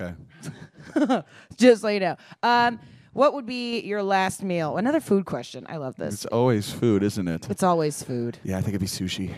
okay. 0.95 1.23
just 1.57 1.82
so 1.82 1.88
you 1.88 1.99
know. 1.99 2.15
Um, 2.43 2.80
what 3.13 3.34
would 3.34 3.45
be 3.45 3.82
your 3.82 4.03
last 4.03 4.43
meal? 4.43 4.77
Another 4.77 4.99
food 4.99 5.25
question. 5.25 5.65
I 5.67 5.77
love 5.77 5.95
this. 5.95 6.13
It's 6.13 6.25
always 6.27 6.71
food, 6.71 7.01
isn't 7.03 7.27
it? 7.27 7.49
It's 7.49 7.63
always 7.63 8.03
food. 8.03 8.38
Yeah, 8.43 8.57
I 8.57 8.61
think 8.61 8.69
it'd 8.75 8.82
be 8.82 8.88
sushi. 8.88 9.34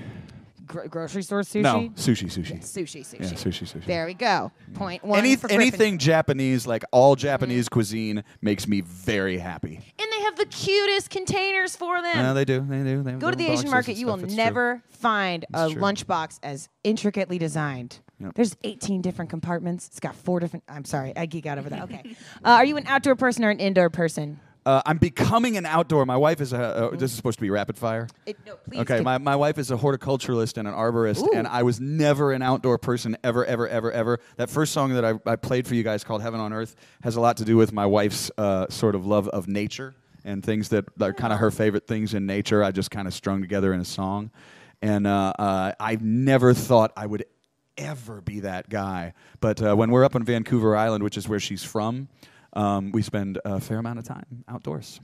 Gro- 0.72 0.88
grocery 0.88 1.22
store 1.22 1.41
sushi. 1.41 1.61
No, 1.61 1.89
sushi, 1.95 2.28
sushi. 2.32 2.59
Sushi, 2.61 3.01
sushi. 3.01 3.19
Yeah, 3.19 3.26
sushi, 3.28 3.63
sushi. 3.67 3.86
There 3.86 4.05
we 4.05 4.13
go. 4.13 4.51
Point 4.74 5.03
one. 5.03 5.19
Any, 5.19 5.36
for 5.36 5.47
Griffin. 5.47 5.61
anything 5.61 5.97
Japanese, 5.97 6.65
like 6.65 6.84
all 6.91 7.15
Japanese 7.15 7.67
cuisine, 7.67 8.24
makes 8.41 8.67
me 8.67 8.82
very 8.82 9.38
happy. 9.38 9.76
And 9.99 10.11
they 10.11 10.22
have 10.22 10.38
the 10.38 10.45
cutest 10.45 11.09
containers 11.09 11.76
for 11.76 12.01
them. 12.01 12.15
Yeah, 12.15 12.34
they 12.34 12.45
do. 12.45 12.61
They 12.61 12.84
do. 12.84 13.03
They 13.03 13.11
have 13.11 13.19
Go 13.19 13.32
to 13.32 13.36
the 13.36 13.43
little 13.43 13.59
Asian 13.59 13.69
boxes 13.69 13.72
market, 13.72 13.97
you 13.97 14.05
will 14.07 14.13
stuff, 14.13 14.26
it's 14.26 14.34
true. 14.36 14.43
never 14.43 14.84
find 14.89 15.45
a 15.53 15.69
true. 15.69 15.82
lunchbox 15.82 16.39
as 16.41 16.69
intricately 16.84 17.38
designed. 17.38 17.99
Yep. 18.19 18.36
There's 18.36 18.55
18 18.63 19.01
different 19.01 19.30
compartments. 19.30 19.88
It's 19.88 19.99
got 19.99 20.15
four 20.15 20.39
different. 20.39 20.63
I'm 20.69 20.86
sorry, 20.86 21.11
I 21.17 21.26
geek 21.26 21.45
out 21.45 21.57
over 21.57 21.69
that. 21.69 21.84
Okay. 21.84 22.03
uh, 22.45 22.49
are 22.49 22.65
you 22.65 22.78
an 22.78 22.86
outdoor 22.88 23.15
person 23.15 23.43
or 23.43 23.49
an 23.49 23.59
indoor 23.59 23.89
person? 23.89 24.39
Uh, 24.66 24.82
I'm 24.86 24.99
becoming 24.99 25.57
an 25.57 25.66
outdoor. 25.66 26.05
My 26.05 26.18
wife 26.18 26.39
is 26.39 26.53
a. 26.53 26.62
Uh, 26.62 26.89
this 26.91 27.12
is 27.12 27.14
supposed 27.14 27.39
to 27.39 27.41
be 27.41 27.49
rapid 27.49 27.78
fire. 27.78 28.07
It, 28.26 28.38
no, 28.45 28.55
please. 28.57 28.82
Okay, 28.82 29.01
my, 29.01 29.18
my 29.18 29.36
wife 29.36 29.57
is 29.57 29.72
a 29.72 29.76
horticulturalist 29.76 30.57
and 30.57 30.68
an 30.68 30.74
arborist, 30.74 31.24
Ooh. 31.24 31.32
and 31.34 31.47
I 31.47 31.64
was 31.64 31.80
never 31.80 32.32
an 32.32 32.43
outdoor 32.43 32.78
person 32.78 33.18
ever, 33.24 33.43
ever, 33.43 33.68
ever, 33.68 33.91
ever. 33.91 34.20
That 34.36 34.49
first 34.51 34.72
song 34.74 34.93
that 34.93 35.03
I, 35.03 35.14
I 35.26 35.36
played 35.36 35.68
for 35.68 35.74
you 35.74 35.84
guys 35.84 36.03
called 36.03 36.22
Heaven 36.22 36.39
on 36.39 36.53
Earth 36.53 36.76
has 37.01 37.16
a 37.16 37.22
lot 37.22 37.38
to 37.38 37.45
do 37.45 37.57
with 37.57 37.74
my 37.74 37.88
wife's 37.88 38.30
uh, 38.38 38.68
sort 38.70 38.93
of 38.93 39.05
love 39.05 39.28
of 39.30 39.47
nature 39.47 39.95
and 40.24 40.43
things 40.43 40.70
that 40.70 40.86
are 41.01 41.14
kind 41.14 41.34
of 41.34 41.39
her 41.39 41.49
favorite 41.49 41.88
things 41.88 42.14
in 42.14 42.28
nature. 42.28 42.64
I 42.64 42.72
just 42.72 42.91
kind 42.91 43.07
of 43.07 43.14
strung 43.16 43.41
together 43.41 43.74
in 43.74 43.80
a 43.80 43.86
song. 43.86 44.30
And 44.84 45.07
uh, 45.07 45.34
uh, 45.38 45.74
I 45.80 45.97
never 45.99 46.53
thought 46.53 46.91
I 46.95 47.05
would 47.07 47.26
ever 47.78 48.22
be 48.22 48.41
that 48.41 48.70
guy. 48.70 49.14
But 49.39 49.62
uh, 49.62 49.76
when 49.76 49.91
we're 49.91 50.03
up 50.03 50.16
on 50.16 50.24
Vancouver 50.24 50.76
Island, 50.76 51.03
which 51.03 51.18
is 51.18 51.28
where 51.28 51.39
she's 51.39 51.64
from, 51.64 52.09
um, 52.53 52.91
we 52.91 53.01
spend 53.01 53.39
a 53.45 53.59
fair 53.59 53.77
amount 53.79 53.99
of 53.99 54.05
time 54.05 54.43
outdoors. 54.47 54.99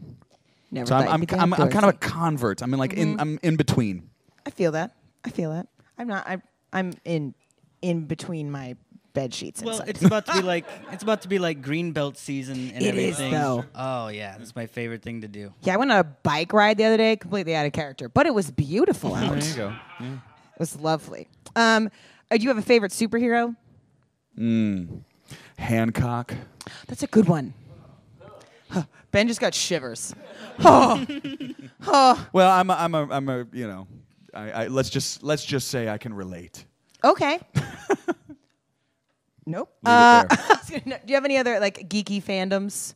Never 0.71 0.85
So 0.87 0.95
I'm, 0.95 1.07
I'm, 1.07 1.25
I'm, 1.39 1.53
I'm 1.53 1.69
kind 1.69 1.85
of 1.85 1.93
a 1.95 1.97
convert. 1.97 2.61
I'm 2.61 2.73
in 2.73 2.79
like 2.79 2.91
Mm-hmm. 2.91 3.01
in 3.13 3.19
I'm 3.19 3.39
in 3.43 3.55
between. 3.55 4.09
I 4.45 4.49
feel 4.49 4.71
that. 4.73 4.91
I 5.23 5.29
feel 5.29 5.51
that. 5.51 5.67
I'm 5.97 6.07
not. 6.07 6.27
I, 6.27 6.41
I'm 6.73 6.93
in 7.05 7.33
in 7.81 8.05
between 8.05 8.51
my 8.51 8.75
bed 9.13 9.33
sheets. 9.33 9.61
Well, 9.63 9.75
inside. 9.75 9.89
it's 9.89 10.03
about 10.03 10.25
to 10.27 10.33
be 10.33 10.41
like 10.53 10.65
it's 10.91 11.03
about 11.03 11.21
to 11.21 11.27
be 11.29 11.39
like 11.39 11.61
green 11.61 11.91
belt 11.93 12.17
season 12.17 12.71
and 12.73 12.83
It 12.83 12.95
is, 12.95 13.15
everything. 13.19 13.31
though. 13.31 13.63
Oh 13.75 14.09
yeah, 14.09 14.37
that's 14.37 14.55
my 14.55 14.65
favorite 14.67 15.01
thing 15.03 15.21
to 15.21 15.27
do. 15.27 15.53
yeah, 15.61 15.73
I 15.73 15.77
went 15.77 15.91
on 15.91 15.99
a 15.99 16.03
bike 16.03 16.51
ride 16.53 16.77
the 16.77 16.83
other 16.85 16.97
day, 16.97 17.15
completely 17.15 17.55
out 17.55 17.65
of 17.65 17.71
character, 17.71 18.09
but 18.09 18.25
it 18.25 18.33
was 18.33 18.51
beautiful 18.51 19.15
out. 19.15 19.39
There 19.39 19.49
you 19.49 19.55
go. 19.55 19.73
It 20.05 20.59
was 20.59 20.75
lovely. 20.79 21.29
Um, 21.55 21.89
uh, 22.29 22.37
do 22.37 22.43
you 22.43 22.49
have 22.49 22.57
a 22.57 22.61
favorite 22.61 22.91
superhero? 22.91 23.55
Hancock. 25.57 26.33
That's 26.87 27.03
a 27.03 27.07
good 27.07 27.27
one. 27.27 27.53
Huh, 28.69 28.83
Ben 29.11 29.27
just 29.27 29.39
got 29.39 29.53
shivers. 29.53 30.13
Oh, 31.89 32.27
Well, 32.33 32.49
I'm 32.51 32.69
a, 32.69 32.73
I'm 32.73 32.95
a, 32.95 33.07
I'm 33.11 33.29
a 33.29 33.47
you 33.53 33.67
know, 33.67 33.87
I, 34.33 34.51
I, 34.51 34.67
let's 34.67 34.89
just 34.89 35.23
let's 35.23 35.45
just 35.45 35.67
say 35.69 35.87
I 35.89 35.97
can 35.97 36.13
relate. 36.13 36.65
okay. 37.03 37.39
Nope. 39.45 39.69
Leave 39.83 39.93
it 39.93 39.97
Uh, 39.97 40.23
there. 40.25 40.57
Gonna- 40.69 40.81
no, 40.85 40.95
do 40.97 41.03
you 41.07 41.15
have 41.15 41.23
any 41.25 41.37
other 41.37 41.59
like 41.59 41.87
geeky 41.89 42.21
fandoms? 42.21 42.95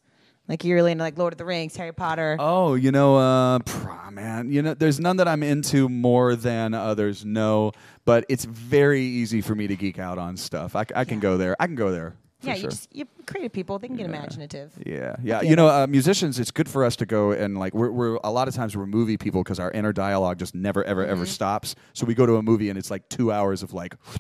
Like 0.50 0.66
you're 0.66 0.76
really 0.76 0.92
into 0.92 1.04
like 1.04 1.18
Lord 1.18 1.34
of 1.34 1.38
the 1.38 1.46
Rings, 1.46 1.78
Harry 1.78 1.94
Potter. 1.94 2.36
Oh, 2.40 2.74
you 2.74 2.92
know, 2.92 3.16
uh, 3.16 3.60
pr- 3.60 4.10
man, 4.12 4.52
you 4.52 4.62
know, 4.62 4.74
there's 4.74 5.00
none 5.00 5.16
that 5.18 5.28
I'm 5.30 5.44
into 5.44 5.88
more 5.88 6.36
than 6.36 6.74
others. 6.74 7.24
No, 7.24 7.72
but 8.04 8.26
it's 8.28 8.44
very 8.44 9.02
easy 9.02 9.40
for 9.40 9.56
me 9.56 9.68
to 9.68 9.78
geek 9.78 9.98
out 9.98 10.18
on 10.18 10.36
stuff. 10.36 10.76
I, 10.76 10.84
c- 10.84 10.90
I 10.94 11.06
can 11.06 11.22
go 11.22 11.38
there. 11.38 11.56
I 11.58 11.68
can 11.68 11.76
go 11.76 11.92
there. 11.92 12.16
Yeah, 12.44 12.54
sure. 12.56 12.64
you 12.64 12.70
just 12.70 12.96
you 12.96 13.06
creative 13.26 13.52
people. 13.54 13.78
They 13.80 13.88
can 13.88 13.98
get 13.98 14.06
imaginative. 14.08 14.74
Yeah, 14.86 15.16
yeah. 15.24 15.42
You 15.42 15.56
know, 15.56 15.68
uh, 15.68 15.88
musicians, 15.88 16.40
it's 16.40 16.52
good 16.52 16.68
for 16.70 16.84
us 16.84 16.96
to 16.98 17.06
go 17.06 17.32
and 17.32 17.58
like 17.58 17.74
we're, 17.74 17.92
we're 17.92 18.16
a 18.24 18.32
lot 18.32 18.48
of 18.48 18.56
times 18.56 18.76
we're 18.76 18.86
movie 18.86 19.18
people 19.18 19.44
because 19.44 19.60
our 19.60 19.72
inner 19.72 19.94
dialogue 19.94 20.40
just 20.40 20.56
never 20.56 20.84
ever 20.84 21.04
Mm-hmm. 21.04 21.12
ever 21.12 21.26
stops. 21.26 21.76
So 21.94 22.06
we 22.06 22.14
go 22.16 22.26
to 22.26 22.36
a 22.38 22.42
movie 22.42 22.70
and 22.70 22.78
it's 22.80 22.90
like 22.92 23.08
two 23.10 23.32
hours 23.32 23.64
of 23.64 23.74
like. 23.74 23.96
So 24.04 24.20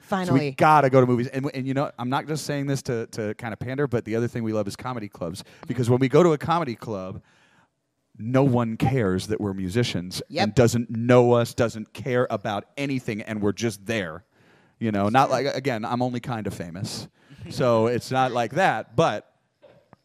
Finally, 0.00 0.38
we 0.40 0.50
gotta 0.52 0.88
go 0.88 1.00
to 1.00 1.06
movies, 1.06 1.26
and, 1.26 1.50
and 1.52 1.66
you 1.66 1.74
know, 1.74 1.90
I'm 1.98 2.08
not 2.08 2.28
just 2.28 2.46
saying 2.46 2.66
this 2.68 2.80
to 2.82 3.06
to 3.08 3.34
kind 3.34 3.52
of 3.52 3.58
pander, 3.58 3.88
but 3.88 4.04
the 4.04 4.14
other 4.14 4.28
thing 4.28 4.44
we 4.44 4.52
love 4.52 4.68
is 4.68 4.76
comedy 4.76 5.08
clubs 5.08 5.42
because 5.66 5.90
when 5.90 5.98
we 5.98 6.08
go 6.08 6.22
to 6.22 6.32
a 6.32 6.38
comedy 6.38 6.76
club, 6.76 7.20
no 8.18 8.44
one 8.44 8.76
cares 8.76 9.26
that 9.26 9.40
we're 9.40 9.52
musicians 9.52 10.22
Yep. 10.28 10.42
and 10.44 10.54
doesn't 10.54 10.90
know 10.90 11.32
us, 11.32 11.54
doesn't 11.54 11.92
care 11.92 12.26
about 12.30 12.66
anything, 12.76 13.20
and 13.22 13.42
we're 13.42 13.52
just 13.52 13.84
there. 13.86 14.24
You 14.78 14.92
know, 14.92 15.08
not 15.08 15.28
like 15.30 15.46
again, 15.46 15.84
I'm 15.84 16.02
only 16.02 16.20
kind 16.20 16.46
of 16.46 16.54
famous, 16.54 17.08
so 17.50 17.86
it's 17.86 18.10
not 18.10 18.32
like 18.32 18.52
that, 18.52 18.96
but 18.96 19.30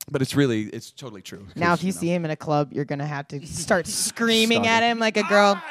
but 0.10 0.22
it's 0.22 0.36
really 0.36 0.64
it's 0.64 0.92
totally 0.92 1.22
true. 1.22 1.48
now 1.56 1.74
if 1.74 1.84
you 1.84 1.92
know. 1.92 1.98
see 2.00 2.08
him 2.14 2.26
in 2.26 2.32
a 2.32 2.36
club, 2.36 2.74
you're 2.74 2.86
gonna 2.86 3.06
have 3.06 3.28
to 3.30 3.46
start 3.48 3.88
screaming 3.88 4.64
Stop 4.64 4.72
at 4.72 4.84
it. 4.84 4.88
him 4.88 5.00
like 5.00 5.18
a 5.18 5.24
girl. 5.24 5.62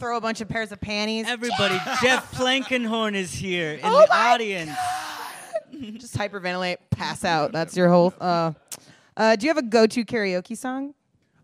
Throw 0.00 0.16
a 0.16 0.20
bunch 0.20 0.40
of 0.40 0.48
pairs 0.48 0.72
of 0.72 0.80
panties. 0.80 1.26
Everybody, 1.28 1.76
Jeff 2.02 2.32
Plankenhorn 2.32 3.14
is 3.14 3.32
here 3.32 3.74
in 3.74 3.80
Oh 3.84 4.00
the 4.00 4.06
my 4.10 4.32
audience. 4.32 4.72
just 5.92 6.16
hyperventilate, 6.16 6.78
pass 6.90 7.24
out. 7.24 7.52
That's 7.52 7.76
your 7.76 7.88
whole. 7.88 8.12
Uh, 8.20 8.52
uh, 9.16 9.36
do 9.36 9.46
you 9.46 9.50
have 9.50 9.58
a 9.58 9.62
go-to 9.66 10.04
karaoke 10.04 10.56
song? 10.56 10.92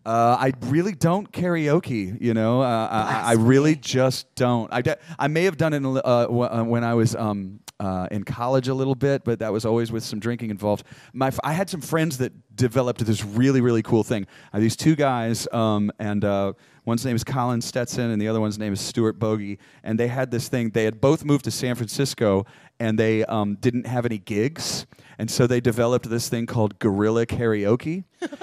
Uh, 0.05 0.37
I 0.39 0.53
really 0.63 0.93
don't 0.95 1.31
karaoke, 1.31 2.21
you 2.21 2.35
know. 2.35 2.61
Uh, 2.63 2.89
I, 2.91 3.31
I 3.31 3.33
really 3.35 3.77
just 3.77 4.35
don't. 4.35 4.73
I, 4.73 4.83
de- 4.83 4.99
I 5.19 5.29
may 5.29 5.45
have 5.45 5.57
done 5.57 5.73
it 5.75 5.85
uh, 5.85 6.23
w- 6.23 6.43
uh, 6.43 6.65
when 6.65 6.83
I 6.83 6.95
was 6.95 7.15
um, 7.15 7.61
uh, 7.79 8.09
in 8.11 8.25
college 8.25 8.67
a 8.69 8.75
little 8.75 8.97
bit, 8.97 9.23
but 9.25 9.39
that 9.39 9.53
was 9.53 9.65
always 9.65 9.93
with 9.93 10.03
some 10.03 10.19
drinking 10.19 10.51
involved. 10.51 10.85
My 11.13 11.29
f- 11.29 11.39
I 11.45 11.53
had 11.53 11.71
some 11.71 11.81
friends 11.81 12.19
that 12.19 12.33
developed 12.57 13.05
this 13.05 13.25
really, 13.25 13.61
really 13.61 13.83
cool 13.83 14.03
thing. 14.03 14.27
These 14.53 14.77
two 14.77 14.97
guys, 14.97 15.47
um, 15.53 15.91
and 15.99 16.25
uh, 16.25 16.53
one's 16.85 17.05
name 17.05 17.17
is 17.17 17.25
Colin 17.25 17.61
Stetson, 17.61 18.11
and 18.11 18.21
the 18.21 18.29
other 18.29 18.41
one's 18.41 18.59
name 18.59 18.73
is 18.73 18.81
Stuart 18.81 19.19
Bogie. 19.19 19.59
And 19.85 19.99
they 19.99 20.09
had 20.09 20.31
this 20.31 20.49
thing. 20.49 20.71
They 20.71 20.85
had 20.85 21.01
both 21.01 21.25
moved 21.25 21.45
to 21.45 21.51
San 21.53 21.77
Francisco, 21.77 22.45
and 22.83 22.99
they 22.99 23.25
um, 23.27 23.55
didn't 23.61 23.87
have 23.87 24.05
any 24.05 24.19
gigs, 24.19 24.87
and 25.17 25.31
so 25.31 25.47
they 25.47 25.61
developed 25.61 26.11
this 26.11 26.29
thing 26.29 26.47
called 26.47 26.81
guerrilla 26.81 27.25
karaoke. 27.27 28.03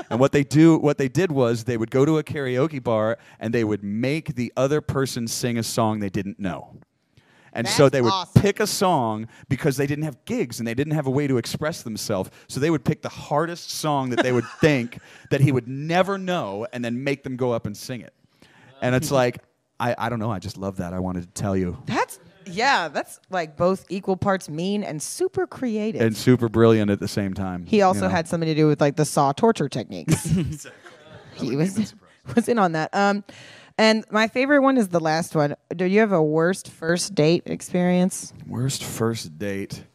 and 0.09 0.17
what 0.17 0.31
they 0.31 0.45
do, 0.45 0.77
what 0.77 0.97
they 0.97 1.09
did 1.09 1.29
was 1.29 1.65
they 1.65 1.75
would 1.75 1.91
go 1.91 2.05
to 2.05 2.17
a 2.17 2.23
karaoke 2.23 2.81
bar 2.81 3.17
and 3.37 3.53
they 3.53 3.65
would 3.65 3.83
make 3.83 4.35
the 4.35 4.53
other 4.55 4.79
person 4.79 5.27
sing 5.27 5.57
a 5.57 5.63
song 5.63 5.99
they 5.99 6.09
didn't 6.09 6.39
know. 6.39 6.77
And 7.51 7.67
so 7.67 7.89
they 7.89 8.01
would 8.01 8.13
awesome. 8.13 8.41
pick 8.41 8.61
a 8.61 8.67
song 8.67 9.27
because 9.49 9.75
they 9.75 9.87
didn't 9.87 10.05
have 10.05 10.23
gigs 10.23 10.59
and 10.59 10.67
they 10.67 10.75
didn't 10.75 10.93
have 10.93 11.07
a 11.07 11.11
way 11.11 11.27
to 11.27 11.37
express 11.37 11.81
themselves. 11.81 12.29
So 12.47 12.61
they 12.61 12.69
would 12.69 12.85
pick 12.85 13.01
the 13.01 13.09
hardest 13.09 13.71
song 13.71 14.11
that 14.11 14.23
they 14.23 14.31
would 14.31 14.47
think 14.61 14.99
that 15.31 15.41
he 15.41 15.51
would 15.51 15.67
never 15.67 16.17
know 16.17 16.65
and 16.71 16.85
then 16.85 17.03
make 17.03 17.23
them 17.23 17.35
go 17.35 17.51
up 17.51 17.65
and 17.65 17.75
sing 17.75 17.99
it. 17.99 18.13
And 18.81 18.95
it's 18.95 19.11
like, 19.21 19.39
I, 19.81 19.95
I 19.97 20.07
don't 20.07 20.19
know, 20.19 20.31
I 20.31 20.39
just 20.39 20.57
love 20.57 20.77
that. 20.77 20.93
I 20.93 20.99
wanted 20.99 21.23
to 21.23 21.41
tell 21.41 21.57
you. 21.57 21.81
That's 21.87 22.19
yeah. 22.51 22.87
That's 22.87 23.19
like 23.29 23.57
both 23.57 23.85
equal 23.89 24.17
parts 24.17 24.49
mean 24.49 24.83
and 24.83 25.01
super 25.01 25.47
creative. 25.47 26.01
And 26.01 26.15
super 26.15 26.49
brilliant 26.49 26.91
at 26.91 26.99
the 26.99 27.07
same 27.07 27.33
time. 27.33 27.65
he 27.65 27.81
also 27.81 28.01
you 28.01 28.07
know? 28.07 28.09
had 28.09 28.27
something 28.27 28.47
to 28.47 28.55
do 28.55 28.67
with 28.67 28.81
like 28.81 28.95
the 28.95 29.05
saw 29.05 29.31
torture 29.31 29.69
techniques. 29.69 30.23
he 31.35 31.55
was 31.55 31.93
was 32.35 32.47
in 32.47 32.59
on 32.59 32.73
that. 32.73 32.93
Um, 32.93 33.23
and 33.77 34.03
my 34.11 34.27
favorite 34.27 34.61
one 34.61 34.77
is 34.77 34.89
the 34.89 34.99
last 34.99 35.35
one. 35.35 35.55
Do 35.73 35.85
you 35.85 36.01
have 36.01 36.11
a 36.11 36.21
worst 36.21 36.69
first 36.69 37.15
date 37.15 37.43
experience? 37.45 38.33
Worst 38.45 38.83
first 38.83 39.37
date. 39.39 39.85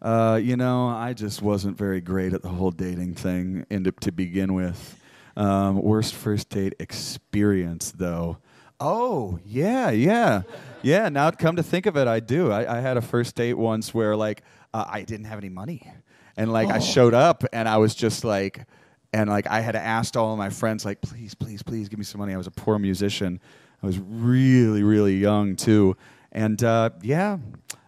Uh, 0.00 0.40
you 0.42 0.56
know, 0.56 0.88
I 0.88 1.12
just 1.12 1.42
wasn't 1.42 1.76
very 1.76 2.00
great 2.00 2.32
at 2.32 2.42
the 2.42 2.48
whole 2.48 2.70
dating 2.70 3.14
thing 3.14 3.66
in 3.68 3.84
to, 3.84 3.92
to 3.92 4.12
begin 4.12 4.54
with. 4.54 4.98
Um, 5.36 5.82
worst 5.82 6.14
first 6.14 6.48
date 6.48 6.74
experience, 6.80 7.92
though. 7.92 8.38
Oh, 8.80 9.38
yeah, 9.44 9.90
yeah. 9.90 10.42
Yeah, 10.82 11.08
now 11.08 11.30
come 11.30 11.56
to 11.56 11.62
think 11.62 11.86
of 11.86 11.96
it, 11.96 12.06
I 12.06 12.20
do. 12.20 12.52
I, 12.52 12.78
I 12.78 12.80
had 12.80 12.96
a 12.96 13.00
first 13.00 13.34
date 13.34 13.54
once 13.54 13.92
where, 13.92 14.14
like, 14.14 14.42
uh, 14.72 14.84
I 14.88 15.02
didn't 15.02 15.26
have 15.26 15.38
any 15.38 15.48
money. 15.48 15.90
And, 16.36 16.52
like, 16.52 16.68
I 16.68 16.78
showed 16.78 17.14
up 17.14 17.44
and 17.52 17.68
I 17.68 17.78
was 17.78 17.94
just 17.96 18.22
like, 18.22 18.64
and, 19.12 19.28
like, 19.28 19.48
I 19.48 19.60
had 19.60 19.74
asked 19.74 20.16
all 20.16 20.32
of 20.32 20.38
my 20.38 20.50
friends, 20.50 20.84
like, 20.84 21.00
please, 21.00 21.34
please, 21.34 21.62
please 21.62 21.88
give 21.88 21.98
me 21.98 22.04
some 22.04 22.20
money. 22.20 22.32
I 22.32 22.36
was 22.36 22.46
a 22.46 22.52
poor 22.52 22.78
musician. 22.78 23.40
I 23.82 23.86
was 23.86 23.98
really, 23.98 24.84
really 24.84 25.16
young, 25.16 25.56
too. 25.56 25.96
And, 26.30 26.62
uh, 26.62 26.90
yeah, 27.02 27.38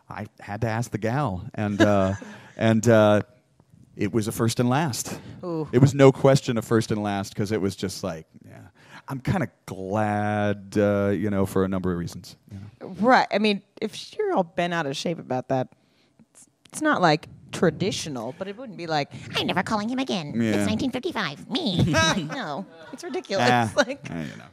I 0.09 0.27
had 0.41 0.63
to 0.63 0.69
ask 0.69 0.91
the 0.91 0.99
gal. 0.99 1.45
And, 1.55 1.81
uh, 1.81 2.15
and, 2.57 2.89
uh, 2.89 3.23
it 3.97 4.13
was 4.13 4.27
a 4.27 4.33
first 4.33 4.59
and 4.59 4.69
last. 4.69 5.21
Ooh. 5.45 5.69
It 5.73 5.79
was 5.79 5.95
no 5.95 6.11
question 6.11 6.57
a 6.59 6.63
first 6.63 6.91
and 6.91 7.03
last 7.03 7.35
because 7.35 7.53
it 7.53 7.61
was 7.61 7.77
just 7.77 8.03
like, 8.03 8.27
yeah. 8.49 8.69
I'm 9.09 9.21
kind 9.21 9.43
of 9.43 9.49
glad, 9.67 10.75
uh, 10.77 11.09
you 11.15 11.31
know, 11.31 11.47
for 11.47 11.65
a 11.65 11.69
number 11.69 11.93
of 11.93 11.99
reasons. 11.99 12.37
you 12.53 12.59
know. 12.59 12.89
Right. 13.01 13.27
I 13.33 13.39
mean, 13.39 13.63
if 13.81 14.17
you're 14.17 14.33
all 14.35 14.45
bent 14.45 14.73
out 14.75 14.87
of 14.87 14.97
shape 14.97 15.19
about 15.19 15.49
that, 15.49 15.69
it's, 16.33 16.47
it's 16.67 16.83
not 16.83 17.01
like 17.03 17.27
traditional, 17.53 18.35
but 18.39 18.47
it 18.49 18.57
wouldn't 18.57 18.79
be 18.79 18.87
like, 18.87 19.11
I'm 19.37 19.47
never 19.47 19.63
calling 19.63 19.89
him 19.89 19.99
again. 19.99 20.27
Yeah. 20.35 20.51
It's 20.63 20.71
1955. 20.71 21.51
Me. 21.51 21.83
like, 21.93 22.25
no. 22.37 22.65
it's 22.93 23.03
ridiculous. 23.03 23.49
Ah, 23.51 23.73
like, 23.77 24.09
you 24.09 24.15
know. 24.15 24.45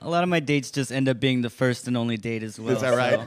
A 0.00 0.08
lot 0.08 0.22
of 0.22 0.28
my 0.28 0.38
dates 0.38 0.70
just 0.70 0.92
end 0.92 1.08
up 1.08 1.18
being 1.18 1.42
the 1.42 1.50
first 1.50 1.88
and 1.88 1.96
only 1.96 2.16
date 2.16 2.44
as 2.44 2.60
well. 2.60 2.76
Is 2.76 2.82
that 2.82 2.96
right? 2.96 3.18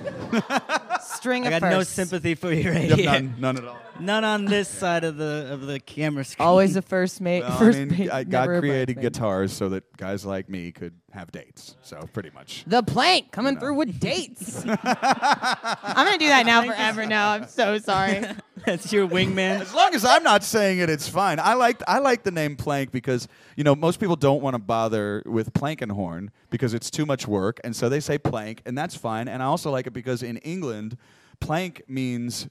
so 1.01 1.15
string 1.17 1.45
I 1.45 1.51
of 1.51 1.61
got 1.61 1.70
no 1.70 1.84
sympathy 1.84 2.34
for 2.36 2.53
you 2.53 2.72
right 2.72 2.88
Yep, 2.88 2.97
here. 2.97 3.11
none, 3.11 3.36
none 3.39 3.57
at 3.57 3.65
all. 3.65 3.78
None 3.99 4.23
on 4.23 4.45
this 4.45 4.67
side 4.67 5.03
of 5.03 5.17
the 5.17 5.47
of 5.51 5.65
the 5.65 5.79
camera 5.79 6.23
screen. 6.23 6.45
Always 6.45 6.75
a 6.75 6.81
first 6.81 7.21
mate. 7.21 7.41
Well, 7.41 7.57
first 7.57 7.77
I 7.77 7.85
mean, 7.85 7.97
mate, 7.97 8.09
I, 8.11 8.23
never 8.23 8.55
God 8.55 8.59
created 8.61 9.01
guitars 9.01 9.53
so 9.53 9.69
that 9.69 9.95
guys 9.97 10.25
like 10.25 10.49
me 10.49 10.71
could 10.71 10.93
have 11.11 11.31
dates. 11.31 11.75
So 11.81 12.07
pretty 12.13 12.29
much. 12.31 12.63
The 12.67 12.83
plank 12.83 13.31
coming 13.31 13.55
know. 13.55 13.59
through 13.59 13.75
with 13.75 13.99
dates. 13.99 14.63
I'm 14.65 14.75
gonna 14.75 16.17
do 16.17 16.27
that 16.27 16.43
now 16.45 16.63
forever. 16.65 17.05
Now 17.05 17.31
I'm 17.31 17.47
so 17.47 17.77
sorry. 17.77 18.23
That's 18.65 18.91
your 18.91 19.07
wingman. 19.07 19.61
As 19.61 19.73
long 19.73 19.93
as 19.93 20.03
I'm 20.03 20.23
not 20.23 20.43
saying 20.43 20.79
it, 20.79 20.89
it's 20.89 21.07
fine. 21.07 21.39
I 21.39 21.53
like 21.53 21.81
I 21.87 21.99
like 21.99 22.23
the 22.23 22.31
name 22.31 22.55
Plank 22.55 22.91
because 22.91 23.27
you 23.55 23.63
know 23.63 23.75
most 23.75 23.99
people 23.99 24.15
don't 24.15 24.41
want 24.41 24.53
to 24.53 24.59
bother 24.59 25.23
with 25.25 25.53
Plankenhorn 25.53 26.29
because 26.49 26.73
it's 26.73 26.89
too 26.89 27.05
much 27.05 27.27
work, 27.27 27.59
and 27.63 27.75
so 27.75 27.89
they 27.89 27.99
say 27.99 28.17
Plank, 28.17 28.61
and 28.65 28.77
that's 28.77 28.95
fine. 28.95 29.27
And 29.27 29.41
I 29.41 29.45
also 29.45 29.71
like 29.71 29.87
it 29.87 29.93
because 29.93 30.23
in 30.23 30.37
England, 30.37 30.97
Plank 31.39 31.83
means 31.87 32.47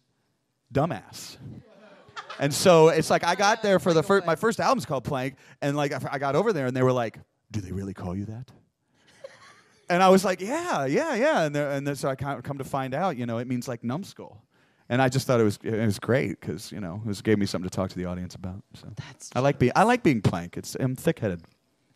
dumbass. 0.72 1.36
And 2.40 2.54
so 2.54 2.88
it's 2.88 3.10
like 3.10 3.24
I 3.24 3.34
got 3.34 3.62
there 3.62 3.78
for 3.78 3.92
the 3.92 4.02
first. 4.02 4.24
My 4.26 4.36
first 4.36 4.60
album's 4.60 4.86
called 4.86 5.04
Plank, 5.04 5.34
and 5.60 5.76
like 5.76 5.92
I 5.92 6.00
I 6.12 6.18
got 6.18 6.36
over 6.36 6.52
there, 6.52 6.66
and 6.66 6.76
they 6.76 6.82
were 6.82 6.92
like, 6.92 7.18
"Do 7.50 7.60
they 7.60 7.72
really 7.72 7.94
call 7.94 8.14
you 8.16 8.26
that?" 8.26 8.52
And 9.90 10.02
I 10.02 10.08
was 10.08 10.24
like, 10.24 10.40
"Yeah, 10.40 10.84
yeah, 10.84 11.14
yeah." 11.14 11.42
And 11.42 11.54
they're- 11.54 11.70
and 11.70 11.86
then 11.86 11.96
so 11.96 12.08
I 12.08 12.14
kind 12.14 12.38
of 12.38 12.44
come 12.44 12.58
to 12.58 12.64
find 12.64 12.94
out, 12.94 13.16
you 13.16 13.26
know, 13.26 13.38
it 13.38 13.48
means 13.48 13.66
like 13.66 13.82
numbskull. 13.82 14.42
And 14.90 15.02
I 15.02 15.08
just 15.08 15.26
thought 15.26 15.40
it 15.40 15.44
was 15.44 15.58
it 15.62 15.84
was 15.84 15.98
great 15.98 16.40
because 16.40 16.70
you 16.72 16.80
know 16.80 17.00
it 17.04 17.08
was, 17.08 17.20
gave 17.22 17.38
me 17.38 17.46
something 17.46 17.68
to 17.68 17.74
talk 17.74 17.90
to 17.90 17.96
the 17.96 18.04
audience 18.06 18.34
about. 18.34 18.62
So 18.74 18.88
That's 18.96 19.30
I 19.34 19.40
like 19.40 19.58
being 19.58 19.72
I 19.74 19.82
like 19.82 20.02
being 20.02 20.22
Plank. 20.22 20.56
It's 20.56 20.76
I'm 20.78 20.94
thick-headed. 20.96 21.42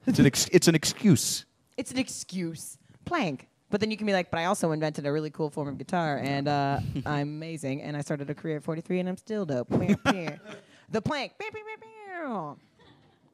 It's 0.07 0.19
an 0.19 0.27
ex, 0.27 0.49
it's 0.53 0.67
an 0.69 0.75
excuse. 0.75 1.47
It's 1.77 1.91
an 1.93 1.99
excuse. 1.99 2.77
Plank. 3.05 3.49
But 3.73 3.81
then 3.81 3.91
you 3.91 3.97
can 3.97 4.07
be 4.07 4.13
like, 4.13 4.31
but 4.31 4.39
I 4.39 4.45
also 4.45 4.71
invented 4.73 5.07
a 5.07 5.13
really 5.13 5.31
cool 5.31 5.49
form 5.49 5.67
of 5.67 5.79
guitar, 5.79 6.19
and 6.23 6.47
uh, 6.47 6.79
I'm 7.07 7.29
amazing, 7.29 7.81
and 7.81 7.97
I 7.97 8.03
started 8.03 8.29
a 8.29 8.35
career 8.35 8.59
at 8.59 8.63
43, 8.63 9.01
and 9.01 9.09
I'm 9.09 9.17
still 9.17 9.47
dope. 9.47 9.71
the 9.71 11.01
plank. 11.03 11.33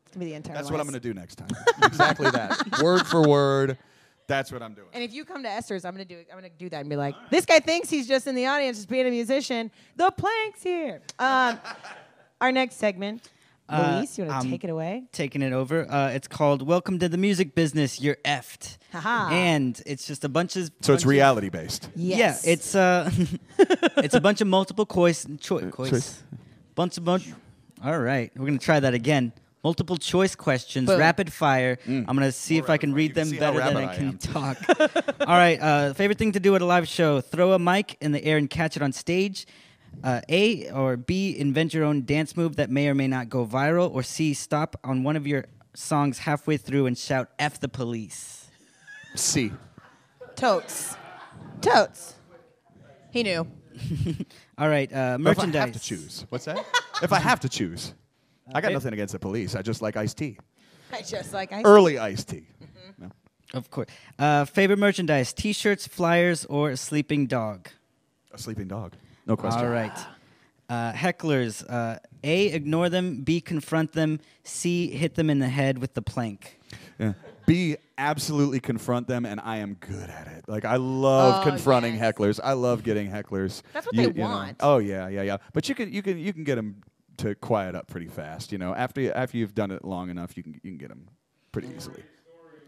It's 0.04 0.14
gonna 0.14 0.24
be 0.24 0.30
the 0.30 0.34
entire. 0.34 0.54
That's 0.54 0.70
what 0.70 0.78
I'm 0.78 0.86
gonna 0.86 1.00
do 1.00 1.12
next 1.12 1.36
time. 1.36 1.48
exactly 1.82 2.30
that. 2.30 2.80
Word 2.80 3.04
for 3.08 3.28
word. 3.28 3.78
That's 4.28 4.52
what 4.52 4.62
I'm 4.62 4.74
doing. 4.74 4.86
And 4.92 5.02
if 5.02 5.12
you 5.12 5.24
come 5.24 5.42
to 5.42 5.48
Esther's, 5.48 5.84
I'm 5.84 5.92
gonna 5.92 6.04
do 6.04 6.18
I'm 6.30 6.36
gonna 6.38 6.50
do 6.50 6.68
that 6.68 6.80
and 6.80 6.88
be 6.88 6.94
like, 6.94 7.16
this 7.30 7.44
guy 7.44 7.58
thinks 7.58 7.90
he's 7.90 8.06
just 8.06 8.28
in 8.28 8.36
the 8.36 8.46
audience, 8.46 8.76
just 8.78 8.88
being 8.88 9.08
a 9.08 9.10
musician. 9.10 9.72
The 9.96 10.12
plank's 10.12 10.62
here. 10.62 11.02
Um, 11.18 11.58
our 12.40 12.52
next 12.52 12.76
segment, 12.76 13.28
Luis, 13.70 14.16
you 14.18 14.24
want 14.24 14.44
to 14.44 14.50
take 14.50 14.64
it 14.64 14.70
away? 14.70 15.04
Taking 15.12 15.42
it 15.42 15.52
over. 15.52 15.90
Uh, 15.90 16.08
it's 16.10 16.26
called 16.28 16.66
"Welcome 16.66 16.98
to 17.00 17.08
the 17.08 17.18
Music 17.18 17.54
Business." 17.54 18.00
You're 18.00 18.16
effed. 18.24 18.78
Haha. 18.92 19.28
And 19.32 19.80
it's 19.84 20.06
just 20.06 20.24
a 20.24 20.28
bunch 20.28 20.56
of. 20.56 20.64
So 20.64 20.70
it's 20.70 20.86
bunch 20.88 21.02
of- 21.02 21.08
reality 21.10 21.48
based. 21.50 21.90
Yes. 21.94 22.44
Yeah, 22.46 22.52
it's 22.52 22.74
uh, 22.74 23.10
it's 23.98 24.14
a 24.14 24.20
bunch 24.20 24.40
of 24.40 24.46
multiple 24.48 24.86
choice, 24.86 25.26
choi- 25.40 25.70
choice, 25.70 25.90
choice. 25.90 26.22
bunch 26.74 26.96
of 26.96 27.04
bunch. 27.04 27.28
All 27.84 27.98
right, 27.98 28.32
we're 28.36 28.46
gonna 28.46 28.58
try 28.58 28.80
that 28.80 28.94
again. 28.94 29.32
Multiple 29.64 29.96
choice 29.96 30.34
questions, 30.36 30.86
Boom. 30.86 30.98
rapid 31.00 31.32
fire. 31.32 31.78
I'm 31.86 32.04
gonna 32.06 32.32
see 32.32 32.56
if 32.58 32.70
I 32.70 32.76
can 32.78 32.94
read 32.94 33.10
You 33.10 33.14
can 33.24 33.28
them 33.30 33.38
better 33.38 33.58
than 33.58 33.76
I 33.76 33.92
I 33.92 33.94
can 33.96 34.16
talk. 34.18 34.56
All 35.20 35.26
right, 35.36 35.60
uh, 35.60 35.92
favorite 35.94 36.16
thing 36.16 36.32
to 36.32 36.40
do 36.40 36.54
at 36.54 36.62
a 36.62 36.64
live 36.64 36.88
show: 36.88 37.20
throw 37.20 37.52
a 37.52 37.58
mic 37.58 37.96
in 38.00 38.12
the 38.12 38.24
air 38.24 38.38
and 38.38 38.48
catch 38.48 38.76
it 38.76 38.82
on 38.82 38.92
stage. 38.92 39.46
Uh, 40.04 40.20
A 40.28 40.70
or 40.70 40.96
B, 40.96 41.36
invent 41.36 41.74
your 41.74 41.84
own 41.84 42.04
dance 42.04 42.36
move 42.36 42.56
that 42.56 42.70
may 42.70 42.88
or 42.88 42.94
may 42.94 43.08
not 43.08 43.28
go 43.28 43.44
viral. 43.46 43.92
Or 43.92 44.02
C, 44.02 44.32
stop 44.34 44.76
on 44.84 45.02
one 45.02 45.16
of 45.16 45.26
your 45.26 45.44
songs 45.74 46.18
halfway 46.18 46.56
through 46.56 46.86
and 46.86 46.96
shout 46.96 47.30
"F 47.38 47.58
the 47.60 47.68
police." 47.68 48.48
C. 49.16 49.50
Totes. 50.36 50.96
Totes. 51.60 52.14
He 53.10 53.22
knew. 53.22 53.46
All 54.58 54.68
right, 54.68 54.92
uh, 54.92 55.14
If 55.18 55.20
merchandise. 55.20 55.56
I 55.62 55.66
have 55.66 55.72
to 55.72 55.80
choose. 55.80 56.26
What's 56.28 56.44
that? 56.44 56.64
if 57.02 57.12
I 57.12 57.18
have 57.18 57.40
to 57.40 57.48
choose. 57.48 57.94
I 58.54 58.60
got 58.60 58.66
Okay. 58.68 58.74
nothing 58.74 58.92
against 58.92 59.12
the 59.12 59.18
police. 59.18 59.54
I 59.54 59.62
just 59.62 59.82
like 59.82 59.96
iced 59.96 60.16
tea. 60.18 60.38
I 60.92 61.02
just 61.02 61.32
like 61.32 61.52
I 61.52 61.62
Early 61.62 61.98
iced 61.98 62.28
tea. 62.28 62.46
No. 62.98 63.10
Of 63.52 63.70
course. 63.70 63.88
Uh, 64.18 64.44
favorite 64.44 64.78
merchandise: 64.78 65.32
T-shirts, 65.32 65.86
flyers, 65.86 66.44
or 66.46 66.70
a 66.70 66.76
sleeping 66.76 67.26
dog. 67.26 67.68
A 68.32 68.38
sleeping 68.38 68.68
dog. 68.68 68.94
No 69.28 69.36
question. 69.36 69.64
All 69.64 69.70
right. 69.70 69.96
Uh, 70.68 70.92
hecklers: 70.92 71.64
uh, 71.70 71.98
A, 72.24 72.46
ignore 72.46 72.88
them. 72.88 73.22
B, 73.22 73.40
confront 73.40 73.92
them. 73.92 74.20
C, 74.42 74.90
hit 74.90 75.14
them 75.14 75.30
in 75.30 75.38
the 75.38 75.48
head 75.48 75.78
with 75.78 75.94
the 75.94 76.02
plank. 76.02 76.58
Yeah. 76.98 77.12
B, 77.46 77.76
absolutely 77.96 78.60
confront 78.60 79.06
them, 79.08 79.24
and 79.24 79.40
I 79.40 79.58
am 79.58 79.74
good 79.74 80.10
at 80.10 80.26
it. 80.26 80.44
Like 80.48 80.64
I 80.66 80.76
love 80.76 81.40
Oh, 81.46 81.50
confronting 81.50 81.94
yes. 81.94 82.02
hecklers. 82.14 82.40
I 82.42 82.52
love 82.52 82.82
getting 82.82 83.10
hecklers. 83.10 83.62
That's 83.72 83.86
what 83.86 83.94
You- 83.94 84.08
they 84.12 84.18
you 84.18 84.24
know. 84.24 84.28
want. 84.28 84.56
Oh 84.60 84.78
yeah, 84.78 85.08
yeah, 85.08 85.22
yeah. 85.22 85.36
But 85.54 85.68
you 85.68 85.74
can 85.74 85.90
you 85.92 86.02
can 86.02 86.18
you 86.18 86.32
can 86.34 86.44
get 86.44 86.56
them 86.56 86.82
to 87.18 87.34
quiet 87.34 87.74
up 87.74 87.88
pretty 87.88 88.08
fast. 88.08 88.52
You 88.52 88.58
know, 88.58 88.74
after 88.74 89.00
you, 89.00 89.12
after 89.12 89.38
you've 89.38 89.54
done 89.54 89.70
it 89.70 89.84
long 89.84 90.10
enough, 90.10 90.36
you 90.36 90.42
can 90.42 90.52
you 90.62 90.70
can 90.72 90.76
get 90.78 90.88
them 90.90 91.08
pretty 91.52 91.68
easily. 91.74 92.02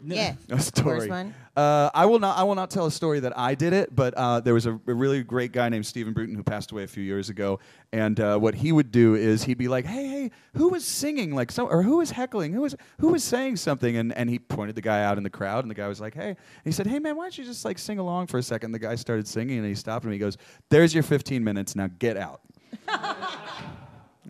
Yeah. 0.04 0.34
A 0.50 0.60
story. 0.60 0.98
Worst 0.98 1.10
one? 1.10 1.34
Uh, 1.56 1.90
I 1.92 2.06
will 2.06 2.18
not. 2.18 2.38
I 2.38 2.44
will 2.44 2.54
not 2.54 2.70
tell 2.70 2.86
a 2.86 2.90
story 2.90 3.20
that 3.20 3.36
I 3.36 3.54
did 3.54 3.72
it, 3.72 3.94
but 3.94 4.14
uh, 4.14 4.40
there 4.40 4.54
was 4.54 4.66
a, 4.66 4.72
a 4.72 4.94
really 4.94 5.22
great 5.22 5.52
guy 5.52 5.68
named 5.68 5.84
Stephen 5.84 6.12
Bruton 6.12 6.34
who 6.34 6.42
passed 6.42 6.70
away 6.70 6.84
a 6.84 6.86
few 6.86 7.02
years 7.02 7.28
ago. 7.28 7.58
And 7.92 8.18
uh, 8.20 8.38
what 8.38 8.54
he 8.54 8.72
would 8.72 8.90
do 8.92 9.14
is 9.16 9.42
he'd 9.44 9.58
be 9.58 9.68
like, 9.68 9.84
"Hey, 9.84 10.06
hey, 10.06 10.30
who 10.54 10.68
was 10.68 10.84
singing 10.84 11.34
like 11.34 11.50
so, 11.50 11.66
or 11.66 11.82
who 11.82 11.98
was 11.98 12.12
heckling? 12.12 12.52
Who 12.52 12.62
was 12.62 12.76
who 13.00 13.08
was 13.08 13.24
saying 13.24 13.56
something?" 13.56 13.96
And 13.96 14.12
and 14.14 14.30
he 14.30 14.38
pointed 14.38 14.76
the 14.76 14.80
guy 14.80 15.02
out 15.02 15.18
in 15.18 15.24
the 15.24 15.30
crowd, 15.30 15.64
and 15.64 15.70
the 15.70 15.74
guy 15.74 15.88
was 15.88 16.00
like, 16.00 16.14
"Hey," 16.14 16.28
and 16.28 16.36
he 16.64 16.72
said, 16.72 16.86
"Hey, 16.86 16.98
man, 16.98 17.16
why 17.16 17.24
don't 17.24 17.36
you 17.36 17.44
just 17.44 17.64
like 17.64 17.78
sing 17.78 17.98
along 17.98 18.28
for 18.28 18.38
a 18.38 18.42
second? 18.42 18.72
The 18.72 18.78
guy 18.78 18.94
started 18.94 19.26
singing, 19.26 19.58
and 19.58 19.66
he 19.66 19.74
stopped 19.74 20.04
him. 20.04 20.12
He 20.12 20.18
goes, 20.18 20.36
"There's 20.70 20.94
your 20.94 21.02
15 21.02 21.42
minutes. 21.42 21.74
Now 21.74 21.88
get 21.98 22.16
out." 22.16 22.40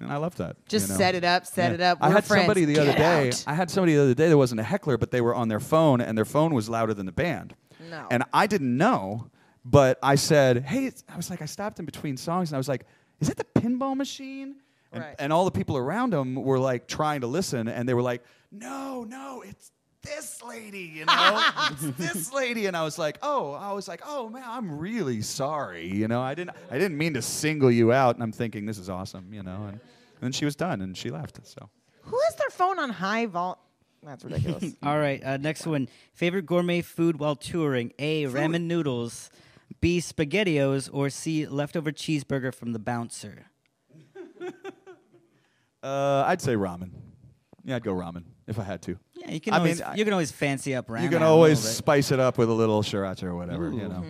And 0.01 0.11
I 0.11 0.17
love 0.17 0.35
that. 0.37 0.57
Just 0.67 0.89
you 0.89 0.95
know? 0.95 0.99
set 0.99 1.15
it 1.15 1.25
up, 1.25 1.47
set 1.47 1.71
Yeah. 1.71 1.75
it 1.75 1.81
up. 1.81 1.99
I 2.01 2.09
We're 2.09 2.15
had 2.15 2.25
friends. 2.25 2.43
somebody 2.43 2.65
the 2.65 2.79
other 2.81 2.93
day. 2.95 3.29
out. 3.29 3.45
I 3.47 3.55
had 3.55 3.71
somebody 3.71 3.95
the 3.95 4.03
other 4.03 4.15
day 4.15 4.29
that 4.29 4.37
wasn't 4.37 4.61
a 4.61 4.65
heckler, 4.65 4.97
but 4.97 5.11
they 5.11 5.21
were 5.21 5.35
on 5.35 5.49
their 5.49 5.61
phone, 5.61 6.01
and 6.01 6.17
their 6.17 6.25
phone 6.25 6.55
was 6.55 6.69
louder 6.69 6.95
than 6.95 7.07
the 7.07 7.13
band. 7.13 7.55
No. 7.91 8.07
And 8.11 8.25
I 8.33 8.47
didn't 8.47 8.77
know, 8.77 9.31
but 9.65 9.99
I 10.03 10.15
said, 10.15 10.65
"Hey," 10.65 10.91
I 11.09 11.17
was 11.17 11.29
like, 11.31 11.43
I 11.43 11.47
stopped 11.47 11.79
in 11.79 11.85
between 11.85 12.17
songs, 12.17 12.51
and 12.51 12.57
I 12.57 12.59
was 12.59 12.69
like, 12.69 12.87
"Is 13.21 13.29
that 13.29 13.37
the 13.37 13.61
pinball 13.61 13.95
machine?" 13.97 14.57
And, 14.93 15.05
Right. 15.05 15.15
and 15.19 15.33
all 15.33 15.45
the 15.45 15.51
people 15.51 15.77
around 15.77 16.13
him 16.15 16.35
were 16.35 16.59
like 16.59 16.89
trying 16.89 17.21
to 17.21 17.27
listen, 17.27 17.69
and 17.69 17.89
they 17.89 17.95
were 17.95 18.03
like, 18.03 18.23
"No, 18.51 19.05
no, 19.05 19.43
it's." 19.47 19.71
This 20.03 20.43
lady, 20.43 20.91
you 20.95 21.05
know, 21.05 21.45
it's 21.73 21.97
this 21.99 22.33
lady, 22.33 22.67
and 22.67 22.77
I 22.77 22.85
was 22.85 22.99
like, 22.99 23.19
oh, 23.23 23.53
I 23.53 23.73
was 23.73 23.87
like, 23.87 24.01
oh 24.07 24.31
man, 24.31 24.45
I'm 24.47 24.79
really 24.79 25.21
sorry, 25.21 25.87
you 25.87 26.09
know, 26.09 26.23
I 26.23 26.35
didn't, 26.35 26.57
I 26.71 26.79
didn't 26.79 26.97
mean 26.97 27.15
to 27.15 27.23
single 27.23 27.71
you 27.71 27.93
out, 27.93 28.17
and 28.17 28.23
I'm 28.23 28.33
thinking 28.33 28.65
this 28.65 28.79
is 28.79 28.89
awesome, 28.89 29.33
you 29.35 29.43
know, 29.43 29.65
and, 29.65 29.73
and 29.73 29.81
then 30.21 30.33
she 30.33 30.47
was 30.47 30.57
done, 30.57 30.81
and 30.81 30.97
she 30.97 31.11
left, 31.11 31.47
so. 31.47 31.69
Who 32.03 32.19
has 32.25 32.37
their 32.37 32.49
phone 32.49 32.79
on 32.79 32.91
high 32.91 33.27
vol? 33.27 33.59
That's 34.03 34.25
ridiculous. 34.25 34.75
All 34.83 34.99
right, 34.99 35.23
uh, 35.23 35.37
next 35.37 35.67
one. 35.67 35.89
Favorite 36.15 36.47
gourmet 36.47 36.81
food 36.81 37.19
while 37.19 37.37
touring: 37.37 37.93
A, 37.99 38.25
ramen 38.25 38.63
noodles. 38.63 39.31
B, 39.81 39.99
spaghettios. 39.99 40.89
Or 40.93 41.11
C, 41.11 41.47
leftover 41.47 41.93
cheeseburger 41.93 42.55
from 42.55 42.73
the 42.73 42.79
bouncer. 42.79 43.47
Uh, 45.83 46.25
I'd 46.27 46.43
say 46.43 46.57
ramen. 46.57 46.91
Yeah, 47.65 47.77
I'd 47.77 47.83
go 47.83 47.95
ramen 47.95 48.25
if 48.51 48.59
I 48.59 48.65
had 48.65 48.83
to. 48.83 48.99
Yeah, 49.15 49.31
you 49.31 49.41
can 49.41 49.55
I 49.55 49.59
always 49.59 49.79
mean, 49.81 49.89
I- 49.89 49.95
you 49.95 50.05
can 50.05 50.13
always 50.13 50.31
fancy 50.33 50.75
up 50.75 50.89
ramen. 50.89 51.05
you 51.05 51.09
can 51.09 51.23
always 51.23 51.59
spice 51.61 52.11
it 52.11 52.21
up 52.21 52.37
with 52.37 52.51
a 52.51 52.53
little 52.53 52.83
sriracha 52.83 53.23
or 53.25 53.35
whatever, 53.35 53.71
you 53.71 53.89
know. 53.89 54.05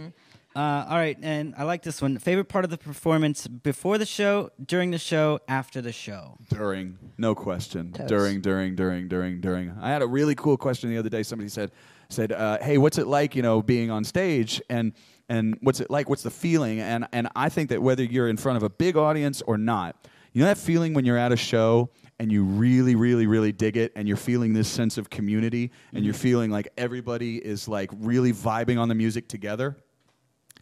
Uh, 0.57 0.85
all 0.89 0.97
right, 0.97 1.17
and 1.23 1.55
I 1.57 1.63
like 1.63 1.83
this 1.83 2.03
one. 2.03 2.19
Favorite 2.19 2.47
part 2.49 2.65
of 2.65 2.73
the 2.73 2.79
performance 2.79 3.47
before 3.47 3.99
the 3.99 4.07
show, 4.07 4.51
during 4.65 4.91
the 4.91 4.99
show, 4.99 5.39
after 5.47 5.81
the 5.81 5.93
show. 5.93 6.39
During, 6.49 6.99
no 7.17 7.37
question. 7.37 7.93
Toast. 7.93 8.09
During, 8.09 8.41
during, 8.41 8.75
during, 8.75 9.07
during, 9.07 9.41
during. 9.41 9.71
I 9.81 9.91
had 9.91 10.03
a 10.03 10.09
really 10.09 10.35
cool 10.35 10.57
question 10.57 10.91
the 10.91 10.99
other 10.99 11.09
day. 11.09 11.23
Somebody 11.23 11.51
said, 11.51 11.71
said, 12.09 12.33
uh, 12.33 12.59
"Hey, 12.61 12.79
what's 12.79 12.99
it 12.99 13.07
like, 13.07 13.37
you 13.37 13.43
know, 13.43 13.63
being 13.63 13.93
on 13.93 14.03
stage 14.03 14.61
and 14.69 14.93
and 15.29 15.57
what's 15.61 15.79
it 15.79 15.89
like? 15.89 16.09
What's 16.09 16.25
the 16.25 16.31
feeling?" 16.33 16.81
And 16.81 17.07
and 17.13 17.29
I 17.37 17.49
think 17.49 17.69
that 17.69 17.81
whether 17.81 18.03
you're 18.03 18.29
in 18.29 18.37
front 18.37 18.57
of 18.57 18.65
a 18.65 18.71
big 18.71 18.97
audience 18.97 19.43
or 19.43 19.57
not, 19.57 19.95
you 20.33 20.41
know 20.41 20.47
that 20.47 20.59
feeling 20.59 20.95
when 20.95 21.05
you're 21.05 21.19
at 21.19 21.31
a 21.31 21.37
show 21.37 21.91
and 22.21 22.31
you 22.31 22.45
really, 22.45 22.95
really, 22.97 23.27
really 23.27 23.51
dig 23.51 23.79
it, 23.79 23.93
and 23.97 24.07
you're 24.07 24.15
feeling 24.15 24.53
this 24.53 24.69
sense 24.69 24.99
of 24.99 25.09
community, 25.09 25.71
and 25.95 26.05
you're 26.05 26.13
mm-hmm. 26.13 26.21
feeling 26.21 26.51
like 26.51 26.69
everybody 26.77 27.39
is 27.39 27.67
like 27.67 27.91
really 27.97 28.31
vibing 28.31 28.79
on 28.79 28.91
the 28.91 28.95
music 28.95 29.27
together. 29.27 29.75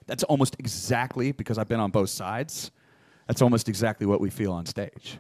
That's 0.06 0.22
almost 0.22 0.54
exactly 0.60 1.32
because 1.32 1.58
I've 1.58 1.66
been 1.66 1.80
on 1.80 1.90
both 1.90 2.10
sides. 2.10 2.70
That's 3.26 3.42
almost 3.42 3.68
exactly 3.68 4.06
what 4.06 4.20
we 4.20 4.30
feel 4.30 4.52
on 4.52 4.66
stage. 4.66 5.18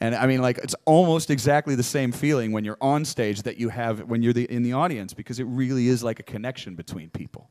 And 0.00 0.16
I 0.16 0.26
mean, 0.26 0.42
like, 0.42 0.58
it's 0.58 0.74
almost 0.86 1.30
exactly 1.30 1.76
the 1.76 1.84
same 1.84 2.10
feeling 2.10 2.50
when 2.50 2.64
you're 2.64 2.76
on 2.80 3.04
stage 3.04 3.42
that 3.42 3.56
you 3.56 3.68
have 3.68 4.00
when 4.00 4.22
you're 4.22 4.32
the, 4.32 4.50
in 4.50 4.64
the 4.64 4.72
audience 4.72 5.14
because 5.14 5.38
it 5.38 5.44
really 5.44 5.86
is 5.86 6.02
like 6.02 6.18
a 6.18 6.24
connection 6.24 6.74
between 6.74 7.10
people. 7.10 7.48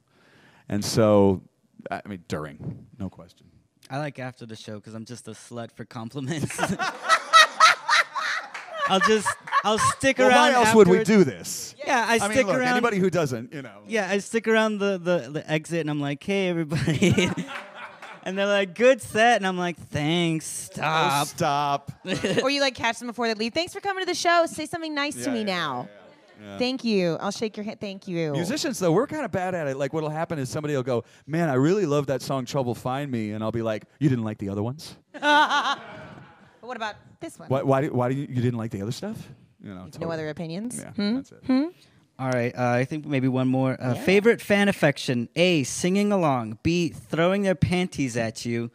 And 0.68 0.84
so, 0.84 1.42
I 1.90 2.02
mean, 2.06 2.26
during, 2.28 2.86
no 3.00 3.10
question. 3.10 3.48
I 3.90 4.00
like 4.00 4.20
after 4.20 4.46
the 4.46 4.58
show 4.58 4.76
because 4.76 4.94
I'm 4.94 5.06
just 5.06 5.26
a 5.30 5.32
slut 5.32 5.72
for 5.72 5.86
compliments. 5.86 6.60
I'll 8.88 9.00
just 9.02 9.28
I'll 9.64 9.78
stick 9.78 10.18
Well, 10.18 10.30
around. 10.30 10.54
why 10.54 10.66
else 10.66 10.76
would 10.76 10.88
we 10.88 11.04
do 11.04 11.24
this? 11.24 11.76
Yeah, 11.86 12.06
I, 12.08 12.14
I 12.16 12.18
stick 12.18 12.30
mean, 12.38 12.48
look, 12.48 12.58
around. 12.58 12.68
anybody 12.70 12.98
who 13.00 13.10
doesn't, 13.10 13.54
you 13.54 13.62
know. 13.62 13.80
yeah, 13.88 14.10
I 14.10 14.18
stick 14.20 14.48
around 14.48 14.78
the, 14.80 14.98
the, 14.98 15.30
the 15.32 15.52
exit 15.52 15.82
and 15.82 15.90
I'm 15.90 16.00
like, 16.02 16.24
hey 16.24 16.48
everybody, 16.50 17.30
and 18.24 18.38
they're 18.38 18.46
like, 18.46 18.74
good 18.76 19.02
set, 19.02 19.38
and 19.38 19.48
I'm 19.48 19.58
like, 19.58 19.78
thanks, 19.78 20.70
Oh, 20.74 20.76
stop. 20.76 21.28
stop. 21.28 21.92
or 22.44 22.50
you 22.50 22.62
like 22.62 22.76
catch 22.76 23.00
them 23.00 23.08
before 23.08 23.28
they 23.28 23.34
leave. 23.34 23.54
Thanks 23.54 23.74
for 23.74 23.80
coming 23.82 24.02
to 24.04 24.06
the 24.06 24.16
show. 24.16 24.46
Say 24.48 24.66
something 24.66 24.94
nice 24.94 25.16
to 25.16 25.22
Yeah, 25.22 25.32
me 25.34 25.40
yeah, 25.40 25.46
now. 25.46 25.88
yeah, 25.90 26.46
yeah. 26.52 26.58
Thank 26.58 26.84
you. 26.84 27.16
I'll 27.22 27.32
shake 27.32 27.56
your 27.56 27.64
hand. 27.64 27.80
Thank 27.80 28.08
you. 28.08 28.32
Musicians, 28.34 28.80
though, 28.80 28.92
we're 28.92 29.08
kind 29.08 29.24
of 29.24 29.32
bad 29.32 29.56
at 29.56 29.68
it. 29.68 29.78
Like, 29.78 29.94
what'll 29.94 30.10
happen 30.10 30.40
is 30.40 30.50
somebody 30.50 30.76
will 30.76 30.84
go, 30.84 31.04
"Man, 31.26 31.48
I 31.48 31.54
really 31.54 31.86
love 31.86 32.08
that 32.08 32.22
song, 32.22 32.44
Trouble 32.46 32.76
Find 32.76 33.10
Me," 33.12 33.32
and 33.32 33.42
I'll 33.44 33.52
be 33.54 33.62
like, 33.62 33.84
"You 34.00 34.10
didn't 34.10 34.26
like 34.26 34.40
the 34.40 34.50
other 34.50 34.64
ones? 34.64 34.96
But 36.74 36.80
what 36.82 36.92
about 36.92 36.96
this 37.20 37.40
one? 37.40 37.50
Why? 37.50 37.62
Why? 37.62 37.82
do- 37.82 37.94
Why 37.94 38.10
do 38.10 38.16
you, 38.16 38.22
you 38.30 38.42
didn't 38.42 38.58
like 38.58 38.72
the 38.72 38.82
other 38.82 38.92
stuff? 38.92 39.28
You 39.64 39.70
know, 39.74 39.84
No 39.86 39.90
totally. 39.90 40.14
other 40.14 40.30
opinions? 40.30 40.78
Yeah, 40.80 40.92
Hmm? 40.92 41.16
that's 41.16 41.32
it. 41.32 41.74
All 42.20 42.30
right, 42.30 42.54
uh, 42.56 42.70
I 42.70 42.86
think 42.86 43.06
maybe 43.06 43.28
one 43.28 43.48
more. 43.48 43.76
Uh, 43.80 43.96
Favorite 43.96 44.40
fan 44.42 44.68
affection: 44.70 45.30
A. 45.36 45.64
Singing 45.64 46.12
along. 46.12 46.60
B. 46.64 46.90
Throwing 46.90 47.42
their 47.44 47.56
panties 47.56 48.16
at 48.18 48.46
you, 48.46 48.72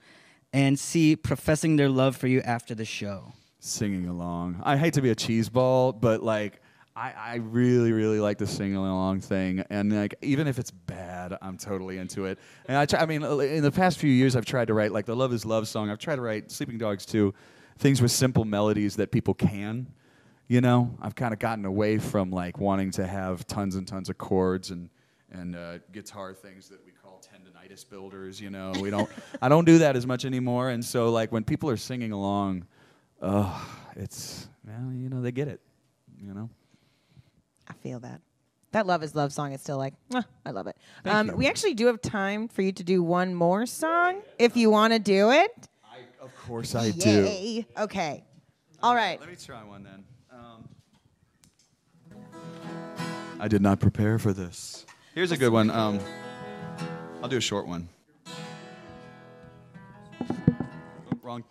and 0.53 0.79
C. 0.79 1.15
Professing 1.17 1.77
their 1.77 1.89
love 1.89 2.17
for 2.17 2.27
you 2.27 2.41
after 2.43 2.75
the 2.75 2.85
show. 2.85 3.33
Singing 3.61 4.07
along. 4.09 4.61
I 4.65 4.77
hate 4.77 4.95
to 4.95 5.03
be 5.03 5.11
a 5.11 5.15
cheese 5.15 5.49
ball, 5.49 5.93
but 5.93 6.23
like. 6.23 6.61
I, 6.97 7.13
I 7.17 7.35
really, 7.37 7.93
really 7.93 8.19
like 8.19 8.39
the 8.39 8.47
singing 8.49 8.75
along 8.75 9.21
thing, 9.21 9.63
and 9.71 9.93
like 9.95 10.17
even 10.21 10.49
if 10.49 10.59
it's 10.59 10.73
bad, 10.73 11.39
I'm 11.41 11.57
totally 11.57 11.97
into 11.97 12.25
it. 12.25 12.41
And 12.67 12.77
I, 12.77 12.87
try, 12.87 12.99
I 12.99 13.07
mean, 13.07 13.23
in 13.23 13.63
the 13.63 13.71
past 13.71 13.99
few 13.99 14.11
years, 14.11 14.35
I've 14.35 14.45
tried 14.45 14.67
to 14.67 14.75
write 14.75 14.91
like 14.91 15.07
the 15.07 15.15
"Love 15.15 15.33
Is 15.33 15.47
Love" 15.47 15.69
song. 15.69 15.91
I've 15.91 16.01
tried 16.01 16.17
to 16.17 16.23
write 16.23 16.51
"Sleeping 16.51 16.77
Dogs" 16.77 17.07
too, 17.07 17.35
things 17.79 18.03
with 18.03 18.11
simple 18.11 18.45
melodies 18.45 18.97
that 18.97 19.11
people 19.11 19.35
can. 19.35 19.87
You 20.49 20.61
know, 20.61 20.97
I've 21.01 21.15
kind 21.15 21.33
of 21.33 21.39
gotten 21.39 21.65
away 21.65 21.99
from 21.99 22.31
like 22.31 22.59
wanting 22.59 22.91
to 22.93 23.07
have 23.07 23.47
tons 23.47 23.77
and 23.77 23.87
tons 23.87 24.09
of 24.09 24.19
chords 24.19 24.71
and 24.71 24.89
and 25.31 25.55
uh, 25.55 25.79
guitar 25.93 26.33
things 26.33 26.71
that 26.71 26.85
we 26.87 26.93
call 26.93 27.21
tendonitis 27.23 27.89
builders. 27.89 28.41
You 28.41 28.51
know, 28.51 28.73
we 28.81 28.91
don't. 28.91 29.11
I 29.43 29.49
don't 29.49 29.67
do 29.67 29.79
that 29.79 29.95
as 29.95 30.07
much 30.07 30.25
anymore. 30.25 30.71
And 30.71 30.85
so 30.85 31.11
like 31.11 31.33
when 31.33 31.45
people 31.45 31.69
are 31.69 31.77
singing 31.77 32.13
along, 32.13 32.67
uh, 33.21 33.63
it's 33.95 34.49
well, 34.67 34.93
you 34.93 35.09
know, 35.11 35.21
they 35.21 35.33
get 35.33 35.49
it. 35.49 35.61
You 36.19 36.35
know. 36.35 36.51
I 37.69 37.75
feel 37.75 38.01
that. 38.01 38.23
That 38.73 38.87
Love 38.87 39.03
is 39.03 39.15
Love 39.15 39.33
song 39.33 39.53
is 39.53 39.61
still 39.63 39.79
like, 39.79 39.95
"Mwah, 40.11 40.25
I 40.45 40.51
love 40.51 40.67
it. 40.67 40.77
Um, 41.05 41.33
we 41.37 41.47
actually 41.47 41.75
do 41.75 41.87
have 41.87 42.03
time 42.03 42.49
for 42.49 42.61
you 42.63 42.73
to 42.73 42.85
do 42.85 43.03
one 43.03 43.35
more 43.35 43.65
song 43.65 44.21
if 44.39 44.57
you 44.57 44.71
want 44.71 44.93
to 44.93 44.99
do 44.99 45.31
it. 45.31 45.69
I, 46.29 46.31
of 46.31 46.47
course 46.47 46.75
I 46.75 46.91
do. 46.91 47.09
Yay. 47.09 47.67
Okay. 47.79 48.25
All 48.83 48.95
right. 48.95 49.19
Let 49.19 49.29
me 49.29 49.37
try 49.37 49.65
one 49.65 49.83
then. 49.83 50.05
Um, 50.31 50.69
I 53.41 53.49
did 53.49 53.63
not 53.63 53.81
prepare 53.81 54.19
for 54.19 54.33
this. 54.33 54.85
Here's 55.15 55.33
a 55.33 55.37
good 55.37 55.53
one. 55.53 55.71
Um, 55.71 56.01
I'll 57.23 57.29
do 57.29 57.39
a 57.39 57.41
short 57.41 57.67
one. 57.67 57.89
Oh, 60.21 60.37
wrong. 61.23 61.45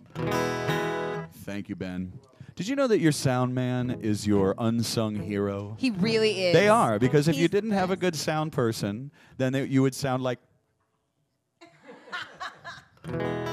Thank 1.44 1.70
you, 1.70 1.76
Ben. 1.76 2.14
Did 2.56 2.68
you 2.68 2.76
know 2.76 2.88
that 2.88 3.00
your 3.00 3.12
sound 3.12 3.54
man 3.54 4.00
is 4.02 4.26
your 4.26 4.56
unsung 4.58 5.16
hero? 5.16 5.76
He 5.78 5.92
really 5.92 6.46
is. 6.46 6.54
They 6.54 6.68
are 6.68 6.98
because 6.98 7.28
if 7.28 7.36
you 7.36 7.48
didn't 7.48 7.72
have 7.72 7.92
a 7.92 7.96
good 7.96 8.16
sound 8.16 8.52
person, 8.52 9.12
then 9.38 9.54
they, 9.54 9.66
you 9.66 9.82
would 9.82 9.96
sound 9.96 10.24
like. 10.24 10.40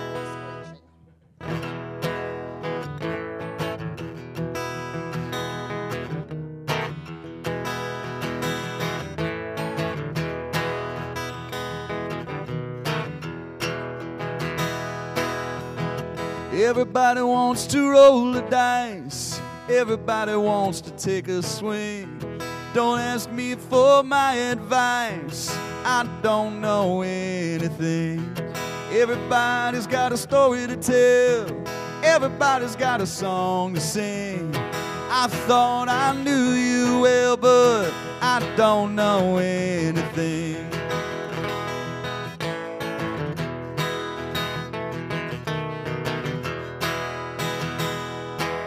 Everybody 16.56 17.20
wants 17.20 17.66
to 17.66 17.90
roll 17.90 18.30
the 18.30 18.42
dice. 18.42 19.40
Everybody 19.68 20.36
wants 20.36 20.80
to 20.82 20.92
take 20.92 21.26
a 21.26 21.42
swing. 21.42 22.20
Don't 22.72 23.00
ask 23.00 23.28
me 23.28 23.56
for 23.56 24.04
my 24.04 24.34
advice. 24.34 25.50
I 25.84 26.08
don't 26.22 26.60
know 26.60 27.02
anything. 27.02 28.36
Everybody's 28.92 29.88
got 29.88 30.12
a 30.12 30.16
story 30.16 30.68
to 30.68 30.76
tell. 30.76 31.64
Everybody's 32.04 32.76
got 32.76 33.00
a 33.00 33.06
song 33.06 33.74
to 33.74 33.80
sing. 33.80 34.54
I 34.54 35.26
thought 35.48 35.88
I 35.88 36.14
knew 36.22 36.52
you 36.52 37.00
well, 37.00 37.36
but 37.36 37.92
I 38.22 38.38
don't 38.56 38.94
know 38.94 39.38
anything. 39.38 40.70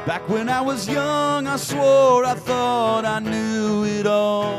Back 0.08 0.30
when 0.30 0.48
I 0.48 0.62
was 0.62 0.88
young, 0.88 1.48
I 1.48 1.58
swore 1.58 2.24
I 2.24 2.34
thought 2.34 3.04
I 3.04 3.20
knew 3.20 3.84
it 3.84 4.08
all. 4.08 4.58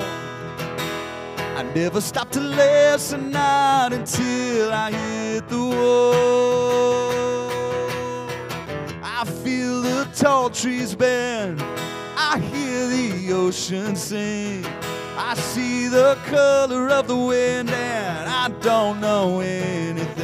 I 1.57 1.63
never 1.75 2.03
stopped 2.03 2.35
to 2.35 2.41
listen, 2.41 3.31
not 3.31 3.95
until 3.95 4.71
I 4.71 4.93
hit 4.93 5.49
the 5.49 5.57
wall. 5.57 7.11
I 9.03 9.25
feel 9.43 9.81
the 9.81 10.07
tall 10.15 10.51
trees 10.51 10.95
bend, 10.95 11.63
I 11.63 12.39
hear 12.53 12.87
the 12.87 13.33
ocean 13.33 13.97
sing. 13.97 14.67
I 15.17 15.35
see 15.35 15.89
the 15.89 16.19
color 16.27 16.91
of 16.91 17.09
the 17.09 17.17
wind, 17.17 17.71
and 17.71 18.29
I 18.29 18.51
don't 18.61 19.01
know 19.01 19.41
anything. 19.41 20.18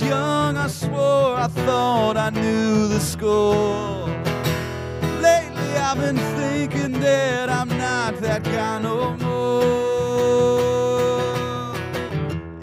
Was 0.00 0.08
young, 0.08 0.56
I 0.56 0.66
swore 0.66 1.36
I 1.36 1.48
thought 1.48 2.16
I 2.16 2.30
knew 2.30 2.88
the 2.88 3.00
score. 3.00 4.08
Lately, 5.20 5.76
I've 5.76 5.98
been 5.98 6.18
thinking 6.36 7.00
that 7.00 7.48
I'm 7.48 7.68
not 7.68 8.20
that 8.20 8.44
guy 8.44 8.80
no 8.80 9.16
more. 9.16 9.66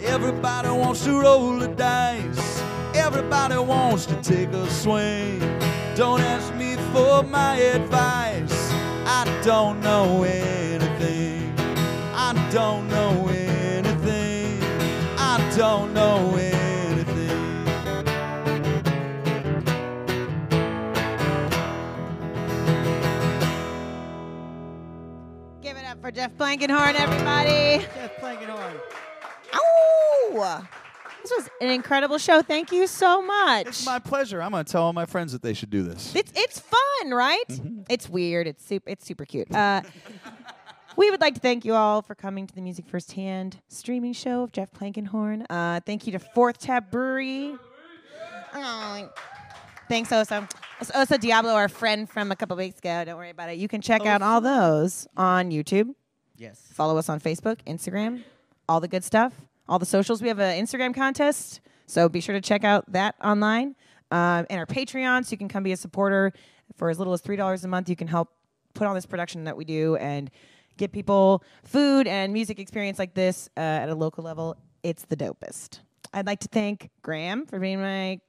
Everybody 0.00 0.68
wants 0.68 1.04
to 1.04 1.20
roll 1.20 1.58
the 1.58 1.68
dice, 1.68 2.62
everybody 2.94 3.58
wants 3.58 4.06
to 4.06 4.14
take 4.22 4.50
a 4.52 4.70
swing. 4.70 5.40
Don't 5.96 6.20
ask 6.20 6.54
me 6.54 6.76
for 6.92 7.22
my 7.24 7.56
advice, 7.56 8.70
I 9.06 9.24
don't 9.44 9.80
know 9.80 10.22
anything. 10.22 11.52
I 12.14 12.32
don't 12.52 12.88
know 12.88 13.28
anything. 13.28 14.62
I 15.18 15.38
don't 15.56 15.92
know 15.92 16.36
anything. 16.36 16.53
Jeff 26.14 26.32
Blankenhorn, 26.36 26.94
everybody. 26.94 27.84
Jeff 27.96 28.16
Plankenhorn. 28.20 28.80
Oh, 29.52 30.64
this 31.22 31.32
was 31.36 31.50
an 31.60 31.70
incredible 31.70 32.18
show. 32.18 32.40
Thank 32.40 32.70
you 32.70 32.86
so 32.86 33.20
much. 33.20 33.66
It's 33.66 33.84
my 33.84 33.98
pleasure. 33.98 34.40
I'm 34.40 34.52
going 34.52 34.64
to 34.64 34.70
tell 34.70 34.84
all 34.84 34.92
my 34.92 35.06
friends 35.06 35.32
that 35.32 35.42
they 35.42 35.54
should 35.54 35.70
do 35.70 35.82
this. 35.82 36.14
It's 36.14 36.30
it's 36.36 36.60
fun, 36.60 37.10
right? 37.10 37.60
It's 37.88 38.08
weird. 38.08 38.46
It's 38.46 38.64
super. 38.64 38.88
It's 38.88 39.04
super 39.04 39.24
cute. 39.24 39.52
Uh, 39.52 39.82
we 40.96 41.10
would 41.10 41.20
like 41.20 41.34
to 41.34 41.40
thank 41.40 41.64
you 41.64 41.74
all 41.74 42.00
for 42.00 42.14
coming 42.14 42.46
to 42.46 42.54
the 42.54 42.60
Music 42.60 42.86
Firsthand 42.86 43.60
streaming 43.66 44.12
show 44.12 44.44
of 44.44 44.52
Jeff 44.52 44.70
Plankenhorn. 44.70 45.46
Uh, 45.50 45.80
thank 45.84 46.06
you 46.06 46.12
to 46.12 46.20
Fourth 46.20 46.58
Tap 46.58 46.92
Brewery. 46.92 47.56
Oh, 48.54 49.10
thanks, 49.88 50.12
Osa. 50.12 50.48
It's 50.80 50.92
Osa 50.94 51.18
Diablo, 51.18 51.54
our 51.54 51.68
friend 51.68 52.08
from 52.08 52.30
a 52.30 52.36
couple 52.36 52.56
weeks 52.56 52.78
ago. 52.78 53.04
Don't 53.04 53.16
worry 53.16 53.30
about 53.30 53.50
it. 53.50 53.58
You 53.58 53.66
can 53.66 53.80
check 53.80 54.06
out 54.06 54.22
all 54.22 54.40
those 54.40 55.08
on 55.16 55.50
YouTube. 55.50 55.94
Yes. 56.36 56.60
Follow 56.72 56.96
us 56.98 57.08
on 57.08 57.20
Facebook, 57.20 57.58
Instagram, 57.66 58.22
all 58.68 58.80
the 58.80 58.88
good 58.88 59.04
stuff, 59.04 59.32
all 59.68 59.78
the 59.78 59.86
socials. 59.86 60.20
We 60.22 60.28
have 60.28 60.38
an 60.40 60.62
Instagram 60.64 60.94
contest, 60.94 61.60
so 61.86 62.08
be 62.08 62.20
sure 62.20 62.34
to 62.34 62.40
check 62.40 62.64
out 62.64 62.90
that 62.92 63.14
online. 63.22 63.76
Um, 64.10 64.46
and 64.50 64.58
our 64.58 64.66
Patreon, 64.66 65.24
so 65.24 65.30
you 65.32 65.38
can 65.38 65.48
come 65.48 65.62
be 65.62 65.72
a 65.72 65.76
supporter 65.76 66.32
for 66.76 66.90
as 66.90 66.98
little 66.98 67.12
as 67.12 67.20
three 67.20 67.36
dollars 67.36 67.64
a 67.64 67.68
month. 67.68 67.88
You 67.88 67.96
can 67.96 68.08
help 68.08 68.30
put 68.74 68.86
on 68.86 68.94
this 68.94 69.06
production 69.06 69.44
that 69.44 69.56
we 69.56 69.64
do 69.64 69.96
and 69.96 70.30
get 70.76 70.92
people 70.92 71.42
food 71.64 72.06
and 72.06 72.32
music 72.32 72.58
experience 72.58 72.98
like 72.98 73.14
this 73.14 73.48
uh, 73.56 73.60
at 73.60 73.88
a 73.88 73.94
local 73.94 74.24
level. 74.24 74.56
It's 74.82 75.04
the 75.04 75.16
dopest. 75.16 75.78
I'd 76.12 76.26
like 76.26 76.40
to 76.40 76.48
thank 76.48 76.90
Graham 77.02 77.46
for 77.46 77.58
being 77.58 77.80
my 77.80 78.20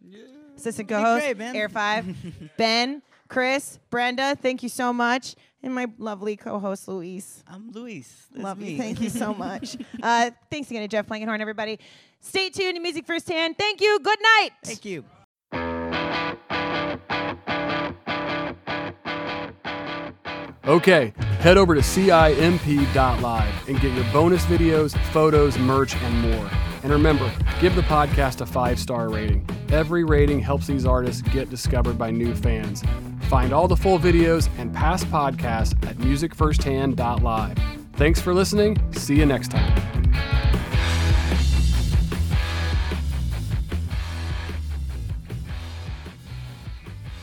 assistant 0.56 0.90
co-host. 0.90 1.36
great. 1.36 1.56
Air 1.56 1.70
Five, 1.70 2.16
Ben, 2.58 3.02
Chris, 3.28 3.80
Brenda. 3.90 4.36
Thank 4.36 4.64
you 4.64 4.70
so 4.70 4.94
much, 4.94 5.36
and 5.66 5.74
my 5.76 5.88
lovely 5.98 6.38
co-host 6.38 6.88
Luis. 6.88 7.44
I'm 7.48 7.72
Luis. 7.72 8.28
That's 8.32 8.44
Love 8.44 8.60
me. 8.60 8.72
you. 8.72 8.78
Thank 8.78 9.02
you 9.02 9.10
so 9.10 9.34
much. 9.46 9.76
uh, 10.02 10.30
thanks 10.50 10.70
again 10.70 10.84
to 10.84 10.88
Jeff 10.88 11.08
Plankenhorn, 11.08 11.42
everybody. 11.42 11.80
Stay 12.22 12.50
tuned 12.50 12.76
to 12.76 12.82
Music 12.82 13.06
Firsthand. 13.06 13.58
Thank 13.58 13.82
you. 13.82 14.00
Good 14.00 14.20
night. 14.22 14.52
Thank 14.64 14.86
you. 14.86 15.04
Okay, 20.68 21.14
head 21.40 21.58
over 21.58 21.76
to 21.76 21.82
CIMP.live 21.82 23.70
and 23.70 23.80
get 23.80 23.94
your 23.94 24.04
bonus 24.12 24.44
videos, 24.46 24.98
photos, 25.12 25.60
merch, 25.60 25.96
and 25.96 26.22
more. 26.22 26.50
And 26.86 26.94
remember, 26.94 27.34
give 27.60 27.74
the 27.74 27.82
podcast 27.82 28.42
a 28.42 28.46
five 28.46 28.78
star 28.78 29.10
rating. 29.10 29.44
Every 29.70 30.04
rating 30.04 30.40
helps 30.40 30.68
these 30.68 30.86
artists 30.86 31.24
get 31.24 31.50
discovered 31.50 31.98
by 31.98 32.12
new 32.12 32.36
fans. 32.36 32.84
Find 33.22 33.54
all 33.54 33.68
the 33.68 33.76
full 33.76 33.98
videos 33.98 34.50
and 34.60 34.72
past 34.72 35.08
podcasts 35.08 35.74
at 35.88 35.98
musicfirsthand.live. 35.98 37.58
Thanks 37.94 38.22
for 38.22 38.36
listening. 38.36 38.78
See 38.94 39.16
you 39.16 39.26
next 39.26 39.50
time. 39.50 40.44